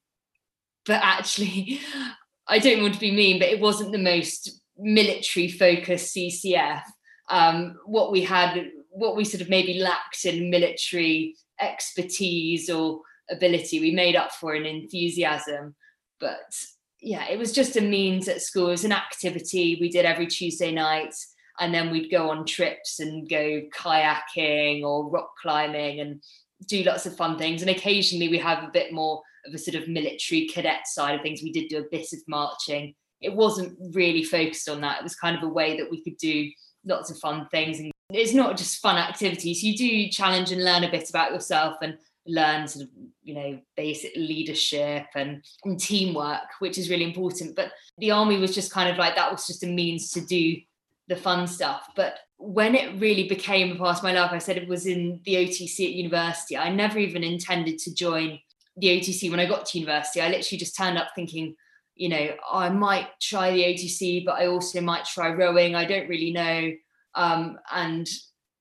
but 0.84 1.00
actually, 1.02 1.80
I 2.48 2.58
don't 2.58 2.82
want 2.82 2.94
to 2.94 3.00
be 3.00 3.12
mean, 3.12 3.38
but 3.38 3.48
it 3.48 3.60
wasn't 3.60 3.92
the 3.92 3.98
most 3.98 4.61
military 4.78 5.48
focused 5.48 6.14
CCF. 6.14 6.82
Um, 7.30 7.76
what 7.86 8.12
we 8.12 8.22
had, 8.22 8.70
what 8.90 9.16
we 9.16 9.24
sort 9.24 9.40
of 9.40 9.48
maybe 9.48 9.74
lacked 9.74 10.24
in 10.24 10.50
military 10.50 11.36
expertise 11.60 12.68
or 12.68 13.00
ability, 13.30 13.80
we 13.80 13.92
made 13.92 14.16
up 14.16 14.32
for 14.32 14.54
in 14.54 14.66
enthusiasm. 14.66 15.74
But 16.20 16.40
yeah, 17.00 17.28
it 17.28 17.38
was 17.38 17.52
just 17.52 17.76
a 17.76 17.80
means 17.80 18.28
at 18.28 18.42
school. 18.42 18.68
It 18.68 18.72
was 18.72 18.84
an 18.84 18.92
activity 18.92 19.78
we 19.80 19.88
did 19.88 20.04
every 20.04 20.26
Tuesday 20.26 20.72
night 20.72 21.14
and 21.60 21.74
then 21.74 21.90
we'd 21.90 22.10
go 22.10 22.30
on 22.30 22.44
trips 22.44 23.00
and 23.00 23.28
go 23.28 23.62
kayaking 23.74 24.82
or 24.82 25.10
rock 25.10 25.30
climbing 25.40 26.00
and 26.00 26.22
do 26.68 26.82
lots 26.82 27.06
of 27.06 27.16
fun 27.16 27.36
things 27.38 27.60
and 27.60 27.70
occasionally 27.70 28.28
we 28.28 28.38
have 28.38 28.62
a 28.62 28.70
bit 28.72 28.92
more 28.92 29.20
of 29.46 29.54
a 29.54 29.58
sort 29.58 29.74
of 29.74 29.88
military 29.88 30.46
cadet 30.46 30.86
side 30.86 31.14
of 31.14 31.22
things 31.22 31.42
we 31.42 31.52
did 31.52 31.68
do 31.68 31.78
a 31.78 31.90
bit 31.90 32.06
of 32.12 32.20
marching 32.28 32.94
it 33.22 33.34
wasn't 33.34 33.76
really 33.94 34.22
focused 34.22 34.68
on 34.68 34.80
that 34.80 34.98
it 34.98 35.02
was 35.02 35.14
kind 35.14 35.36
of 35.36 35.42
a 35.42 35.48
way 35.48 35.76
that 35.76 35.90
we 35.90 36.02
could 36.02 36.16
do 36.16 36.50
lots 36.84 37.10
of 37.10 37.18
fun 37.18 37.46
things 37.50 37.78
and 37.78 37.92
it's 38.10 38.34
not 38.34 38.56
just 38.56 38.80
fun 38.80 38.96
activities 38.96 39.62
you 39.62 39.76
do 39.76 40.08
challenge 40.08 40.52
and 40.52 40.64
learn 40.64 40.84
a 40.84 40.90
bit 40.90 41.08
about 41.08 41.32
yourself 41.32 41.76
and 41.82 41.96
learn 42.26 42.68
sort 42.68 42.84
of 42.84 42.90
you 43.22 43.34
know 43.34 43.58
basic 43.76 44.12
leadership 44.16 45.06
and, 45.14 45.42
and 45.64 45.80
teamwork 45.80 46.48
which 46.60 46.78
is 46.78 46.90
really 46.90 47.04
important 47.04 47.56
but 47.56 47.72
the 47.98 48.10
army 48.10 48.38
was 48.38 48.54
just 48.54 48.72
kind 48.72 48.88
of 48.88 48.96
like 48.96 49.16
that 49.16 49.30
was 49.30 49.46
just 49.46 49.64
a 49.64 49.66
means 49.66 50.10
to 50.10 50.20
do 50.20 50.56
the 51.08 51.16
fun 51.16 51.46
stuff. 51.46 51.88
But 51.94 52.18
when 52.38 52.74
it 52.74 53.00
really 53.00 53.28
became 53.28 53.72
a 53.72 53.76
part 53.76 53.98
of 53.98 54.02
my 54.02 54.12
life, 54.12 54.32
I 54.32 54.38
said 54.38 54.56
it 54.56 54.68
was 54.68 54.86
in 54.86 55.20
the 55.24 55.34
OTC 55.34 55.86
at 55.86 55.92
university. 55.92 56.56
I 56.56 56.70
never 56.70 56.98
even 56.98 57.22
intended 57.22 57.78
to 57.80 57.94
join 57.94 58.38
the 58.76 58.88
OTC 58.88 59.30
when 59.30 59.40
I 59.40 59.46
got 59.46 59.66
to 59.66 59.78
university. 59.78 60.20
I 60.20 60.28
literally 60.28 60.58
just 60.58 60.76
turned 60.76 60.98
up 60.98 61.08
thinking, 61.14 61.54
you 62.02 62.08
know, 62.08 62.34
I 62.50 62.68
might 62.68 63.06
try 63.20 63.52
the 63.52 63.62
OTC, 63.62 64.24
but 64.24 64.32
I 64.32 64.48
also 64.48 64.80
might 64.80 65.04
try 65.04 65.30
rowing. 65.30 65.76
I 65.76 65.84
don't 65.84 66.08
really 66.08 66.32
know. 66.32 66.72
Um, 67.14 67.60
and 67.72 68.08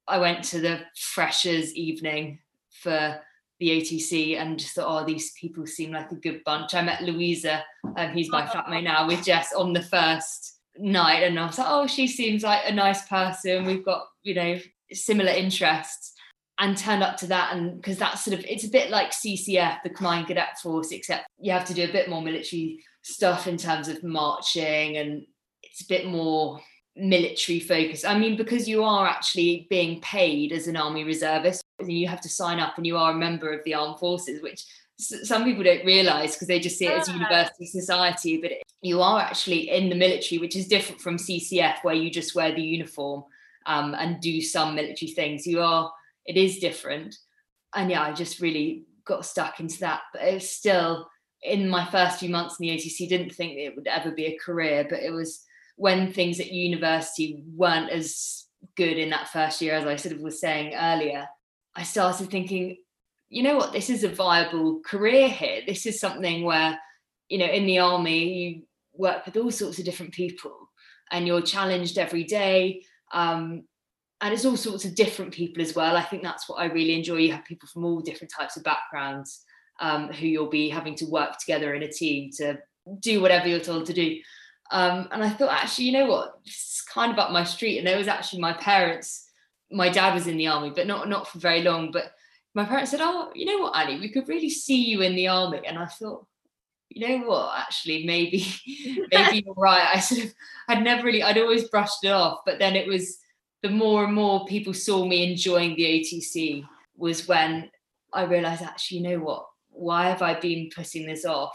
I 0.07 0.19
went 0.19 0.43
to 0.43 0.59
the 0.59 0.81
freshers 0.95 1.73
evening 1.73 2.37
for 2.69 3.19
the 3.59 3.69
OTC 3.81 4.37
and 4.37 4.59
just 4.59 4.75
thought, 4.75 5.01
oh, 5.01 5.03
these 5.07 5.31
people 5.31 5.65
seem 5.65 5.91
like 5.91 6.11
a 6.11 6.15
good 6.17 6.43
bunch. 6.43 6.75
I 6.75 6.83
met 6.83 7.01
Louisa, 7.01 7.63
um, 7.97 8.09
who's 8.09 8.29
my 8.29 8.45
flatmate 8.45 8.83
now, 8.83 9.07
with 9.07 9.25
Jess 9.25 9.53
on 9.53 9.73
the 9.73 9.81
first 9.81 10.59
night, 10.77 11.23
and 11.23 11.39
I 11.39 11.47
was 11.47 11.57
like, 11.57 11.67
oh, 11.67 11.87
she 11.87 12.05
seems 12.05 12.43
like 12.43 12.61
a 12.67 12.71
nice 12.71 13.07
person. 13.07 13.65
We've 13.65 13.83
got, 13.83 14.03
you 14.21 14.35
know, 14.35 14.59
similar 14.93 15.31
interests. 15.31 16.13
And 16.59 16.77
turned 16.77 17.01
up 17.01 17.17
to 17.17 17.27
that, 17.27 17.55
and 17.55 17.77
because 17.81 17.97
that's 17.97 18.23
sort 18.23 18.37
of 18.37 18.45
it's 18.45 18.65
a 18.65 18.69
bit 18.69 18.91
like 18.91 19.09
CCF, 19.09 19.81
the 19.81 19.89
Combined 19.89 20.27
Cadet 20.27 20.59
Force, 20.61 20.91
except 20.91 21.25
you 21.39 21.51
have 21.51 21.65
to 21.65 21.73
do 21.73 21.85
a 21.85 21.91
bit 21.91 22.07
more 22.07 22.21
military 22.21 22.77
stuff 23.01 23.47
in 23.47 23.57
terms 23.57 23.87
of 23.87 24.03
marching, 24.03 24.97
and 24.97 25.25
it's 25.63 25.81
a 25.81 25.87
bit 25.87 26.05
more 26.05 26.59
military 26.95 27.59
focused. 27.59 28.05
I 28.05 28.17
mean, 28.17 28.35
because 28.35 28.67
you 28.67 28.83
are 28.83 29.07
actually 29.07 29.67
being 29.69 30.01
paid 30.01 30.51
as 30.51 30.67
an 30.67 30.77
army 30.77 31.03
reservist, 31.03 31.63
and 31.79 31.91
you 31.91 32.07
have 32.07 32.21
to 32.21 32.29
sign 32.29 32.59
up 32.59 32.77
and 32.77 32.85
you 32.85 32.97
are 32.97 33.11
a 33.11 33.17
member 33.17 33.51
of 33.51 33.63
the 33.63 33.73
armed 33.73 33.99
forces, 33.99 34.41
which 34.41 34.63
some 35.01 35.43
people 35.43 35.63
don't 35.63 35.85
realize 35.85 36.35
because 36.35 36.47
they 36.47 36.59
just 36.59 36.77
see 36.77 36.85
it 36.85 36.99
as 36.99 37.07
university 37.07 37.65
society, 37.65 38.37
but 38.37 38.51
you 38.81 39.01
are 39.01 39.19
actually 39.19 39.69
in 39.69 39.89
the 39.89 39.95
military, 39.95 40.37
which 40.39 40.55
is 40.55 40.67
different 40.67 41.01
from 41.01 41.17
CCF, 41.17 41.77
where 41.81 41.95
you 41.95 42.11
just 42.11 42.35
wear 42.35 42.53
the 42.53 42.61
uniform 42.61 43.23
um, 43.65 43.95
and 43.95 44.21
do 44.21 44.41
some 44.41 44.75
military 44.75 45.11
things. 45.11 45.47
You 45.47 45.61
are, 45.61 45.91
it 46.25 46.37
is 46.37 46.59
different. 46.59 47.15
And 47.73 47.89
yeah, 47.89 48.03
I 48.03 48.13
just 48.13 48.41
really 48.41 48.85
got 49.05 49.25
stuck 49.25 49.59
into 49.59 49.79
that. 49.79 50.01
But 50.13 50.21
it's 50.23 50.49
still, 50.49 51.07
in 51.43 51.69
my 51.69 51.85
first 51.89 52.19
few 52.19 52.29
months 52.29 52.59
in 52.59 52.67
the 52.67 52.75
OTC, 52.75 53.09
didn't 53.09 53.33
think 53.33 53.53
it 53.57 53.75
would 53.75 53.87
ever 53.87 54.11
be 54.11 54.25
a 54.25 54.37
career, 54.37 54.85
but 54.89 54.99
it 54.99 55.11
was 55.11 55.43
when 55.75 56.13
things 56.13 56.39
at 56.39 56.51
university 56.51 57.43
weren't 57.55 57.89
as 57.89 58.45
good 58.75 58.97
in 58.97 59.09
that 59.09 59.29
first 59.29 59.61
year, 59.61 59.73
as 59.73 59.85
I 59.85 59.95
sort 59.95 60.15
of 60.15 60.21
was 60.21 60.39
saying 60.39 60.75
earlier, 60.75 61.25
I 61.75 61.83
started 61.83 62.29
thinking, 62.29 62.77
you 63.29 63.43
know 63.43 63.57
what, 63.57 63.71
this 63.71 63.89
is 63.89 64.03
a 64.03 64.09
viable 64.09 64.81
career 64.85 65.27
here. 65.29 65.61
This 65.65 65.85
is 65.85 65.99
something 65.99 66.43
where, 66.43 66.77
you 67.29 67.37
know, 67.37 67.45
in 67.45 67.65
the 67.65 67.79
army, 67.79 68.33
you 68.33 68.61
work 68.93 69.25
with 69.25 69.37
all 69.37 69.51
sorts 69.51 69.79
of 69.79 69.85
different 69.85 70.13
people 70.13 70.69
and 71.11 71.25
you're 71.25 71.41
challenged 71.41 71.97
every 71.97 72.25
day. 72.25 72.83
Um, 73.13 73.63
and 74.19 74.33
it's 74.33 74.45
all 74.45 74.57
sorts 74.57 74.85
of 74.85 74.95
different 74.95 75.33
people 75.33 75.63
as 75.63 75.73
well. 75.73 75.97
I 75.97 76.03
think 76.03 76.21
that's 76.21 76.47
what 76.47 76.57
I 76.57 76.65
really 76.65 76.93
enjoy. 76.93 77.15
You 77.15 77.31
have 77.31 77.45
people 77.45 77.67
from 77.67 77.85
all 77.85 78.01
different 78.01 78.31
types 78.37 78.57
of 78.57 78.63
backgrounds 78.63 79.43
um, 79.81 80.07
who 80.09 80.27
you'll 80.27 80.49
be 80.49 80.69
having 80.69 80.95
to 80.95 81.05
work 81.05 81.37
together 81.37 81.73
in 81.73 81.83
a 81.83 81.91
team 81.91 82.31
to 82.37 82.59
do 82.99 83.21
whatever 83.21 83.47
you're 83.47 83.59
told 83.59 83.85
to 83.87 83.93
do. 83.93 84.19
Um, 84.71 85.09
and 85.11 85.21
I 85.21 85.29
thought, 85.29 85.51
actually, 85.51 85.85
you 85.85 85.91
know 85.91 86.05
what? 86.05 86.39
It's 86.45 86.81
kind 86.83 87.11
of 87.11 87.19
up 87.19 87.31
my 87.31 87.43
street. 87.43 87.77
And 87.77 87.85
there 87.85 87.97
was 87.97 88.07
actually 88.07 88.41
my 88.41 88.53
parents 88.53 89.27
my 89.71 89.89
dad 89.89 90.13
was 90.13 90.27
in 90.27 90.37
the 90.37 90.47
army, 90.47 90.71
but 90.75 90.87
not 90.87 91.07
not 91.09 91.27
for 91.27 91.39
very 91.39 91.61
long. 91.61 91.91
But 91.91 92.11
my 92.53 92.65
parents 92.65 92.91
said, 92.91 92.99
"Oh, 93.01 93.31
you 93.33 93.45
know 93.45 93.59
what, 93.59 93.75
Ali? 93.75 93.99
we 93.99 94.09
could 94.09 94.27
really 94.27 94.49
see 94.49 94.83
you 94.83 95.01
in 95.01 95.15
the 95.15 95.27
army." 95.27 95.61
And 95.65 95.77
I 95.77 95.85
thought, 95.85 96.25
you 96.89 97.07
know 97.07 97.27
what, 97.27 97.59
actually, 97.59 98.05
maybe 98.05 98.45
maybe 99.11 99.43
you're 99.45 99.55
right. 99.55 99.87
I 99.93 99.99
sort 99.99 100.25
of 100.25 100.33
I'd 100.67 100.83
never 100.83 101.03
really 101.03 101.23
I'd 101.23 101.37
always 101.37 101.69
brushed 101.69 102.03
it 102.03 102.09
off, 102.09 102.39
but 102.45 102.59
then 102.59 102.75
it 102.75 102.87
was 102.87 103.17
the 103.63 103.69
more 103.69 104.03
and 104.03 104.13
more 104.13 104.45
people 104.45 104.73
saw 104.73 105.05
me 105.05 105.31
enjoying 105.31 105.75
the 105.75 105.83
OTC 105.83 106.65
was 106.97 107.27
when 107.27 107.69
I 108.13 108.23
realized 108.23 108.63
actually, 108.63 108.97
you 108.97 109.03
know 109.03 109.19
what, 109.19 109.45
why 109.71 110.09
have 110.09 110.21
I 110.21 110.39
been 110.39 110.69
putting 110.75 111.05
this 111.05 111.25
off? 111.25 111.51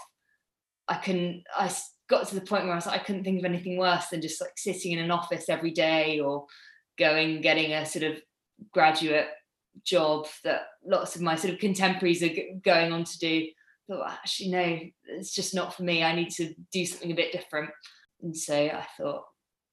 I 0.89 0.97
can 0.97 1.43
I 1.57 1.71
got 2.09 2.29
to 2.29 2.35
the 2.35 2.41
point 2.41 2.65
where 2.65 2.73
I 2.73 2.77
was 2.77 2.87
like, 2.87 3.01
I 3.01 3.05
couldn't 3.05 3.25
think 3.25 3.39
of 3.39 3.45
anything 3.45 3.77
worse 3.77 4.09
than 4.09 4.23
just 4.23 4.41
like 4.41 4.53
sitting 4.57 4.93
in 4.93 4.99
an 4.99 5.11
office 5.11 5.49
every 5.49 5.73
day 5.73 6.21
or 6.21 6.47
going 6.99 7.41
getting 7.41 7.73
a 7.73 7.85
sort 7.85 8.05
of 8.05 8.19
graduate 8.73 9.29
job 9.85 10.27
that 10.45 10.63
lots 10.85 11.17
of 11.17 11.23
my 11.23 11.35
sort 11.35 11.53
of 11.53 11.61
contemporaries 11.61 12.23
are 12.23 12.31
going 12.65 12.93
on 12.93 13.05
to 13.05 13.19
do. 13.19 13.47
Thought 13.89 14.11
actually 14.11 14.51
no 14.51 14.81
it's 15.05 15.35
just 15.35 15.55
not 15.55 15.75
for 15.75 15.83
me. 15.83 16.03
I 16.03 16.15
need 16.15 16.31
to 16.33 16.55
do 16.73 16.87
something 16.87 17.13
a 17.13 17.17
bit 17.17 17.33
different. 17.33 17.71
And 18.23 18.37
so 18.37 18.55
i 18.55 18.87
thought 18.97 19.25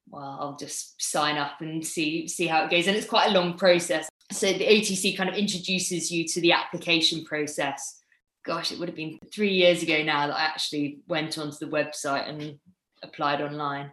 well 0.10 0.38
i'll 0.41 0.58
just 0.58 1.02
sign 1.02 1.38
up 1.38 1.62
and 1.62 1.86
see 1.86 2.28
see 2.28 2.48
how 2.48 2.66
it 2.66 2.72
goes. 2.72 2.88
And 2.88 2.98
it's 2.98 3.08
quite 3.08 3.30
a 3.30 3.34
long 3.34 3.58
process. 3.58 4.10
So 4.32 4.48
the 4.48 4.66
otc 4.66 5.18
kind 5.18 5.30
of 5.30 5.36
introduces 5.36 6.12
you 6.12 6.28
to 6.28 6.41
the 6.41 6.52
application 6.52 7.24
process 7.24 8.03
gosh 8.44 8.72
it 8.72 8.80
would 8.80 8.89
have 8.89 8.96
been 8.96 9.20
three 9.34 9.54
years 9.54 9.84
ago 9.84 10.04
now 10.04 10.28
that 10.28 10.36
i 10.36 10.44
actually 10.44 11.00
went 11.08 11.38
onto 11.38 11.58
the 11.60 11.72
website 11.72 12.28
and 12.28 12.58
applied 13.04 13.41
online 13.41 13.91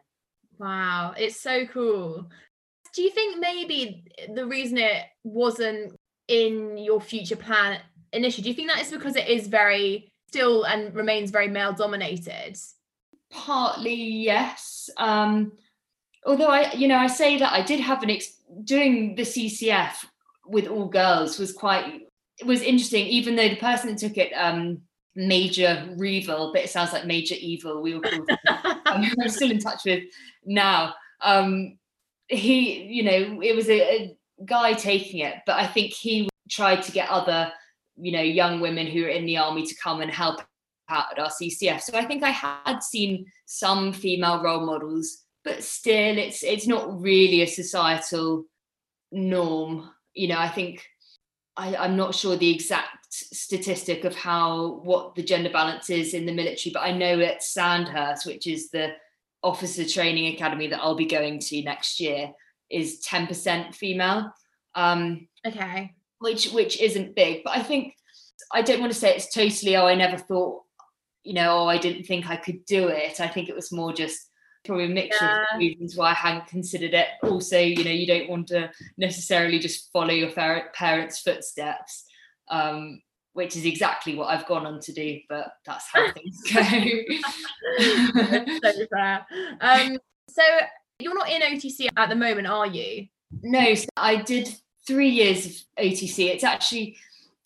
wow 0.59 1.15
it's 1.17 1.41
so 1.41 1.67
cool 1.67 2.29
do 2.95 3.03
you 3.03 3.11
think 3.11 3.39
maybe 3.39 4.05
the 4.35 4.47
reason 4.47 4.79
it 4.79 5.05
wasn't 5.23 5.95
in 6.29 6.77
your 6.79 7.01
future 7.01 7.37
plan 7.37 7.81
initially, 8.13 8.43
do 8.43 8.49
you 8.49 8.55
think 8.55 8.71
that 8.71 8.81
is 8.81 8.91
because 8.91 9.17
it 9.17 9.29
is 9.29 9.49
very 9.49 10.13
still 10.29 10.65
and 10.65 10.95
remains 10.95 11.31
very 11.31 11.49
male 11.49 11.73
dominated? 11.73 12.57
Partly, 13.31 13.95
yes. 13.95 14.91
Um, 14.97 15.53
although 16.27 16.49
I, 16.49 16.73
you 16.73 16.89
know, 16.89 16.97
I 16.97 17.07
say 17.07 17.39
that 17.39 17.53
I 17.53 17.63
did 17.63 17.81
have 17.81 18.03
an 18.03 18.11
ex- 18.11 18.41
doing 18.65 19.15
the 19.15 19.23
CCF 19.23 20.05
with 20.47 20.67
all 20.67 20.87
girls 20.87 21.39
was 21.39 21.53
quite 21.53 22.09
it 22.41 22.47
was 22.47 22.63
interesting, 22.63 23.07
even 23.07 23.37
though 23.37 23.49
the 23.49 23.57
person 23.57 23.91
that 23.91 23.99
took 23.99 24.17
it, 24.17 24.33
um, 24.33 24.81
Major 25.15 25.89
Revel, 25.97 26.53
but 26.53 26.63
it 26.63 26.71
sounds 26.71 26.93
like 26.93 27.05
Major 27.07 27.35
Evil. 27.39 27.83
We 27.83 27.95
were 27.95 28.01
called. 28.01 28.29
I'm 28.87 29.29
still 29.29 29.51
in 29.51 29.59
touch 29.59 29.85
with 29.85 30.05
now. 30.45 30.95
Um, 31.21 31.79
he, 32.29 32.85
you 32.85 33.03
know, 33.03 33.41
it 33.43 33.55
was 33.55 33.69
a, 33.69 33.81
a 33.81 34.17
guy 34.45 34.73
taking 34.73 35.21
it, 35.21 35.37
but 35.47 35.57
I 35.57 35.67
think 35.67 35.93
he 35.93 36.29
tried 36.49 36.83
to 36.83 36.93
get 36.93 37.11
other, 37.11 37.53
you 37.97 38.13
know, 38.13 38.23
young 38.23 38.61
women 38.61 38.87
who 38.87 39.05
are 39.05 39.09
in 39.09 39.27
the 39.27 39.37
army 39.37 39.67
to 39.67 39.75
come 39.83 40.01
and 40.01 40.11
help 40.11 40.41
out 40.89 41.07
at 41.13 41.19
our 41.19 41.31
CCF. 41.31 41.83
So 41.83 41.99
I 41.99 42.05
think 42.05 42.23
I 42.23 42.31
had 42.31 42.83
seen 42.83 43.27
some 43.47 43.93
female 43.93 44.43
role 44.43 44.65
models, 44.65 45.25
but 45.45 45.63
still, 45.63 46.19
it's 46.19 46.43
it's 46.43 46.67
not 46.67 47.01
really 47.01 47.43
a 47.43 47.47
societal 47.47 48.45
norm. 49.11 49.91
You 50.15 50.29
know, 50.29 50.39
I 50.39 50.49
think 50.49 50.85
I, 51.57 51.77
I'm 51.77 51.97
not 51.97 52.15
sure 52.15 52.37
the 52.37 52.53
exact 52.53 53.13
statistic 53.13 54.05
of 54.05 54.15
how 54.15 54.81
what 54.83 55.15
the 55.15 55.23
gender 55.23 55.51
balance 55.51 55.91
is 55.91 56.15
in 56.15 56.27
the 56.27 56.33
military, 56.33 56.73
but 56.73 56.83
I 56.83 56.93
know 56.93 57.21
at 57.21 57.43
Sandhurst, 57.43 58.27
which 58.27 58.47
is 58.47 58.71
the 58.71 58.93
officer 59.43 59.85
training 59.85 60.35
academy 60.35 60.69
that 60.69 60.81
I'll 60.81 60.95
be 60.95 61.07
going 61.07 61.41
to 61.41 61.63
next 61.63 62.01
year 62.01 62.33
is 62.71 63.03
10% 63.07 63.75
female. 63.75 64.33
Um, 64.75 65.29
okay. 65.47 65.95
Which 66.21 66.51
which 66.53 66.81
isn't 66.81 67.17
big, 67.17 67.43
but 67.45 67.57
I 67.57 67.63
think 67.63 67.95
I 68.53 68.63
don't 68.63 68.81
want 68.81 68.93
to 68.93 68.99
say 68.99 69.15
it's 69.15 69.33
totally, 69.33 69.77
oh, 69.77 69.87
I 69.87 69.95
never 69.95 70.19
thought, 70.19 70.63
you 71.23 71.35
know, 71.35 71.61
oh, 71.61 71.67
I 71.67 71.79
didn't 71.79 72.05
think 72.05 72.29
I 72.29 72.37
could 72.37 72.65
do 72.65 72.89
it. 72.89 73.21
I 73.21 73.29
think 73.29 73.49
it 73.49 73.55
was 73.55 73.73
more 73.73 73.93
just 73.93 74.30
probably 74.65 74.87
a 74.87 74.89
mixture 74.89 75.25
yeah. 75.25 75.45
of 75.55 75.59
reasons 75.59 75.97
why 75.97 76.11
I 76.11 76.15
hadn't 76.15 76.47
considered 76.47 76.95
it. 76.95 77.09
Also, 77.23 77.59
you 77.59 77.85
know, 77.85 77.91
you 77.91 78.07
don't 78.07 78.29
want 78.29 78.49
to 78.49 78.71
necessarily 78.97 79.59
just 79.59 79.91
follow 79.93 80.13
your 80.13 80.31
parents' 80.31 81.21
footsteps. 81.21 82.05
Um, 82.49 83.01
which 83.33 83.57
is 83.57 83.65
exactly 83.65 84.17
what 84.17 84.27
I've 84.27 84.47
gone 84.47 84.67
on 84.67 84.81
to 84.81 84.93
do, 84.93 85.21
but 85.29 85.53
that's 85.65 85.87
how 85.93 86.11
things 86.13 86.43
go. 86.53 86.61
so 88.61 88.87
fair. 88.93 89.27
Um, 89.61 89.99
so 90.29 90.43
you're 90.99 91.15
not 91.15 91.31
in 91.31 91.43
OTC 91.43 91.89
at 91.97 92.09
the 92.09 92.17
moment, 92.17 92.49
are 92.49 92.67
you? 92.67 93.07
No, 93.43 93.75
so 93.75 93.87
I 93.97 94.17
did 94.17 94.55
three 94.87 95.09
years 95.09 95.47
of 95.47 95.53
OTC. 95.79 96.27
It's 96.27 96.45
actually 96.45 96.97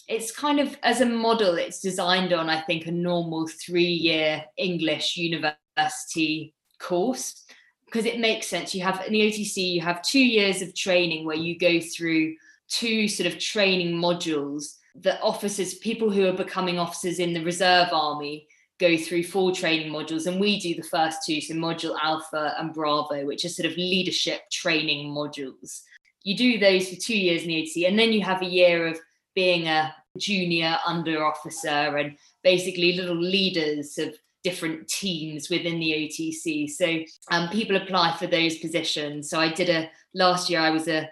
it's 0.08 0.32
kind 0.32 0.60
of 0.60 0.76
as 0.82 1.00
a 1.00 1.06
model, 1.06 1.54
it's 1.56 1.80
designed 1.80 2.32
on, 2.32 2.50
I 2.50 2.60
think, 2.62 2.86
a 2.86 2.92
normal 2.92 3.48
three-year 3.48 4.44
English 4.56 5.16
university 5.16 6.54
course 6.84 7.44
because 7.86 8.06
it 8.06 8.18
makes 8.18 8.48
sense. 8.48 8.74
You 8.74 8.82
have 8.82 9.04
in 9.06 9.12
the 9.12 9.20
OTC, 9.20 9.74
you 9.74 9.80
have 9.80 10.02
two 10.02 10.24
years 10.24 10.62
of 10.62 10.74
training 10.74 11.24
where 11.24 11.36
you 11.36 11.58
go 11.58 11.80
through 11.80 12.34
two 12.68 13.08
sort 13.08 13.32
of 13.32 13.38
training 13.38 13.94
modules 13.94 14.78
that 14.96 15.20
officers, 15.22 15.74
people 15.74 16.10
who 16.10 16.26
are 16.26 16.32
becoming 16.32 16.78
officers 16.78 17.18
in 17.18 17.32
the 17.32 17.44
reserve 17.44 17.88
army, 17.92 18.46
go 18.78 18.96
through 18.96 19.22
four 19.22 19.52
training 19.52 19.92
modules, 19.92 20.26
and 20.26 20.40
we 20.40 20.58
do 20.58 20.74
the 20.74 20.88
first 20.88 21.18
two, 21.24 21.40
so 21.40 21.54
module 21.54 21.96
Alpha 22.02 22.54
and 22.58 22.74
Bravo, 22.74 23.24
which 23.24 23.44
are 23.44 23.48
sort 23.48 23.70
of 23.70 23.76
leadership 23.76 24.42
training 24.50 25.12
modules. 25.12 25.82
You 26.22 26.36
do 26.36 26.58
those 26.58 26.88
for 26.88 26.96
two 26.96 27.16
years 27.16 27.42
in 27.42 27.48
the 27.48 27.62
OTC, 27.62 27.88
and 27.88 27.98
then 27.98 28.12
you 28.12 28.22
have 28.22 28.42
a 28.42 28.46
year 28.46 28.86
of 28.86 28.98
being 29.34 29.68
a 29.68 29.94
junior 30.18 30.78
under 30.86 31.24
officer 31.24 31.68
and 31.68 32.16
basically 32.42 32.94
little 32.94 33.20
leaders 33.20 33.98
of 33.98 34.14
different 34.44 34.86
teams 34.86 35.48
within 35.50 35.80
the 35.80 35.90
OTC. 35.92 36.70
So 36.70 37.02
um, 37.34 37.48
people 37.48 37.76
apply 37.76 38.16
for 38.16 38.26
those 38.26 38.58
positions. 38.58 39.30
So 39.30 39.40
I 39.40 39.50
did 39.50 39.70
a 39.70 39.90
last 40.14 40.48
year. 40.48 40.60
I 40.60 40.70
was 40.70 40.86
a 40.86 41.10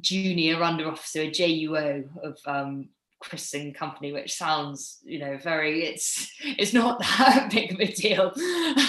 junior 0.00 0.62
under 0.62 0.88
officer, 0.88 1.22
a 1.22 1.30
JUO 1.30 2.04
of 2.22 2.38
um, 2.46 2.90
Christian 3.20 3.72
company, 3.72 4.12
which 4.12 4.34
sounds, 4.34 4.98
you 5.02 5.18
know, 5.18 5.38
very 5.38 5.84
it's 5.84 6.30
it's 6.40 6.74
not 6.74 6.98
that 7.18 7.50
big 7.50 7.72
of 7.72 7.80
a 7.80 7.92
deal, 7.92 8.32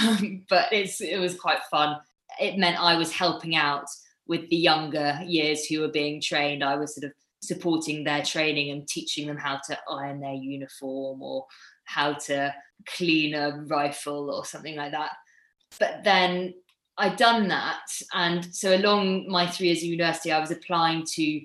um, 0.03 0.43
but 0.49 0.71
it's 0.71 1.01
it 1.01 1.17
was 1.19 1.39
quite 1.39 1.63
fun. 1.71 1.97
It 2.39 2.57
meant 2.57 2.81
I 2.81 2.97
was 2.97 3.11
helping 3.11 3.55
out 3.55 3.85
with 4.27 4.49
the 4.49 4.57
younger 4.57 5.19
years 5.25 5.65
who 5.65 5.79
were 5.81 5.87
being 5.87 6.21
trained. 6.21 6.63
I 6.63 6.75
was 6.75 6.95
sort 6.95 7.05
of 7.05 7.13
supporting 7.41 8.03
their 8.03 8.23
training 8.23 8.71
and 8.71 8.87
teaching 8.87 9.27
them 9.27 9.37
how 9.37 9.59
to 9.67 9.77
iron 9.89 10.19
their 10.19 10.33
uniform 10.33 11.21
or 11.21 11.45
how 11.85 12.13
to 12.13 12.53
clean 12.85 13.33
a 13.33 13.63
rifle 13.67 14.29
or 14.31 14.45
something 14.45 14.75
like 14.75 14.91
that. 14.91 15.11
But 15.79 16.03
then 16.03 16.53
I'd 16.97 17.17
done 17.17 17.47
that. 17.49 17.87
And 18.13 18.45
so 18.53 18.75
along 18.75 19.27
my 19.29 19.47
three 19.47 19.67
years 19.67 19.79
of 19.79 19.85
university, 19.85 20.31
I 20.31 20.39
was 20.39 20.51
applying 20.51 21.05
to 21.13 21.41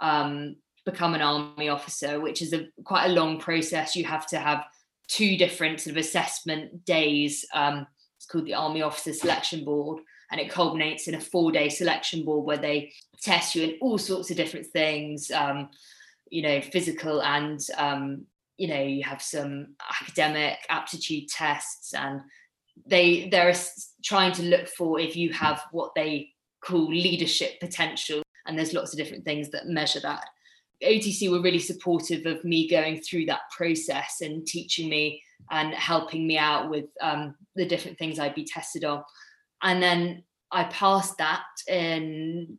um, 0.00 0.56
become 0.84 1.14
an 1.14 1.22
army 1.22 1.68
officer, 1.68 2.20
which 2.20 2.42
is 2.42 2.52
a 2.52 2.66
quite 2.84 3.06
a 3.06 3.12
long 3.12 3.38
process. 3.38 3.96
You 3.96 4.04
have 4.04 4.26
to 4.28 4.38
have 4.38 4.64
two 5.08 5.36
different 5.36 5.80
sort 5.80 5.92
of 5.92 6.00
assessment 6.00 6.84
days. 6.84 7.44
Um, 7.52 7.86
it's 8.16 8.26
called 8.26 8.46
the 8.46 8.54
Army 8.54 8.82
Officer 8.82 9.12
Selection 9.12 9.64
Board, 9.64 10.00
and 10.30 10.40
it 10.40 10.50
culminates 10.50 11.08
in 11.08 11.14
a 11.14 11.20
four-day 11.20 11.68
selection 11.68 12.24
board 12.24 12.46
where 12.46 12.56
they 12.56 12.92
test 13.20 13.54
you 13.54 13.64
in 13.64 13.78
all 13.80 13.98
sorts 13.98 14.30
of 14.30 14.36
different 14.36 14.66
things. 14.66 15.30
Um, 15.30 15.68
you 16.30 16.42
know, 16.42 16.60
physical 16.62 17.22
and 17.22 17.60
um, 17.76 18.24
you 18.58 18.68
know, 18.68 18.82
you 18.82 19.02
have 19.04 19.22
some 19.22 19.74
academic 20.00 20.58
aptitude 20.68 21.28
tests, 21.28 21.94
and 21.94 22.20
they 22.86 23.28
they're 23.30 23.54
trying 24.04 24.32
to 24.32 24.42
look 24.42 24.68
for 24.68 25.00
if 25.00 25.16
you 25.16 25.32
have 25.32 25.62
what 25.72 25.92
they 25.94 26.30
call 26.64 26.86
leadership 26.88 27.60
potential, 27.60 28.22
and 28.46 28.58
there's 28.58 28.74
lots 28.74 28.92
of 28.92 28.98
different 28.98 29.24
things 29.24 29.50
that 29.50 29.66
measure 29.66 30.00
that. 30.00 30.24
OTC 30.82 31.30
were 31.30 31.42
really 31.42 31.60
supportive 31.60 32.26
of 32.26 32.44
me 32.44 32.68
going 32.68 33.00
through 33.00 33.26
that 33.26 33.42
process 33.56 34.20
and 34.20 34.44
teaching 34.46 34.88
me 34.88 35.22
and 35.50 35.72
helping 35.74 36.26
me 36.26 36.36
out 36.38 36.70
with 36.70 36.86
um, 37.00 37.34
the 37.54 37.66
different 37.66 37.98
things 37.98 38.18
I'd 38.18 38.34
be 38.34 38.44
tested 38.44 38.84
on. 38.84 39.04
And 39.62 39.82
then 39.82 40.24
I 40.50 40.64
passed 40.64 41.18
that 41.18 41.44
in 41.68 42.58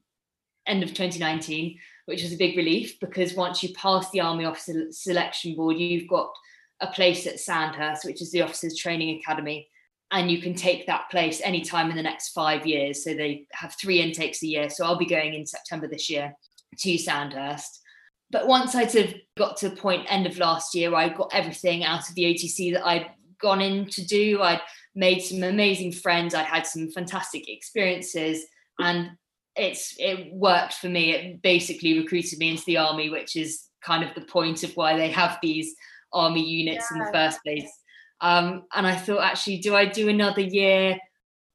end 0.66 0.84
of 0.84 0.89
2019, 0.89 1.78
which 2.06 2.24
was 2.24 2.34
a 2.34 2.38
big 2.38 2.58
relief 2.58 2.99
because 2.99 3.34
once 3.34 3.64
you 3.64 3.74
pass 3.74 4.10
the 4.12 4.22
Army 4.22 4.45
Officer 4.45 4.91
Selection 4.91 5.56
Board, 5.56 5.78
you've 5.78 6.08
got 6.08 6.32
a 6.82 6.88
place 6.88 7.26
at 7.28 7.39
Sandhurst, 7.39 8.06
which 8.06 8.22
is 8.22 8.32
the 8.32 8.41
Officers 8.41 8.78
Training 8.78 9.20
Academy, 9.20 9.70
and 10.12 10.30
you 10.30 10.41
can 10.41 10.54
take 10.54 10.86
that 10.86 11.10
place 11.10 11.41
anytime 11.43 11.89
in 11.89 11.95
the 11.95 12.04
next 12.04 12.30
five 12.30 12.68
years. 12.68 13.04
So 13.04 13.14
they 13.14 13.47
have 13.54 13.76
three 13.80 14.01
intakes 14.01 14.43
a 14.43 14.47
year. 14.47 14.70
So 14.70 14.86
I'll 14.86 14.97
be 14.97 15.06
going 15.06 15.34
in 15.34 15.45
September 15.45 15.88
this 15.88 16.10
year 16.10 16.36
to 16.80 16.97
Sandhurst 16.97 17.80
but 18.34 18.47
once 18.47 18.74
I 18.74 18.88
sort 18.88 19.06
of 19.06 19.14
got 19.38 19.58
to 19.58 19.70
the 19.70 19.76
point 19.76 20.08
end 20.10 20.26
of 20.26 20.39
last 20.39 20.74
year, 20.74 20.93
I 20.95 21.08
got 21.08 21.30
everything 21.34 21.84
out 21.84 22.10
of 22.10 22.16
the 22.16 22.24
OTC 22.24 22.74
that 22.74 22.86
I'd 22.86 23.12
gone 23.39 23.62
in 23.62 23.86
to 23.89 24.04
do. 24.04 24.41
I'd 24.41 24.62
made 24.95 25.20
some 25.20 25.43
amazing 25.43 25.91
friends. 25.91 26.34
I'd 26.34 26.47
had 26.47 26.66
some 26.66 26.89
fantastic 26.89 27.47
experiences, 27.47 28.43
and 28.80 29.12
it's 29.56 29.95
it 29.99 30.34
worked 30.34 30.74
for 30.74 30.89
me. 30.89 31.14
It 31.14 31.41
basically 31.41 31.99
recruited 31.99 32.39
me 32.39 32.51
into 32.51 32.66
the 32.66 32.78
army, 32.78 33.10
which 33.10 33.36
is 33.36 33.66
kind 33.84 34.04
of 34.04 34.14
the 34.16 34.22
point 34.22 34.64
of 34.64 34.76
why 34.76 34.95
they 34.97 35.10
have 35.10 35.38
these 35.41 35.76
army 36.12 36.43
units 36.43 36.88
yeah. 36.89 36.97
in 36.97 37.06
the 37.06 37.12
first 37.12 37.39
place. 37.43 37.70
Um, 38.22 38.64
and 38.74 38.88
I 38.88 38.95
thought, 38.95 39.24
actually, 39.24 39.58
do 39.60 39.76
I 39.76 39.86
do 39.86 40.10
another 40.10 40.41
year? 40.41 40.97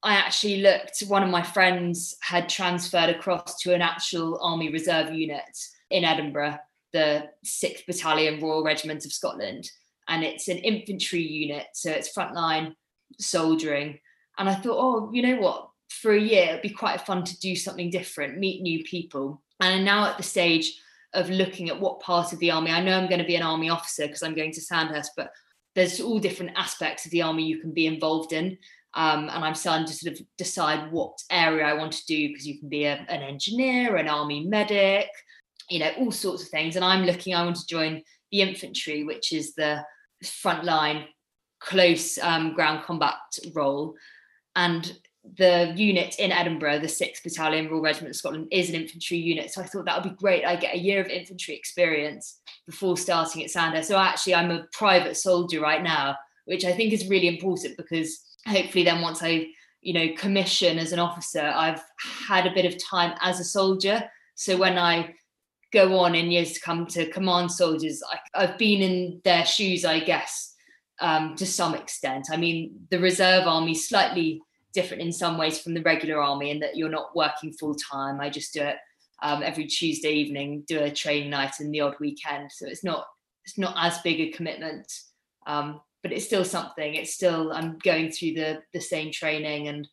I 0.03 0.15
actually 0.15 0.63
looked. 0.63 1.01
One 1.09 1.23
of 1.23 1.31
my 1.31 1.43
friends 1.43 2.15
had 2.21 2.49
transferred 2.49 3.11
across 3.11 3.59
to 3.63 3.75
an 3.75 3.83
actual 3.83 4.39
army 4.43 4.71
reserve 4.71 5.13
unit 5.13 5.59
in 5.91 6.05
Edinburgh 6.05 6.59
the 6.93 7.29
6th 7.45 7.87
Battalion 7.87 8.41
Royal 8.41 8.65
Regiment 8.65 9.05
of 9.05 9.13
Scotland. 9.13 9.71
And 10.09 10.25
it's 10.25 10.49
an 10.49 10.59
infantry 10.59 11.21
unit, 11.21 11.67
so 11.75 11.91
it's 11.91 12.15
frontline 12.15 12.75
soldiering. 13.19 13.99
And 14.39 14.49
I 14.49 14.55
thought, 14.55 14.79
oh, 14.79 15.11
you 15.13 15.23
know 15.23 15.37
what? 15.37 15.69
For 15.89 16.13
a 16.13 16.21
year, 16.21 16.49
it'd 16.51 16.63
be 16.63 16.71
quite 16.71 17.01
fun 17.07 17.25
to 17.25 17.39
do 17.41 17.57
something 17.57 17.91
different, 17.91 18.39
meet 18.39 18.63
new 18.63 18.85
people. 18.85 19.43
And 19.61 19.75
I'm 19.75 19.85
now 19.85 20.07
at 20.07 20.17
the 20.17 20.23
stage 20.23 20.81
of 21.15 21.31
looking 21.31 21.69
at 21.69 21.81
what 21.81 22.01
part 22.01 22.33
of 22.33 22.39
the 22.39 22.51
army. 22.51 22.71
I 22.71 22.83
know 22.83 22.97
I'm 22.97 23.09
going 23.09 23.21
to 23.21 23.27
be 23.27 23.37
an 23.37 23.43
army 23.43 23.71
officer 23.71 24.07
because 24.07 24.23
I'm 24.23 24.35
going 24.35 24.53
to 24.53 24.61
Sandhurst, 24.61 25.13
but 25.17 25.31
there's 25.75 26.01
all 26.01 26.19
different 26.19 26.53
aspects 26.57 27.05
of 27.05 27.11
the 27.11 27.23
army 27.23 27.45
you 27.45 27.61
can 27.61 27.73
be 27.73 27.87
involved 27.87 28.33
in. 28.33 28.59
Um, 28.95 29.29
and 29.29 29.45
I'm 29.45 29.55
starting 29.55 29.87
to 29.87 29.93
sort 29.93 30.19
of 30.19 30.27
decide 30.37 30.91
what 30.93 31.23
area 31.31 31.65
I 31.65 31.75
want 31.75 31.93
to 31.93 32.07
do 32.07 32.29
because 32.29 32.47
you 32.47 32.59
can 32.59 32.69
be 32.69 32.85
a, 32.85 32.95
an 33.09 33.23
engineer, 33.23 33.97
an 33.97 34.09
army 34.09 34.45
medic, 34.45 35.09
you 35.69 35.79
know, 35.79 35.91
all 35.99 36.11
sorts 36.11 36.43
of 36.43 36.49
things. 36.49 36.77
And 36.77 36.85
I'm 36.85 37.05
looking, 37.05 37.35
I 37.35 37.45
want 37.45 37.57
to 37.57 37.67
join 37.67 38.03
the 38.33 38.41
infantry, 38.41 39.05
which 39.05 39.33
is 39.33 39.55
the 39.55 39.85
frontline 40.25 41.07
close 41.61 42.19
um, 42.19 42.55
ground 42.55 42.85
combat 42.85 43.15
role. 43.55 43.95
And 44.57 44.99
the 45.37 45.73
unit 45.77 46.17
in 46.19 46.33
Edinburgh, 46.33 46.81
the 46.81 46.87
6th 46.87 47.23
Battalion 47.23 47.69
Royal 47.69 47.83
Regiment 47.83 48.11
of 48.11 48.17
Scotland, 48.17 48.49
is 48.51 48.69
an 48.69 48.75
infantry 48.75 49.19
unit. 49.19 49.51
So 49.51 49.61
I 49.61 49.67
thought 49.67 49.85
that 49.85 50.03
would 50.03 50.11
be 50.11 50.17
great. 50.17 50.45
I 50.45 50.57
get 50.57 50.75
a 50.75 50.79
year 50.79 51.01
of 51.01 51.09
infantry 51.09 51.55
experience 51.55 52.41
before 52.67 52.97
starting 52.97 53.43
at 53.43 53.51
Sandhurst. 53.51 53.89
So 53.89 53.97
actually, 53.97 54.35
I'm 54.35 54.51
a 54.51 54.67
private 54.73 55.17
soldier 55.17 55.61
right 55.61 55.83
now, 55.83 56.17
which 56.47 56.65
I 56.65 56.73
think 56.73 56.93
is 56.93 57.09
really 57.09 57.29
important 57.29 57.77
because 57.77 58.21
hopefully, 58.47 58.85
then 58.85 59.03
once 59.03 59.23
I 59.23 59.49
you 59.81 59.95
know 59.95 60.15
commission 60.17 60.79
as 60.79 60.93
an 60.93 60.99
officer, 60.99 61.43
I've 61.43 61.83
had 62.29 62.47
a 62.47 62.55
bit 62.55 62.65
of 62.65 62.83
time 62.83 63.17
as 63.21 63.41
a 63.41 63.45
soldier. 63.45 64.03
So 64.35 64.57
when 64.57 64.79
I 64.79 65.15
go 65.73 65.99
on 65.99 66.15
in 66.15 66.31
years 66.31 66.53
to 66.53 66.61
come 66.61 66.87
to 66.87 67.11
command 67.11 67.53
soldiers. 67.53 68.03
I, 68.35 68.41
have 68.41 68.59
been 68.59 68.81
in 68.81 69.21
their 69.25 69.45
shoes, 69.45 69.85
I 69.85 70.01
guess, 70.01 70.55
um, 71.01 71.35
to 71.37 71.47
some 71.47 71.75
extent. 71.75 72.29
I 72.31 72.37
mean, 72.37 72.87
the 72.91 72.99
reserve 72.99 73.47
army 73.47 73.75
slightly 73.75 74.41
different 74.73 75.03
in 75.03 75.13
some 75.13 75.39
ways 75.39 75.61
from 75.61 75.75
the 75.75 75.83
regular 75.83 76.23
army 76.23 76.51
in 76.51 76.61
that 76.61 76.77
you're 76.77 76.89
not 76.89 77.17
working 77.17 77.53
full 77.53 77.75
time. 77.75 78.21
I 78.21 78.31
just 78.31 78.53
do 78.53 78.63
it 78.63 78.77
um, 79.23 79.43
every 79.43 79.67
Tuesday 79.67 80.13
evening, 80.13 80.65
do 80.67 80.81
a 80.81 80.91
training 80.91 81.31
night 81.31 81.55
and 81.61 81.73
the 81.73 81.81
odd 81.81 81.97
weekend. 82.01 82.51
So 82.53 82.67
it's 82.67 82.85
not 82.85 83.07
it's 83.45 83.59
not 83.59 83.75
as 83.79 83.99
big 84.03 84.21
a 84.21 84.31
commitment, 84.31 84.93
um, 85.47 85.81
but 86.03 86.13
it's 86.13 86.27
still 86.27 86.45
something. 86.45 86.95
It's 86.95 87.15
still 87.15 87.53
I'm 87.53 87.79
going 87.79 88.11
through 88.11 88.35
the 88.35 88.63
the 88.73 88.81
same 88.81 89.11
training 89.11 89.69
and 89.69 89.89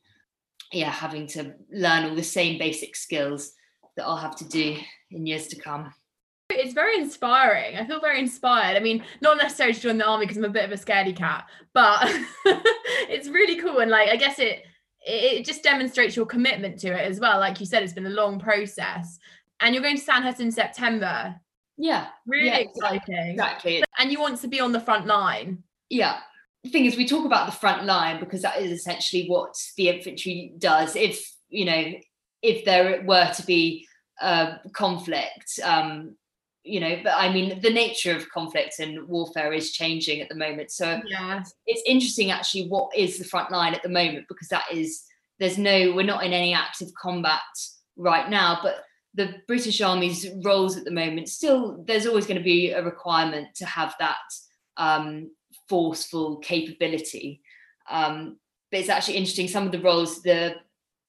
yeah, 0.71 0.91
having 0.91 1.27
to 1.27 1.53
learn 1.71 2.05
all 2.05 2.15
the 2.15 2.23
same 2.23 2.57
basic 2.57 2.95
skills 2.95 3.53
that 3.95 4.05
I'll 4.05 4.17
have 4.17 4.35
to 4.37 4.45
do 4.45 4.77
in 5.11 5.25
years 5.25 5.47
to 5.47 5.55
come. 5.55 5.93
It's 6.49 6.73
very 6.73 6.97
inspiring. 6.97 7.75
I 7.75 7.85
feel 7.85 7.99
very 7.99 8.19
inspired. 8.19 8.77
I 8.77 8.79
mean, 8.79 9.03
not 9.21 9.37
necessarily 9.37 9.73
to 9.73 9.79
join 9.79 9.97
the 9.97 10.05
army 10.05 10.25
because 10.25 10.37
I'm 10.37 10.45
a 10.45 10.49
bit 10.49 10.65
of 10.65 10.71
a 10.71 10.81
scaredy 10.81 11.15
cat, 11.15 11.45
but 11.73 11.99
it's 12.45 13.27
really 13.27 13.59
cool. 13.59 13.79
And 13.79 13.89
like, 13.89 14.09
I 14.09 14.15
guess 14.15 14.39
it 14.39 14.63
it 15.07 15.45
just 15.45 15.63
demonstrates 15.63 16.15
your 16.15 16.25
commitment 16.25 16.79
to 16.79 16.87
it 16.87 17.05
as 17.09 17.19
well. 17.19 17.39
Like 17.39 17.59
you 17.59 17.65
said, 17.65 17.83
it's 17.83 17.93
been 17.93 18.05
a 18.05 18.11
long 18.11 18.39
process, 18.39 19.19
and 19.59 19.73
you're 19.73 19.83
going 19.83 19.97
to 19.97 20.03
Sandhurst 20.03 20.39
in 20.39 20.51
September. 20.51 21.35
Yeah, 21.77 22.07
really 22.25 22.47
yeah, 22.47 22.57
exciting. 22.57 23.15
Exactly. 23.15 23.83
And 23.97 24.11
you 24.11 24.19
want 24.19 24.39
to 24.41 24.47
be 24.47 24.59
on 24.59 24.71
the 24.71 24.79
front 24.79 25.07
line. 25.07 25.63
Yeah. 25.89 26.19
The 26.63 26.69
thing 26.69 26.85
is, 26.85 26.95
we 26.95 27.07
talk 27.07 27.25
about 27.25 27.45
the 27.45 27.51
front 27.51 27.85
line 27.85 28.19
because 28.19 28.41
that 28.41 28.59
is 28.59 28.71
essentially 28.71 29.27
what 29.27 29.55
the 29.77 29.89
infantry 29.89 30.53
does. 30.57 30.95
If 30.95 31.31
you 31.49 31.65
know, 31.65 31.93
if 32.41 32.65
there 32.65 33.03
were 33.03 33.31
to 33.33 33.45
be 33.45 33.87
a 34.21 34.59
conflict 34.73 35.59
um, 35.63 36.15
you 36.65 36.79
know 36.79 36.99
but 37.03 37.13
i 37.15 37.31
mean 37.31 37.59
the 37.61 37.69
nature 37.69 38.15
of 38.15 38.29
conflict 38.29 38.79
and 38.79 39.07
warfare 39.07 39.53
is 39.53 39.71
changing 39.71 40.21
at 40.21 40.29
the 40.29 40.35
moment. 40.35 40.71
So 40.71 40.99
yeah 41.07 41.43
it's 41.65 41.83
interesting 41.85 42.31
actually 42.31 42.67
what 42.67 42.95
is 42.95 43.17
the 43.17 43.25
front 43.25 43.51
line 43.51 43.73
at 43.73 43.83
the 43.83 43.89
moment 43.89 44.25
because 44.27 44.47
that 44.49 44.65
is 44.71 45.03
there's 45.39 45.57
no 45.57 45.93
we're 45.93 46.03
not 46.03 46.23
in 46.23 46.33
any 46.33 46.53
active 46.53 46.89
combat 46.99 47.41
right 47.97 48.29
now 48.29 48.59
but 48.61 48.83
the 49.13 49.35
british 49.47 49.79
army's 49.79 50.27
roles 50.43 50.75
at 50.75 50.83
the 50.83 50.91
moment 50.91 51.29
still 51.29 51.81
there's 51.87 52.05
always 52.05 52.27
going 52.27 52.37
to 52.37 52.43
be 52.43 52.71
a 52.71 52.83
requirement 52.83 53.47
to 53.55 53.65
have 53.65 53.95
that 53.99 54.17
um, 54.77 55.29
forceful 55.67 56.37
capability. 56.37 57.41
Um, 57.89 58.37
but 58.71 58.79
it's 58.79 58.89
actually 58.89 59.17
interesting 59.17 59.47
some 59.47 59.65
of 59.65 59.71
the 59.71 59.81
roles 59.81 60.21
the 60.21 60.55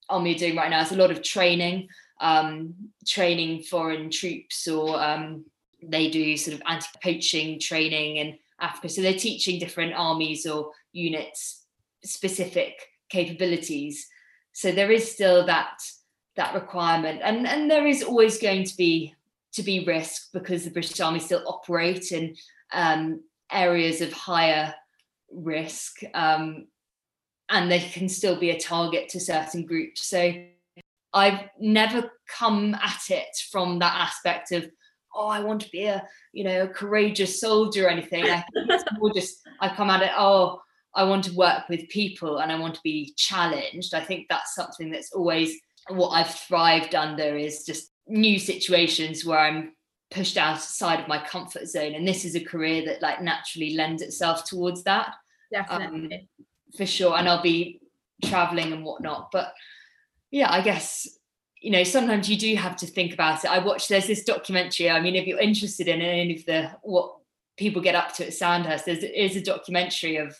army 0.08 0.34
are 0.34 0.38
doing 0.38 0.56
right 0.56 0.70
now 0.70 0.82
is 0.82 0.92
a 0.92 0.96
lot 0.96 1.10
of 1.10 1.22
training 1.22 1.88
um, 2.20 2.74
training 3.06 3.62
foreign 3.62 4.10
troops 4.10 4.66
or 4.68 5.02
um, 5.02 5.44
they 5.82 6.10
do 6.10 6.36
sort 6.36 6.54
of 6.54 6.62
anti-poaching 6.66 7.60
training 7.60 8.16
in 8.16 8.38
Africa. 8.60 8.88
So 8.88 9.02
they're 9.02 9.14
teaching 9.14 9.58
different 9.58 9.94
armies 9.94 10.46
or 10.46 10.72
units 10.92 11.66
specific 12.04 12.74
capabilities. 13.08 14.06
So 14.52 14.72
there 14.72 14.90
is 14.90 15.10
still 15.10 15.46
that 15.46 15.78
that 16.36 16.54
requirement, 16.54 17.20
and 17.22 17.46
and 17.46 17.70
there 17.70 17.86
is 17.86 18.02
always 18.02 18.38
going 18.38 18.64
to 18.64 18.76
be 18.76 19.14
to 19.52 19.62
be 19.62 19.84
risk 19.84 20.32
because 20.32 20.64
the 20.64 20.70
British 20.70 21.00
Army 21.00 21.18
still 21.18 21.42
operate 21.46 22.12
in 22.12 22.36
um, 22.72 23.22
areas 23.50 24.00
of 24.00 24.12
higher 24.12 24.74
risk, 25.30 26.00
um, 26.14 26.66
and 27.48 27.70
they 27.70 27.80
can 27.80 28.08
still 28.08 28.38
be 28.38 28.50
a 28.50 28.58
target 28.58 29.08
to 29.10 29.20
certain 29.20 29.64
groups. 29.64 30.06
So 30.08 30.32
I've 31.16 31.48
never 31.58 32.10
come 32.28 32.74
at 32.74 33.08
it 33.08 33.34
from 33.50 33.78
that 33.78 33.94
aspect 33.94 34.52
of, 34.52 34.68
oh, 35.14 35.28
I 35.28 35.40
want 35.40 35.62
to 35.62 35.70
be 35.70 35.84
a, 35.84 36.06
you 36.32 36.44
know, 36.44 36.64
a 36.64 36.68
courageous 36.68 37.40
soldier 37.40 37.86
or 37.86 37.88
anything. 37.88 38.24
I 38.24 38.44
think 38.52 38.70
it's 38.70 38.84
more 38.98 39.14
just 39.14 39.40
I 39.60 39.74
come 39.74 39.88
at 39.88 40.02
it, 40.02 40.12
oh, 40.14 40.60
I 40.94 41.04
want 41.04 41.24
to 41.24 41.34
work 41.34 41.70
with 41.70 41.88
people 41.88 42.38
and 42.38 42.52
I 42.52 42.58
want 42.58 42.74
to 42.74 42.80
be 42.84 43.14
challenged. 43.16 43.94
I 43.94 44.00
think 44.00 44.26
that's 44.28 44.54
something 44.54 44.90
that's 44.90 45.12
always 45.12 45.58
what 45.88 46.10
I've 46.10 46.34
thrived 46.34 46.94
under 46.94 47.34
is 47.34 47.64
just 47.64 47.92
new 48.06 48.38
situations 48.38 49.24
where 49.24 49.38
I'm 49.38 49.72
pushed 50.10 50.36
outside 50.36 51.00
of 51.00 51.08
my 51.08 51.24
comfort 51.24 51.66
zone 51.66 51.94
and 51.94 52.06
this 52.06 52.24
is 52.26 52.36
a 52.36 52.44
career 52.44 52.84
that 52.84 53.02
like 53.02 53.22
naturally 53.22 53.74
lends 53.74 54.02
itself 54.02 54.44
towards 54.44 54.84
that 54.84 55.14
definitely 55.52 56.14
um, 56.14 56.46
for 56.76 56.86
sure 56.86 57.16
and 57.16 57.28
i'll 57.28 57.42
be 57.42 57.80
traveling 58.24 58.72
and 58.72 58.84
whatnot 58.84 59.28
but 59.32 59.52
yeah 60.30 60.50
i 60.50 60.60
guess 60.60 61.08
you 61.60 61.70
know 61.70 61.84
sometimes 61.84 62.28
you 62.28 62.36
do 62.36 62.54
have 62.54 62.76
to 62.76 62.86
think 62.86 63.14
about 63.14 63.44
it. 63.44 63.50
I 63.50 63.58
watched 63.58 63.88
there's 63.88 64.06
this 64.06 64.24
documentary 64.24 64.90
i 64.90 65.00
mean 65.00 65.16
if 65.16 65.26
you're 65.26 65.38
interested 65.38 65.88
in 65.88 66.00
any 66.00 66.36
of 66.36 66.44
the 66.46 66.70
what 66.82 67.16
people 67.56 67.80
get 67.80 67.94
up 67.94 68.12
to 68.14 68.26
at 68.26 68.34
sandhurst 68.34 68.84
there's 68.84 69.02
is 69.02 69.36
a 69.36 69.40
documentary 69.40 70.16
of 70.16 70.36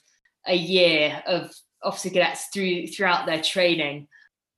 a 0.46 0.54
year 0.54 1.22
of 1.26 1.50
officer 1.82 2.10
cadets 2.10 2.48
through 2.52 2.88
throughout 2.88 3.26
their 3.26 3.42
training. 3.42 4.08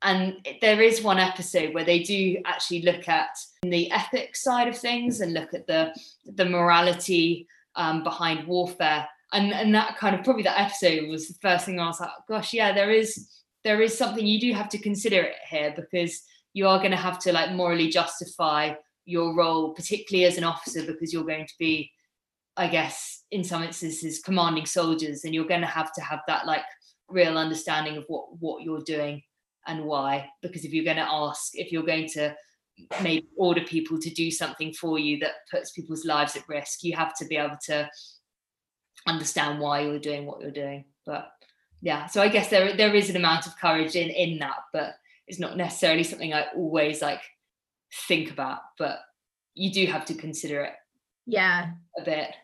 And 0.02 0.46
there 0.60 0.80
is 0.80 1.02
one 1.02 1.18
episode 1.18 1.74
where 1.74 1.84
they 1.84 2.02
do 2.02 2.40
actually 2.44 2.82
look 2.82 3.08
at 3.08 3.30
the 3.62 3.90
ethics 3.90 4.42
side 4.42 4.68
of 4.68 4.78
things 4.78 5.20
and 5.20 5.34
look 5.34 5.54
at 5.54 5.66
the 5.66 5.94
the 6.24 6.44
morality 6.44 7.48
um, 7.74 8.04
behind 8.04 8.46
warfare. 8.46 9.08
And 9.32 9.52
and 9.52 9.74
that 9.74 9.96
kind 9.98 10.14
of 10.14 10.24
probably 10.24 10.44
that 10.44 10.60
episode 10.60 11.08
was 11.08 11.28
the 11.28 11.34
first 11.42 11.66
thing 11.66 11.78
i 11.78 11.86
was 11.86 12.00
like 12.00 12.08
gosh 12.26 12.54
yeah 12.54 12.72
there 12.72 12.90
is 12.90 13.28
there 13.68 13.82
is 13.82 13.96
something 13.96 14.26
you 14.26 14.40
do 14.40 14.52
have 14.52 14.68
to 14.70 14.78
consider 14.78 15.22
it 15.22 15.36
here 15.48 15.72
because 15.76 16.22
you 16.54 16.66
are 16.66 16.78
going 16.78 16.90
to 16.90 16.96
have 16.96 17.18
to 17.20 17.32
like 17.32 17.52
morally 17.52 17.88
justify 17.88 18.72
your 19.04 19.36
role 19.36 19.74
particularly 19.74 20.24
as 20.24 20.38
an 20.38 20.44
officer 20.44 20.84
because 20.86 21.12
you're 21.12 21.24
going 21.24 21.46
to 21.46 21.54
be 21.58 21.90
i 22.56 22.66
guess 22.66 23.24
in 23.30 23.44
some 23.44 23.62
instances 23.62 24.20
commanding 24.20 24.66
soldiers 24.66 25.24
and 25.24 25.34
you're 25.34 25.52
going 25.52 25.60
to 25.60 25.66
have 25.66 25.92
to 25.92 26.00
have 26.00 26.20
that 26.26 26.46
like 26.46 26.64
real 27.08 27.38
understanding 27.38 27.96
of 27.96 28.04
what 28.08 28.38
what 28.38 28.62
you're 28.62 28.82
doing 28.82 29.22
and 29.66 29.84
why. 29.84 30.28
Because 30.42 30.64
if 30.64 30.72
you're 30.72 30.84
going 30.84 30.96
to 30.96 31.08
ask 31.08 31.50
if 31.54 31.72
you're 31.72 31.82
going 31.84 32.08
to 32.08 32.34
maybe 33.02 33.26
order 33.36 33.62
people 33.62 33.98
to 33.98 34.10
do 34.10 34.30
something 34.30 34.72
for 34.72 34.98
you 34.98 35.18
that 35.18 35.32
puts 35.50 35.72
people's 35.72 36.04
lives 36.04 36.36
at 36.36 36.48
risk 36.48 36.84
you 36.84 36.94
have 36.94 37.12
to 37.12 37.24
be 37.24 37.36
able 37.36 37.56
to 37.60 37.90
understand 39.08 39.58
why 39.58 39.80
you're 39.80 39.98
doing 39.98 40.26
what 40.26 40.40
you're 40.40 40.50
doing. 40.50 40.84
But 41.04 41.30
yeah 41.80 42.06
so 42.06 42.20
i 42.22 42.28
guess 42.28 42.48
there 42.48 42.76
there 42.76 42.94
is 42.94 43.10
an 43.10 43.16
amount 43.16 43.46
of 43.46 43.58
courage 43.58 43.94
in 43.94 44.10
in 44.10 44.38
that 44.38 44.64
but 44.72 44.94
it's 45.26 45.38
not 45.38 45.56
necessarily 45.56 46.02
something 46.02 46.32
i 46.34 46.46
always 46.56 47.02
like 47.02 47.22
think 48.08 48.30
about 48.30 48.60
but 48.78 49.00
you 49.54 49.72
do 49.72 49.86
have 49.86 50.04
to 50.04 50.14
consider 50.14 50.62
it 50.62 50.74
yeah. 51.28 51.72
a 51.96 52.02
bit. 52.02 52.34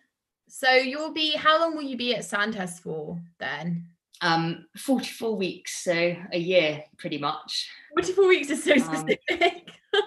So 0.48 0.70
you'll 0.70 1.12
be 1.12 1.34
how 1.36 1.58
long 1.58 1.74
will 1.74 1.82
you 1.82 1.96
be 1.96 2.14
at 2.14 2.24
sandhurst 2.24 2.82
for 2.82 3.18
then? 3.40 3.86
Um 4.20 4.66
44 4.76 5.36
weeks 5.36 5.82
so 5.82 6.14
a 6.32 6.38
year 6.38 6.84
pretty 6.98 7.18
much. 7.18 7.68
44 7.94 8.28
weeks 8.28 8.50
is 8.50 8.62
so 8.62 8.74
um, 8.74 8.78
specific. 8.80 9.70
um, 9.94 10.00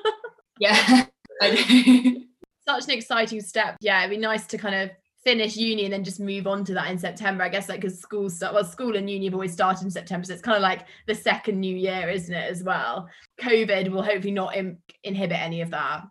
yeah 0.59 1.05
such 1.41 2.83
an 2.85 2.91
exciting 2.91 3.41
step. 3.41 3.75
Yeah 3.81 3.99
it'd 3.99 4.11
be 4.11 4.21
nice 4.21 4.45
to 4.47 4.57
kind 4.57 4.75
of 4.75 4.91
finish 5.27 5.57
uni 5.57 5.83
and 5.83 5.93
then 5.93 6.03
just 6.03 6.19
move 6.19 6.47
on 6.47 6.63
to 6.63 6.73
that 6.73 6.89
in 6.89 6.97
september 6.97 7.43
i 7.43 7.49
guess 7.49 7.67
like 7.67 7.81
because 7.81 7.99
school 7.99 8.29
start 8.29 8.53
well 8.53 8.63
school 8.63 8.95
and 8.95 9.09
uni 9.09 9.25
have 9.25 9.33
always 9.33 9.51
started 9.51 9.83
in 9.83 9.91
september 9.91 10.25
so 10.25 10.33
it's 10.33 10.41
kind 10.41 10.55
of 10.55 10.61
like 10.61 10.85
the 11.05 11.15
second 11.15 11.59
new 11.59 11.75
year 11.75 12.09
isn't 12.09 12.33
it 12.33 12.49
as 12.49 12.63
well 12.63 13.09
covid 13.41 13.89
will 13.89 14.03
hopefully 14.03 14.31
not 14.31 14.55
inhibit 15.03 15.37
any 15.37 15.61
of 15.61 15.69
that 15.69 16.03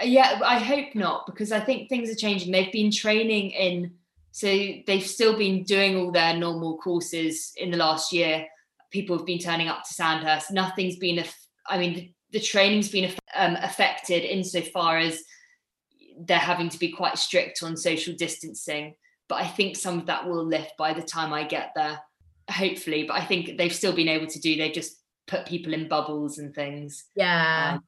uh, 0.00 0.04
yeah 0.04 0.38
i 0.44 0.58
hope 0.58 0.94
not 0.94 1.24
because 1.24 1.50
i 1.50 1.60
think 1.60 1.88
things 1.88 2.10
are 2.10 2.14
changing 2.14 2.52
they've 2.52 2.72
been 2.72 2.90
training 2.90 3.50
in 3.50 3.90
so 4.36 4.48
they've 4.86 5.02
still 5.02 5.38
been 5.38 5.62
doing 5.62 5.96
all 5.96 6.12
their 6.12 6.36
normal 6.36 6.76
courses 6.76 7.54
in 7.56 7.70
the 7.70 7.78
last 7.78 8.12
year. 8.12 8.44
People 8.90 9.16
have 9.16 9.24
been 9.24 9.38
turning 9.38 9.68
up 9.68 9.82
to 9.84 9.94
Sandhurst. 9.94 10.50
Nothing's 10.50 10.96
been, 10.96 11.24
I 11.66 11.78
mean, 11.78 11.94
the, 11.94 12.12
the 12.32 12.40
training's 12.40 12.90
been 12.90 13.14
um, 13.34 13.56
affected 13.62 14.24
insofar 14.24 14.98
as 14.98 15.22
they're 16.18 16.38
having 16.38 16.68
to 16.68 16.78
be 16.78 16.90
quite 16.90 17.18
strict 17.18 17.62
on 17.62 17.76
social 17.76 18.14
distancing. 18.14 18.94
But 19.28 19.36
I 19.36 19.46
think 19.46 19.76
some 19.76 19.98
of 19.98 20.06
that 20.06 20.26
will 20.26 20.44
lift 20.44 20.76
by 20.76 20.92
the 20.92 21.02
time 21.02 21.32
I 21.32 21.44
get 21.44 21.72
there, 21.74 21.98
hopefully. 22.50 23.04
But 23.04 23.16
I 23.16 23.24
think 23.24 23.58
they've 23.58 23.74
still 23.74 23.94
been 23.94 24.08
able 24.08 24.26
to 24.28 24.40
do, 24.40 24.56
they've 24.56 24.72
just 24.72 25.00
put 25.26 25.46
people 25.46 25.74
in 25.74 25.88
bubbles 25.88 26.38
and 26.38 26.54
things. 26.54 27.04
Yeah. 27.16 27.74
Um, 27.74 27.84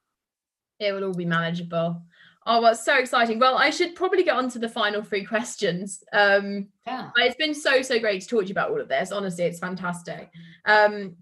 it 0.80 0.92
will 0.92 1.04
all 1.04 1.14
be 1.14 1.24
manageable. 1.24 2.02
Oh, 2.46 2.62
well, 2.62 2.74
so 2.74 2.96
exciting. 2.96 3.38
Well, 3.38 3.58
I 3.58 3.70
should 3.70 3.94
probably 3.94 4.22
get 4.22 4.34
on 4.34 4.48
to 4.50 4.58
the 4.58 4.68
final 4.68 5.02
three 5.02 5.24
questions. 5.24 6.02
Um, 6.12 6.68
yeah. 6.86 7.10
It's 7.16 7.36
been 7.36 7.54
so, 7.54 7.82
so 7.82 7.98
great 7.98 8.22
to 8.22 8.26
talk 8.26 8.42
to 8.42 8.48
you 8.48 8.52
about 8.52 8.70
all 8.70 8.80
of 8.80 8.88
this. 8.88 9.12
Honestly, 9.12 9.44
it's 9.44 9.58
fantastic. 9.58 10.30
Um, 10.64 11.16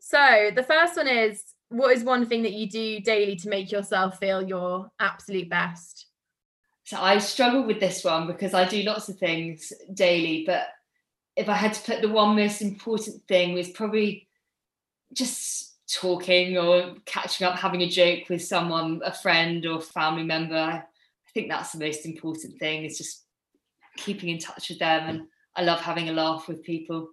so 0.00 0.50
the 0.54 0.62
first 0.62 0.96
one 0.96 1.06
is 1.06 1.42
what 1.68 1.94
is 1.94 2.02
one 2.02 2.24
thing 2.24 2.42
that 2.42 2.54
you 2.54 2.68
do 2.68 3.00
daily 3.00 3.36
to 3.36 3.48
make 3.48 3.70
yourself 3.70 4.18
feel 4.18 4.42
your 4.42 4.90
absolute 4.98 5.50
best? 5.50 6.06
So 6.90 7.00
I 7.00 7.18
struggle 7.18 7.62
with 7.62 7.78
this 7.78 8.02
one 8.02 8.26
because 8.26 8.52
I 8.52 8.66
do 8.66 8.82
lots 8.82 9.08
of 9.08 9.16
things 9.16 9.72
daily, 9.94 10.42
but 10.44 10.66
if 11.36 11.48
I 11.48 11.54
had 11.54 11.72
to 11.74 11.82
put 11.82 12.02
the 12.02 12.08
one 12.08 12.34
most 12.34 12.62
important 12.62 13.22
thing 13.28 13.52
was 13.54 13.68
probably 13.68 14.26
just 15.12 15.76
talking 15.88 16.58
or 16.58 16.96
catching 17.04 17.46
up, 17.46 17.54
having 17.54 17.82
a 17.82 17.88
joke 17.88 18.28
with 18.28 18.42
someone, 18.42 19.02
a 19.04 19.14
friend 19.14 19.64
or 19.66 19.80
family 19.80 20.24
member. 20.24 20.56
I 20.56 20.82
think 21.32 21.48
that's 21.48 21.70
the 21.70 21.78
most 21.78 22.06
important 22.06 22.58
thing 22.58 22.84
is 22.84 22.98
just 22.98 23.22
keeping 23.96 24.30
in 24.30 24.40
touch 24.40 24.68
with 24.68 24.80
them. 24.80 25.08
And 25.08 25.22
I 25.54 25.62
love 25.62 25.80
having 25.80 26.08
a 26.08 26.12
laugh 26.12 26.48
with 26.48 26.64
people. 26.64 27.10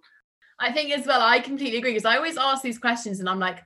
I 0.58 0.72
think 0.72 0.90
as 0.90 1.06
well, 1.06 1.22
I 1.22 1.38
completely 1.38 1.78
agree 1.78 1.92
because 1.92 2.04
I 2.04 2.16
always 2.16 2.36
ask 2.36 2.64
these 2.64 2.80
questions 2.80 3.20
and 3.20 3.28
I'm 3.28 3.38
like, 3.38 3.60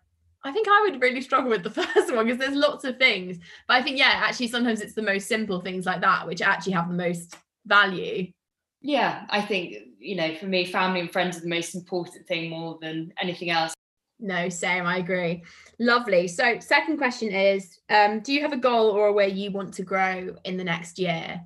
I 0.44 0.52
think 0.52 0.66
I 0.68 0.80
would 0.82 1.00
really 1.00 1.20
struggle 1.20 1.50
with 1.50 1.62
the 1.62 1.70
first 1.82 2.14
one 2.14 2.26
because 2.26 2.38
there's 2.38 2.56
lots 2.56 2.84
of 2.84 2.98
things. 2.98 3.38
But 3.68 3.74
I 3.74 3.82
think, 3.82 3.98
yeah, 3.98 4.12
actually, 4.14 4.48
sometimes 4.48 4.80
it's 4.80 4.94
the 4.94 5.02
most 5.02 5.28
simple 5.28 5.60
things 5.60 5.86
like 5.86 6.00
that 6.00 6.26
which 6.26 6.42
actually 6.42 6.72
have 6.72 6.88
the 6.88 6.94
most 6.94 7.36
value. 7.66 8.32
Yeah, 8.80 9.26
I 9.30 9.40
think, 9.40 9.76
you 9.98 10.16
know, 10.16 10.34
for 10.34 10.46
me, 10.46 10.64
family 10.64 11.00
and 11.00 11.10
friends 11.10 11.36
are 11.36 11.42
the 11.42 11.48
most 11.48 11.74
important 11.74 12.26
thing 12.26 12.50
more 12.50 12.78
than 12.82 13.12
anything 13.20 13.50
else. 13.50 13.74
No, 14.18 14.48
same. 14.48 14.86
I 14.86 14.98
agree. 14.98 15.42
Lovely. 15.78 16.28
So, 16.28 16.58
second 16.60 16.96
question 16.96 17.32
is 17.32 17.80
um, 17.88 18.20
Do 18.20 18.32
you 18.32 18.40
have 18.42 18.52
a 18.52 18.56
goal 18.56 18.90
or 18.90 19.08
a 19.08 19.12
way 19.12 19.28
you 19.28 19.50
want 19.50 19.74
to 19.74 19.82
grow 19.82 20.36
in 20.44 20.56
the 20.56 20.64
next 20.64 20.98
year? 20.98 21.40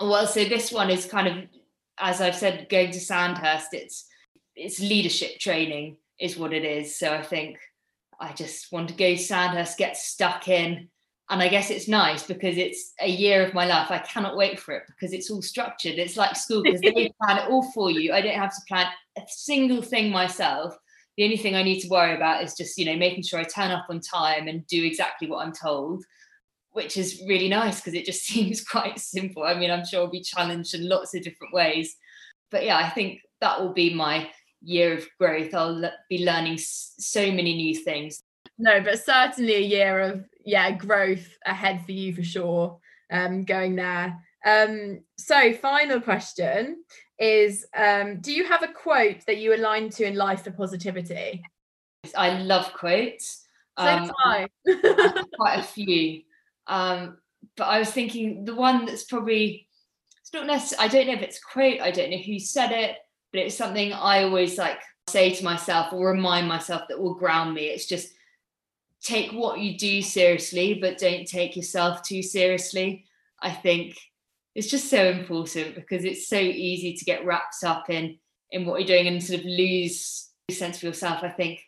Well, 0.00 0.26
so 0.26 0.44
this 0.44 0.72
one 0.72 0.90
is 0.90 1.06
kind 1.06 1.28
of, 1.28 1.44
as 1.98 2.20
I've 2.20 2.36
said, 2.36 2.68
going 2.68 2.90
to 2.92 3.00
Sandhurst, 3.00 3.68
it's 3.72 4.06
it's 4.56 4.80
leadership 4.80 5.38
training 5.40 5.96
is 6.20 6.36
what 6.36 6.52
it 6.52 6.64
is. 6.64 6.96
So 6.96 7.12
I 7.12 7.22
think 7.22 7.58
I 8.20 8.32
just 8.32 8.72
want 8.72 8.88
to 8.88 8.94
go 8.94 9.14
to 9.14 9.18
Sandhurst, 9.18 9.78
get 9.78 9.96
stuck 9.96 10.48
in. 10.48 10.88
And 11.30 11.40
I 11.40 11.48
guess 11.48 11.70
it's 11.70 11.88
nice 11.88 12.22
because 12.22 12.58
it's 12.58 12.92
a 13.00 13.08
year 13.08 13.46
of 13.46 13.54
my 13.54 13.64
life. 13.64 13.90
I 13.90 13.98
cannot 13.98 14.36
wait 14.36 14.60
for 14.60 14.74
it 14.74 14.82
because 14.86 15.14
it's 15.14 15.30
all 15.30 15.40
structured. 15.40 15.94
It's 15.94 16.18
like 16.18 16.36
school 16.36 16.62
because 16.62 16.80
they 16.80 16.92
plan 17.22 17.38
it 17.38 17.50
all 17.50 17.70
for 17.72 17.90
you. 17.90 18.12
I 18.12 18.20
don't 18.20 18.34
have 18.34 18.54
to 18.54 18.60
plan 18.68 18.86
a 19.16 19.22
single 19.26 19.80
thing 19.80 20.10
myself 20.10 20.76
the 21.16 21.24
only 21.24 21.36
thing 21.36 21.54
I 21.54 21.62
need 21.62 21.80
to 21.80 21.88
worry 21.88 22.14
about 22.14 22.42
is 22.42 22.54
just, 22.54 22.76
you 22.76 22.84
know, 22.84 22.96
making 22.96 23.22
sure 23.22 23.38
I 23.38 23.44
turn 23.44 23.70
up 23.70 23.86
on 23.88 24.00
time 24.00 24.48
and 24.48 24.66
do 24.66 24.84
exactly 24.84 25.28
what 25.28 25.44
I'm 25.44 25.52
told, 25.52 26.04
which 26.72 26.96
is 26.96 27.22
really 27.28 27.48
nice 27.48 27.80
because 27.80 27.94
it 27.94 28.04
just 28.04 28.24
seems 28.26 28.64
quite 28.64 28.98
simple. 28.98 29.44
I 29.44 29.54
mean, 29.54 29.70
I'm 29.70 29.84
sure 29.84 30.00
I'll 30.00 30.10
be 30.10 30.20
challenged 30.20 30.74
in 30.74 30.88
lots 30.88 31.14
of 31.14 31.22
different 31.22 31.54
ways. 31.54 31.96
But 32.50 32.64
yeah, 32.64 32.76
I 32.76 32.90
think 32.90 33.20
that 33.40 33.60
will 33.60 33.72
be 33.72 33.94
my 33.94 34.28
year 34.64 34.94
of 34.94 35.06
growth. 35.18 35.54
I'll 35.54 35.90
be 36.08 36.24
learning 36.24 36.58
so 36.58 37.20
many 37.30 37.54
new 37.54 37.74
things. 37.74 38.22
No, 38.58 38.80
but 38.80 39.04
certainly 39.04 39.56
a 39.56 39.60
year 39.60 40.00
of, 40.00 40.24
yeah, 40.44 40.70
growth 40.70 41.26
ahead 41.44 41.84
for 41.84 41.92
you 41.92 42.14
for 42.14 42.22
sure, 42.22 42.78
um, 43.10 43.44
going 43.44 43.76
there. 43.76 44.16
Um, 44.46 45.00
so, 45.18 45.52
final 45.54 46.00
question 46.00 46.84
is 47.18 47.66
um, 47.76 48.20
do 48.20 48.32
you 48.32 48.46
have 48.46 48.62
a 48.62 48.68
quote 48.68 49.24
that 49.26 49.38
you 49.38 49.54
align 49.54 49.88
to 49.88 50.04
in 50.04 50.16
life 50.16 50.44
for 50.44 50.50
positivity? 50.50 51.42
I 52.16 52.38
love 52.38 52.72
quotes. 52.74 53.44
So 53.78 53.86
um, 53.86 54.10
quite 55.36 55.58
a 55.58 55.62
few. 55.62 56.22
Um, 56.66 57.18
but 57.56 57.64
I 57.64 57.78
was 57.78 57.90
thinking 57.90 58.44
the 58.44 58.54
one 58.54 58.86
that's 58.86 59.04
probably 59.04 59.68
it's 60.20 60.32
not 60.32 60.46
necessarily 60.46 60.88
I 60.88 60.92
don't 60.92 61.06
know 61.06 61.12
if 61.14 61.22
it's 61.22 61.38
a 61.38 61.52
quote, 61.52 61.80
I 61.80 61.90
don't 61.90 62.10
know 62.10 62.18
who 62.18 62.38
said 62.38 62.72
it, 62.72 62.96
but 63.34 63.42
it's 63.42 63.56
something 63.56 63.92
I 63.92 64.22
always 64.22 64.56
like 64.56 64.78
say 65.08 65.34
to 65.34 65.44
myself 65.44 65.92
or 65.92 66.12
remind 66.12 66.46
myself 66.46 66.82
that 66.88 67.00
will 67.00 67.14
ground 67.14 67.52
me. 67.52 67.62
It's 67.64 67.86
just 67.86 68.14
take 69.02 69.32
what 69.32 69.58
you 69.58 69.76
do 69.76 70.02
seriously, 70.02 70.74
but 70.80 70.98
don't 70.98 71.26
take 71.26 71.56
yourself 71.56 72.02
too 72.02 72.22
seriously. 72.22 73.06
I 73.42 73.50
think 73.50 73.98
it's 74.54 74.70
just 74.70 74.88
so 74.88 75.08
important 75.08 75.74
because 75.74 76.04
it's 76.04 76.28
so 76.28 76.38
easy 76.38 76.94
to 76.94 77.04
get 77.04 77.26
wrapped 77.26 77.64
up 77.64 77.90
in 77.90 78.18
in 78.52 78.66
what 78.66 78.78
you're 78.78 78.96
doing 78.96 79.08
and 79.08 79.22
sort 79.22 79.40
of 79.40 79.46
lose 79.46 80.30
sense 80.50 80.76
of 80.76 80.82
yourself 80.84 81.24
i 81.24 81.28
think 81.28 81.60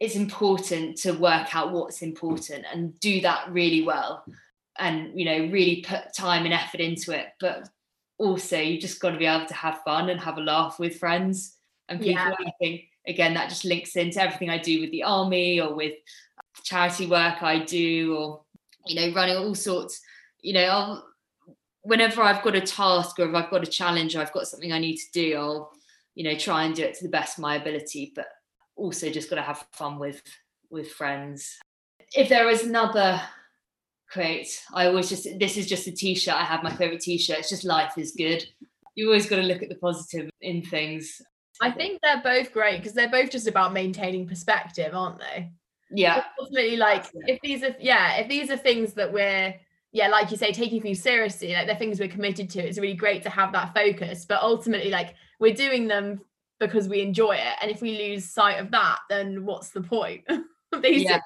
it's 0.00 0.14
important 0.14 0.96
to 0.96 1.12
work 1.12 1.54
out 1.54 1.72
what's 1.72 2.00
important 2.00 2.64
and 2.72 2.98
do 3.00 3.20
that 3.20 3.50
really 3.50 3.82
well 3.82 4.24
and 4.78 5.18
you 5.18 5.26
know 5.26 5.52
really 5.52 5.84
put 5.86 6.14
time 6.14 6.44
and 6.44 6.54
effort 6.54 6.80
into 6.80 7.12
it 7.12 7.26
but 7.38 7.68
also 8.18 8.58
you've 8.58 8.80
just 8.80 9.00
got 9.00 9.10
to 9.10 9.18
be 9.18 9.26
able 9.26 9.46
to 9.46 9.54
have 9.54 9.82
fun 9.82 10.08
and 10.08 10.20
have 10.20 10.38
a 10.38 10.40
laugh 10.40 10.78
with 10.78 10.98
friends 10.98 11.56
and 11.88 12.00
people 12.00 12.14
yeah. 12.14 12.34
i 12.46 12.52
think 12.58 12.82
again 13.06 13.34
that 13.34 13.48
just 13.48 13.64
links 13.64 13.94
into 13.96 14.20
everything 14.20 14.50
i 14.50 14.58
do 14.58 14.80
with 14.80 14.90
the 14.90 15.02
army 15.02 15.60
or 15.60 15.74
with 15.74 15.94
charity 16.64 17.06
work 17.06 17.42
i 17.42 17.58
do 17.58 18.16
or 18.16 18.40
you 18.86 18.94
know 18.94 19.14
running 19.14 19.36
all 19.36 19.54
sorts 19.54 20.00
you 20.46 20.52
know, 20.52 20.64
I'll 20.64 21.08
whenever 21.82 22.22
I've 22.22 22.42
got 22.42 22.54
a 22.54 22.60
task 22.60 23.18
or 23.18 23.28
if 23.28 23.34
I've 23.34 23.50
got 23.50 23.66
a 23.66 23.70
challenge 23.70 24.14
or 24.14 24.20
I've 24.20 24.32
got 24.32 24.46
something 24.46 24.72
I 24.72 24.78
need 24.78 24.96
to 24.96 25.10
do, 25.12 25.36
I'll, 25.36 25.72
you 26.14 26.22
know, 26.22 26.36
try 26.36 26.64
and 26.64 26.74
do 26.74 26.84
it 26.84 26.94
to 26.94 27.04
the 27.04 27.10
best 27.10 27.36
of 27.36 27.42
my 27.42 27.56
ability, 27.56 28.12
but 28.14 28.26
also 28.76 29.10
just 29.10 29.28
got 29.28 29.36
to 29.36 29.42
have 29.42 29.66
fun 29.72 29.98
with 29.98 30.22
with 30.70 30.92
friends. 30.92 31.58
If 32.14 32.28
there 32.28 32.48
is 32.48 32.62
another 32.62 33.20
quote, 34.12 34.46
I 34.72 34.86
always 34.86 35.08
just 35.08 35.26
this 35.38 35.56
is 35.56 35.66
just 35.66 35.86
a 35.86 35.92
t-shirt. 35.92 36.34
I 36.34 36.44
have 36.44 36.62
my 36.62 36.72
favorite 36.72 37.00
t-shirt. 37.00 37.38
It's 37.38 37.50
just 37.50 37.64
life 37.64 37.96
is 37.96 38.12
good. 38.16 38.44
You 38.94 39.06
always 39.06 39.28
got 39.28 39.36
to 39.36 39.42
look 39.42 39.62
at 39.62 39.68
the 39.68 39.76
positive 39.76 40.30
in 40.40 40.62
things. 40.62 41.20
I 41.60 41.70
think 41.70 42.00
they're 42.02 42.22
both 42.22 42.52
great 42.52 42.78
because 42.78 42.92
they're 42.92 43.10
both 43.10 43.30
just 43.30 43.46
about 43.46 43.72
maintaining 43.72 44.26
perspective, 44.26 44.94
aren't 44.94 45.18
they? 45.18 45.50
Yeah. 45.90 46.24
Ultimately, 46.40 46.76
like 46.76 47.06
if 47.26 47.40
these 47.42 47.62
are 47.62 47.74
yeah, 47.78 48.16
if 48.16 48.28
these 48.28 48.50
are 48.50 48.56
things 48.56 48.94
that 48.94 49.12
we're 49.12 49.54
yeah, 49.92 50.08
like 50.08 50.30
you 50.30 50.36
say, 50.36 50.52
taking 50.52 50.82
things 50.82 51.02
seriously, 51.02 51.54
like 51.54 51.66
they're 51.66 51.76
things 51.76 51.98
we're 51.98 52.08
committed 52.08 52.50
to. 52.50 52.60
It's 52.60 52.78
really 52.78 52.94
great 52.94 53.22
to 53.22 53.30
have 53.30 53.52
that 53.52 53.72
focus. 53.74 54.26
But 54.26 54.42
ultimately, 54.42 54.90
like 54.90 55.14
we're 55.40 55.54
doing 55.54 55.88
them 55.88 56.20
because 56.58 56.88
we 56.88 57.00
enjoy 57.00 57.36
it. 57.36 57.54
And 57.62 57.70
if 57.70 57.80
we 57.80 57.96
lose 57.96 58.28
sight 58.28 58.58
of 58.58 58.70
that, 58.72 58.98
then 59.08 59.44
what's 59.44 59.70
the 59.70 59.80
point? 59.80 60.24
Basically. 60.70 61.04
Yeah. 61.04 61.20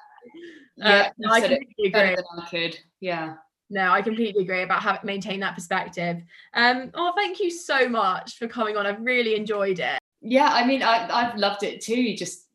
Uh, 0.83 0.89
Yeah, 0.89 1.09
no, 1.17 1.31
I 1.31 1.39
completely 1.41 1.85
agree. 1.87 2.15
I 2.37 2.47
could. 2.49 2.79
Yeah. 2.99 3.35
No, 3.69 3.91
I 3.91 4.01
completely 4.01 4.43
agree 4.43 4.63
about 4.63 4.81
having 4.81 5.01
maintain 5.05 5.39
that 5.39 5.55
perspective. 5.55 6.17
Um, 6.53 6.91
oh, 6.93 7.13
thank 7.15 7.39
you 7.39 7.49
so 7.49 7.87
much 7.87 8.37
for 8.37 8.47
coming 8.47 8.75
on. 8.75 8.85
I've 8.85 9.01
really 9.01 9.35
enjoyed 9.35 9.79
it. 9.79 9.97
Yeah, 10.21 10.49
I 10.51 10.65
mean, 10.65 10.83
I, 10.83 11.07
I've 11.09 11.37
loved 11.37 11.63
it 11.63 11.81
too. 11.81 12.15
Just 12.15 12.47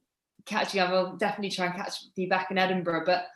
catching 0.45 0.81
up. 0.81 0.91
I'll 0.91 1.17
definitely 1.17 1.51
try 1.51 1.67
and 1.67 1.75
catch 1.75 2.05
you 2.17 2.29
back 2.29 2.51
in 2.51 2.59
Edinburgh. 2.59 3.05
But 3.07 3.27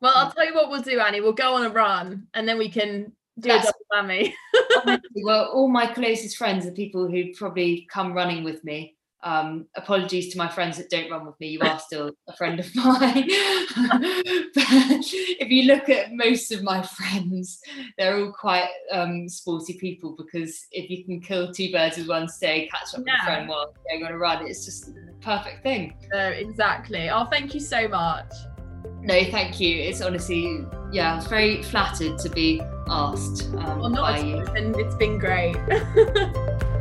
Well, 0.00 0.12
I'll 0.16 0.32
tell 0.32 0.46
you 0.46 0.54
what 0.54 0.70
we'll 0.70 0.80
do, 0.82 1.00
Annie. 1.00 1.20
We'll 1.20 1.32
go 1.34 1.54
on 1.54 1.66
a 1.66 1.70
run 1.70 2.26
and 2.34 2.48
then 2.48 2.58
we 2.58 2.70
can 2.70 3.12
do 3.38 3.48
That's- 3.48 3.68
a 3.68 3.72
double 3.94 4.08
whammy. 4.08 4.32
honestly, 4.86 5.22
well, 5.22 5.50
all 5.52 5.68
my 5.68 5.86
closest 5.86 6.36
friends 6.38 6.64
are 6.66 6.72
people 6.72 7.08
who 7.10 7.34
probably 7.34 7.86
come 7.90 8.14
running 8.14 8.42
with 8.42 8.64
me. 8.64 8.96
Um, 9.24 9.66
apologies 9.76 10.32
to 10.32 10.38
my 10.38 10.48
friends 10.48 10.76
that 10.78 10.90
don't 10.90 11.10
run 11.10 11.24
with 11.24 11.38
me. 11.38 11.48
You 11.48 11.60
are 11.60 11.78
still 11.78 12.10
a 12.28 12.36
friend 12.36 12.58
of 12.58 12.74
mine. 12.74 13.28
but 14.54 14.64
if 15.38 15.48
you 15.48 15.64
look 15.64 15.88
at 15.88 16.12
most 16.12 16.50
of 16.50 16.62
my 16.62 16.82
friends, 16.82 17.60
they're 17.96 18.16
all 18.16 18.32
quite 18.32 18.68
um, 18.90 19.28
sporty 19.28 19.78
people 19.78 20.16
because 20.16 20.66
if 20.72 20.90
you 20.90 21.04
can 21.04 21.20
kill 21.20 21.52
two 21.52 21.70
birds 21.70 21.98
with 21.98 22.08
one 22.08 22.28
stone, 22.28 22.66
catch 22.70 22.94
up 22.94 23.00
with 23.00 23.08
a 23.08 23.24
friend 23.24 23.48
while 23.48 23.72
going 23.88 24.04
on 24.04 24.12
a 24.12 24.18
run, 24.18 24.46
it's 24.46 24.64
just 24.64 24.86
the 24.86 25.12
perfect 25.20 25.62
thing. 25.62 25.94
Uh, 26.12 26.32
exactly. 26.34 27.08
Oh, 27.08 27.26
thank 27.26 27.54
you 27.54 27.60
so 27.60 27.86
much. 27.86 28.32
No, 29.00 29.24
thank 29.30 29.60
you. 29.60 29.76
It's 29.76 30.00
honestly, 30.00 30.64
yeah, 30.92 31.12
I 31.12 31.16
was 31.16 31.26
very 31.26 31.62
flattered 31.62 32.18
to 32.18 32.28
be 32.28 32.60
asked 32.88 33.48
um, 33.54 33.80
Well, 33.80 33.90
not 33.90 34.02
by 34.02 34.18
you. 34.18 34.44
Been, 34.52 34.78
it's 34.78 34.96
been 34.96 35.18
great. 35.18 35.56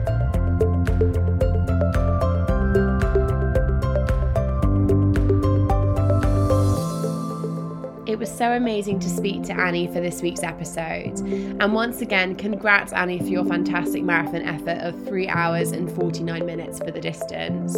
was 8.22 8.32
so 8.32 8.52
amazing 8.52 9.00
to 9.00 9.10
speak 9.10 9.42
to 9.42 9.60
Annie 9.60 9.88
for 9.88 10.00
this 10.00 10.22
week's 10.22 10.44
episode. 10.44 11.18
And 11.60 11.74
once 11.74 12.02
again, 12.02 12.36
congrats, 12.36 12.94
Annie, 12.94 13.18
for 13.18 13.26
your 13.26 13.44
fantastic 13.44 14.04
marathon 14.04 14.44
effort 14.44 14.78
of 14.78 14.94
three 15.08 15.28
hours 15.28 15.72
and 15.72 15.92
49 15.92 16.46
minutes 16.46 16.78
for 16.78 16.92
the 16.92 17.02
distance. 17.02 17.76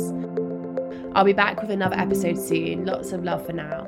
I'll 1.15 1.23
be 1.23 1.31
back 1.31 1.61
with 1.61 1.71
another 1.71 1.95
episode 1.95 2.37
soon. 2.37 2.85
Lots 2.85 3.13
of 3.13 3.23
love 3.23 3.45
for 3.45 3.53
now. 3.53 3.87